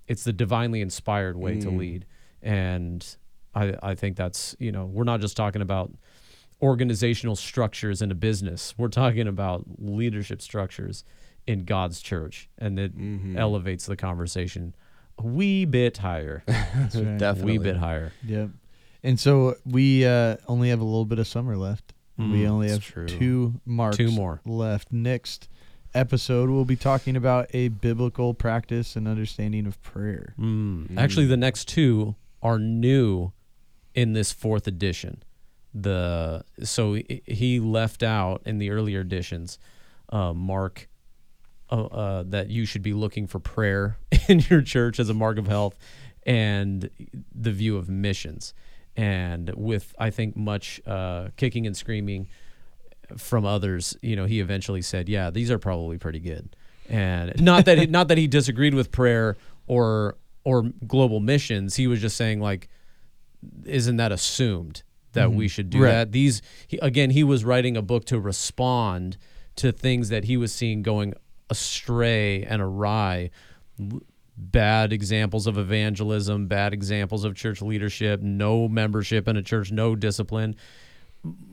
it's 0.07 0.23
the 0.23 0.33
divinely 0.33 0.81
inspired 0.81 1.35
way 1.35 1.59
to 1.59 1.67
Mm. 1.67 1.77
lead. 1.77 2.05
And 2.43 3.05
I, 3.55 3.73
I 3.81 3.95
think 3.95 4.17
that's, 4.17 4.55
you 4.59 4.71
know, 4.71 4.85
we're 4.85 5.05
not 5.05 5.21
just 5.21 5.37
talking 5.37 5.61
about 5.61 5.91
organizational 6.61 7.35
structures 7.35 8.01
in 8.01 8.11
a 8.11 8.15
business, 8.15 8.73
we're 8.77 8.87
talking 8.87 9.27
about 9.27 9.65
leadership 9.77 10.41
structures 10.41 11.03
in 11.47 11.65
God's 11.65 12.01
church. 12.01 12.49
And 12.57 12.79
it 12.79 12.97
Mhm. 12.97 13.37
elevates 13.37 13.85
the 13.85 13.95
conversation 13.95 14.73
a 15.17 15.23
wee 15.25 15.65
bit 15.65 15.97
higher. 15.97 16.43
Right. 16.93 17.17
Definitely. 17.17 17.41
A 17.41 17.45
wee 17.45 17.63
bit 17.63 17.77
higher. 17.77 18.11
Yep. 18.25 18.49
And 19.03 19.19
so 19.19 19.55
we 19.65 20.05
uh, 20.05 20.37
only 20.47 20.69
have 20.69 20.81
a 20.81 20.83
little 20.83 21.05
bit 21.05 21.19
of 21.19 21.27
summer 21.27 21.55
left. 21.57 21.93
we 22.17 22.23
Mm, 22.43 22.47
only 22.49 22.69
have 22.69 22.81
true. 22.83 23.07
two 23.07 23.59
marks 23.65 23.97
Two 23.97 24.11
more. 24.11 24.41
left. 24.45 24.91
Next 24.91 25.47
episode, 25.93 26.49
we'll 26.49 26.65
be 26.65 26.75
talking 26.75 27.15
about 27.15 27.47
a 27.53 27.67
biblical 27.69 28.33
practice 28.33 28.95
and 28.95 29.07
understanding 29.07 29.65
of 29.67 29.81
prayer. 29.81 30.33
Mm. 30.39 30.97
Actually, 30.97 31.25
the 31.27 31.37
next 31.37 31.67
two 31.67 32.15
are 32.41 32.57
new 32.59 33.31
in 33.95 34.13
this 34.13 34.31
fourth 34.31 34.67
edition. 34.67 35.23
The 35.73 36.43
so 36.63 36.93
he- 36.93 37.59
left 37.59 38.03
out 38.03 38.43
in 38.45 38.59
the 38.59 38.69
earlier 38.69 39.01
editions, 39.01 39.57
uh, 40.09 40.31
Mark, 40.33 40.87
uh, 41.69 41.85
uh, 41.85 42.23
that 42.27 42.49
you 42.49 42.65
should 42.65 42.83
be 42.83 42.93
looking 42.93 43.27
for 43.27 43.39
prayer 43.39 43.97
in 44.29 44.41
your 44.49 44.61
church 44.61 44.99
as 44.99 45.09
a 45.09 45.13
mark 45.13 45.37
of 45.37 45.47
health, 45.47 45.75
and 46.23 46.89
the 47.33 47.51
view 47.51 47.77
of 47.77 47.89
missions, 47.89 48.53
and 48.95 49.51
with 49.55 49.93
I 49.97 50.11
think 50.11 50.37
much 50.37 50.79
uh, 50.85 51.29
kicking 51.35 51.65
and 51.65 51.75
screaming 51.75 52.27
from 53.17 53.45
others, 53.45 53.97
you 54.01 54.15
know, 54.15 54.25
he 54.25 54.39
eventually 54.39 54.81
said, 54.81 55.09
"Yeah, 55.09 55.29
these 55.29 55.51
are 55.51 55.59
probably 55.59 55.97
pretty 55.97 56.19
good." 56.19 56.55
And 56.89 57.41
not 57.41 57.65
that 57.65 57.79
he, 57.79 57.85
not 57.87 58.07
that 58.07 58.17
he 58.17 58.27
disagreed 58.27 58.73
with 58.73 58.91
prayer 58.91 59.35
or 59.67 60.15
or 60.45 60.71
global 60.87 61.19
missions. 61.19 61.75
He 61.75 61.87
was 61.87 61.99
just 61.99 62.15
saying 62.15 62.39
like, 62.39 62.69
isn't 63.65 63.97
that 63.97 64.11
assumed 64.11 64.83
that 65.13 65.31
we 65.31 65.45
mm-hmm. 65.45 65.49
should 65.49 65.69
do 65.69 65.83
Right. 65.83 65.91
that? 65.91 66.11
These 66.11 66.41
he, 66.67 66.77
again, 66.79 67.11
he 67.11 67.23
was 67.23 67.45
writing 67.45 67.77
a 67.77 67.81
book 67.81 68.05
to 68.05 68.19
respond 68.19 69.17
to 69.57 69.71
things 69.71 70.09
that 70.09 70.25
he 70.25 70.37
was 70.37 70.51
seeing 70.51 70.81
going 70.81 71.13
astray 71.49 72.43
and 72.43 72.61
awry. 72.61 73.29
Bad 74.37 74.91
examples 74.91 75.47
of 75.47 75.57
evangelism, 75.57 76.47
bad 76.47 76.73
examples 76.73 77.23
of 77.23 77.35
church 77.35 77.61
leadership, 77.61 78.21
no 78.21 78.67
membership 78.67 79.27
in 79.27 79.37
a 79.37 79.41
church, 79.41 79.71
no 79.71 79.95
discipline 79.95 80.55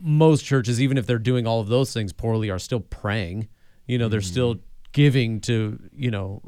most 0.01 0.45
churches, 0.45 0.81
even 0.81 0.97
if 0.97 1.05
they're 1.05 1.17
doing 1.17 1.47
all 1.47 1.59
of 1.59 1.67
those 1.67 1.93
things 1.93 2.13
poorly, 2.13 2.49
are 2.49 2.59
still 2.59 2.79
praying. 2.79 3.47
You 3.87 3.97
know, 3.97 4.09
they're 4.09 4.21
still 4.21 4.55
mm-hmm. 4.55 4.63
giving 4.91 5.41
to 5.41 5.79
you 5.95 6.11
know 6.11 6.41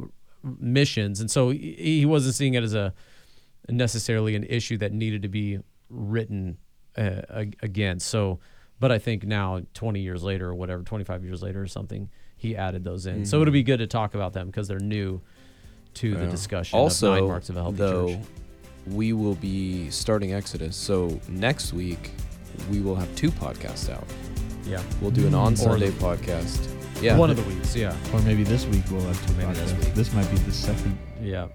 missions, 0.43 1.19
and 1.19 1.29
so 1.29 1.49
he 1.49 2.05
wasn't 2.05 2.35
seeing 2.35 2.53
it 2.53 2.63
as 2.63 2.73
a 2.73 2.93
necessarily 3.69 4.35
an 4.35 4.43
issue 4.43 4.77
that 4.77 4.91
needed 4.91 5.21
to 5.23 5.27
be 5.29 5.59
written 5.89 6.57
uh, 6.97 7.21
ag- 7.29 7.57
against. 7.61 8.07
So, 8.07 8.39
but 8.79 8.91
I 8.91 8.99
think 8.99 9.23
now, 9.25 9.61
twenty 9.73 10.01
years 10.01 10.23
later 10.23 10.49
or 10.49 10.55
whatever, 10.55 10.83
twenty 10.83 11.03
five 11.05 11.23
years 11.23 11.41
later 11.41 11.61
or 11.61 11.67
something, 11.67 12.09
he 12.37 12.55
added 12.55 12.83
those 12.83 13.05
in. 13.05 13.25
So 13.25 13.41
it'll 13.41 13.51
be 13.53 13.63
good 13.63 13.79
to 13.79 13.87
talk 13.87 14.15
about 14.15 14.33
them 14.33 14.47
because 14.47 14.67
they're 14.67 14.79
new 14.79 15.21
to 15.95 16.15
the 16.15 16.27
discussion. 16.27 16.77
Also, 16.77 17.13
of 17.13 17.19
nine 17.19 17.27
marks 17.27 17.49
of 17.49 17.57
a 17.57 17.61
healthy 17.61 17.77
though, 17.77 18.07
church. 18.09 18.19
we 18.87 19.13
will 19.13 19.35
be 19.35 19.89
starting 19.89 20.33
Exodus. 20.33 20.75
So 20.75 21.19
next 21.29 21.71
week, 21.73 22.11
we 22.69 22.81
will 22.81 22.95
have 22.95 23.13
two 23.15 23.31
podcasts 23.31 23.89
out. 23.89 24.03
Yeah, 24.65 24.81
We'll 24.99 25.11
do 25.11 25.25
an 25.27 25.33
Mm. 25.33 25.37
on 25.39 25.53
Or 25.53 25.57
Sunday 25.57 25.89
the- 25.89 26.03
podcast. 26.03 26.71
Yeah, 27.01 27.17
one 27.17 27.29
of 27.29 27.35
the 27.37 27.43
weeks. 27.43 27.75
Yeah, 27.75 27.95
Or 28.13 28.19
maybe 28.21 28.43
this 28.43 28.65
week 28.65 28.83
we'll 28.89 29.01
have 29.01 29.27
two 29.27 29.33
Maybe 29.35 29.53
this 29.53 29.73
week. 29.73 29.93
This 29.93 30.13
might 30.13 30.29
be 30.31 30.37
the 30.37 30.51
second 30.51 30.97
yeah. 31.21 31.47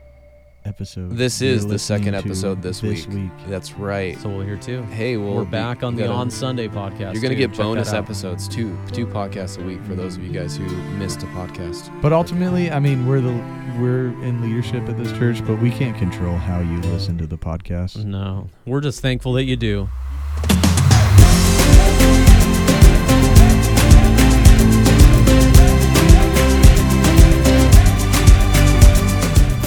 Episode. 0.64 1.10
This 1.16 1.40
is 1.42 1.66
the 1.66 1.78
second 1.78 2.14
episode 2.14 2.62
this, 2.62 2.80
this 2.80 3.06
week. 3.06 3.14
week. 3.14 3.30
That's 3.48 3.72
right. 3.74 4.18
So 4.20 4.28
we'll 4.28 4.42
hear 4.46 4.56
too. 4.56 4.82
Hey, 4.84 5.16
we'll 5.16 5.34
We're 5.34 5.44
be- 5.44 5.50
back 5.50 5.82
on 5.82 5.94
the 5.96 6.02
gotta- 6.02 6.12
On 6.14 6.30
Sunday 6.30 6.68
podcast. 6.68 7.14
You're 7.14 7.22
gonna 7.22 7.30
too. 7.34 7.36
get 7.36 7.50
Check 7.50 7.58
bonus 7.58 7.92
episodes, 7.92 8.46
two 8.48 8.76
two 8.92 9.06
podcasts 9.06 9.60
a 9.60 9.64
week 9.64 9.82
for 9.84 9.94
those 9.94 10.16
of 10.16 10.22
you 10.22 10.32
guys 10.32 10.56
who 10.56 10.64
missed 10.98 11.22
a 11.22 11.26
podcast. 11.26 11.90
But 12.02 12.12
ultimately, 12.12 12.70
I 12.70 12.78
mean, 12.80 13.06
we're 13.06 13.20
the 13.20 13.32
we're 13.80 14.08
in 14.22 14.42
leadership 14.42 14.88
at 14.88 14.96
this 14.98 15.12
church, 15.12 15.44
but 15.46 15.60
we 15.60 15.70
can't 15.70 15.96
control 15.96 16.36
how 16.36 16.60
you 16.60 16.78
listen 16.92 17.16
to 17.18 17.26
the 17.26 17.38
podcast. 17.38 18.04
No, 18.04 18.48
we're 18.66 18.80
just 18.80 19.00
thankful 19.00 19.32
that 19.34 19.44
you 19.44 19.56
do. 19.56 19.88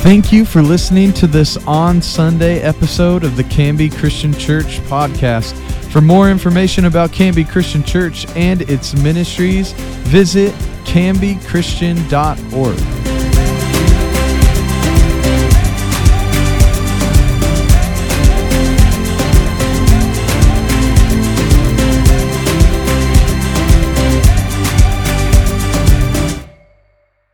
Thank 0.04 0.34
you 0.34 0.44
for 0.44 0.62
listening 0.62 1.14
to 1.14 1.28
this 1.28 1.56
on 1.66 2.02
Sunday 2.02 2.60
episode 2.60 3.24
of 3.24 3.38
the 3.38 3.44
Canby 3.46 3.90
Christian 3.90 4.34
Church 4.34 4.82
podcast. 4.82 5.54
For 5.94 6.02
more 6.02 6.30
information 6.30 6.84
about 6.84 7.14
Canby 7.14 7.46
Christian 7.46 7.84
Church 7.84 8.28
and 8.36 8.64
its 8.64 8.94
ministries, 8.96 9.72
visit 9.72 10.54
canbychristian.org. 10.84 13.23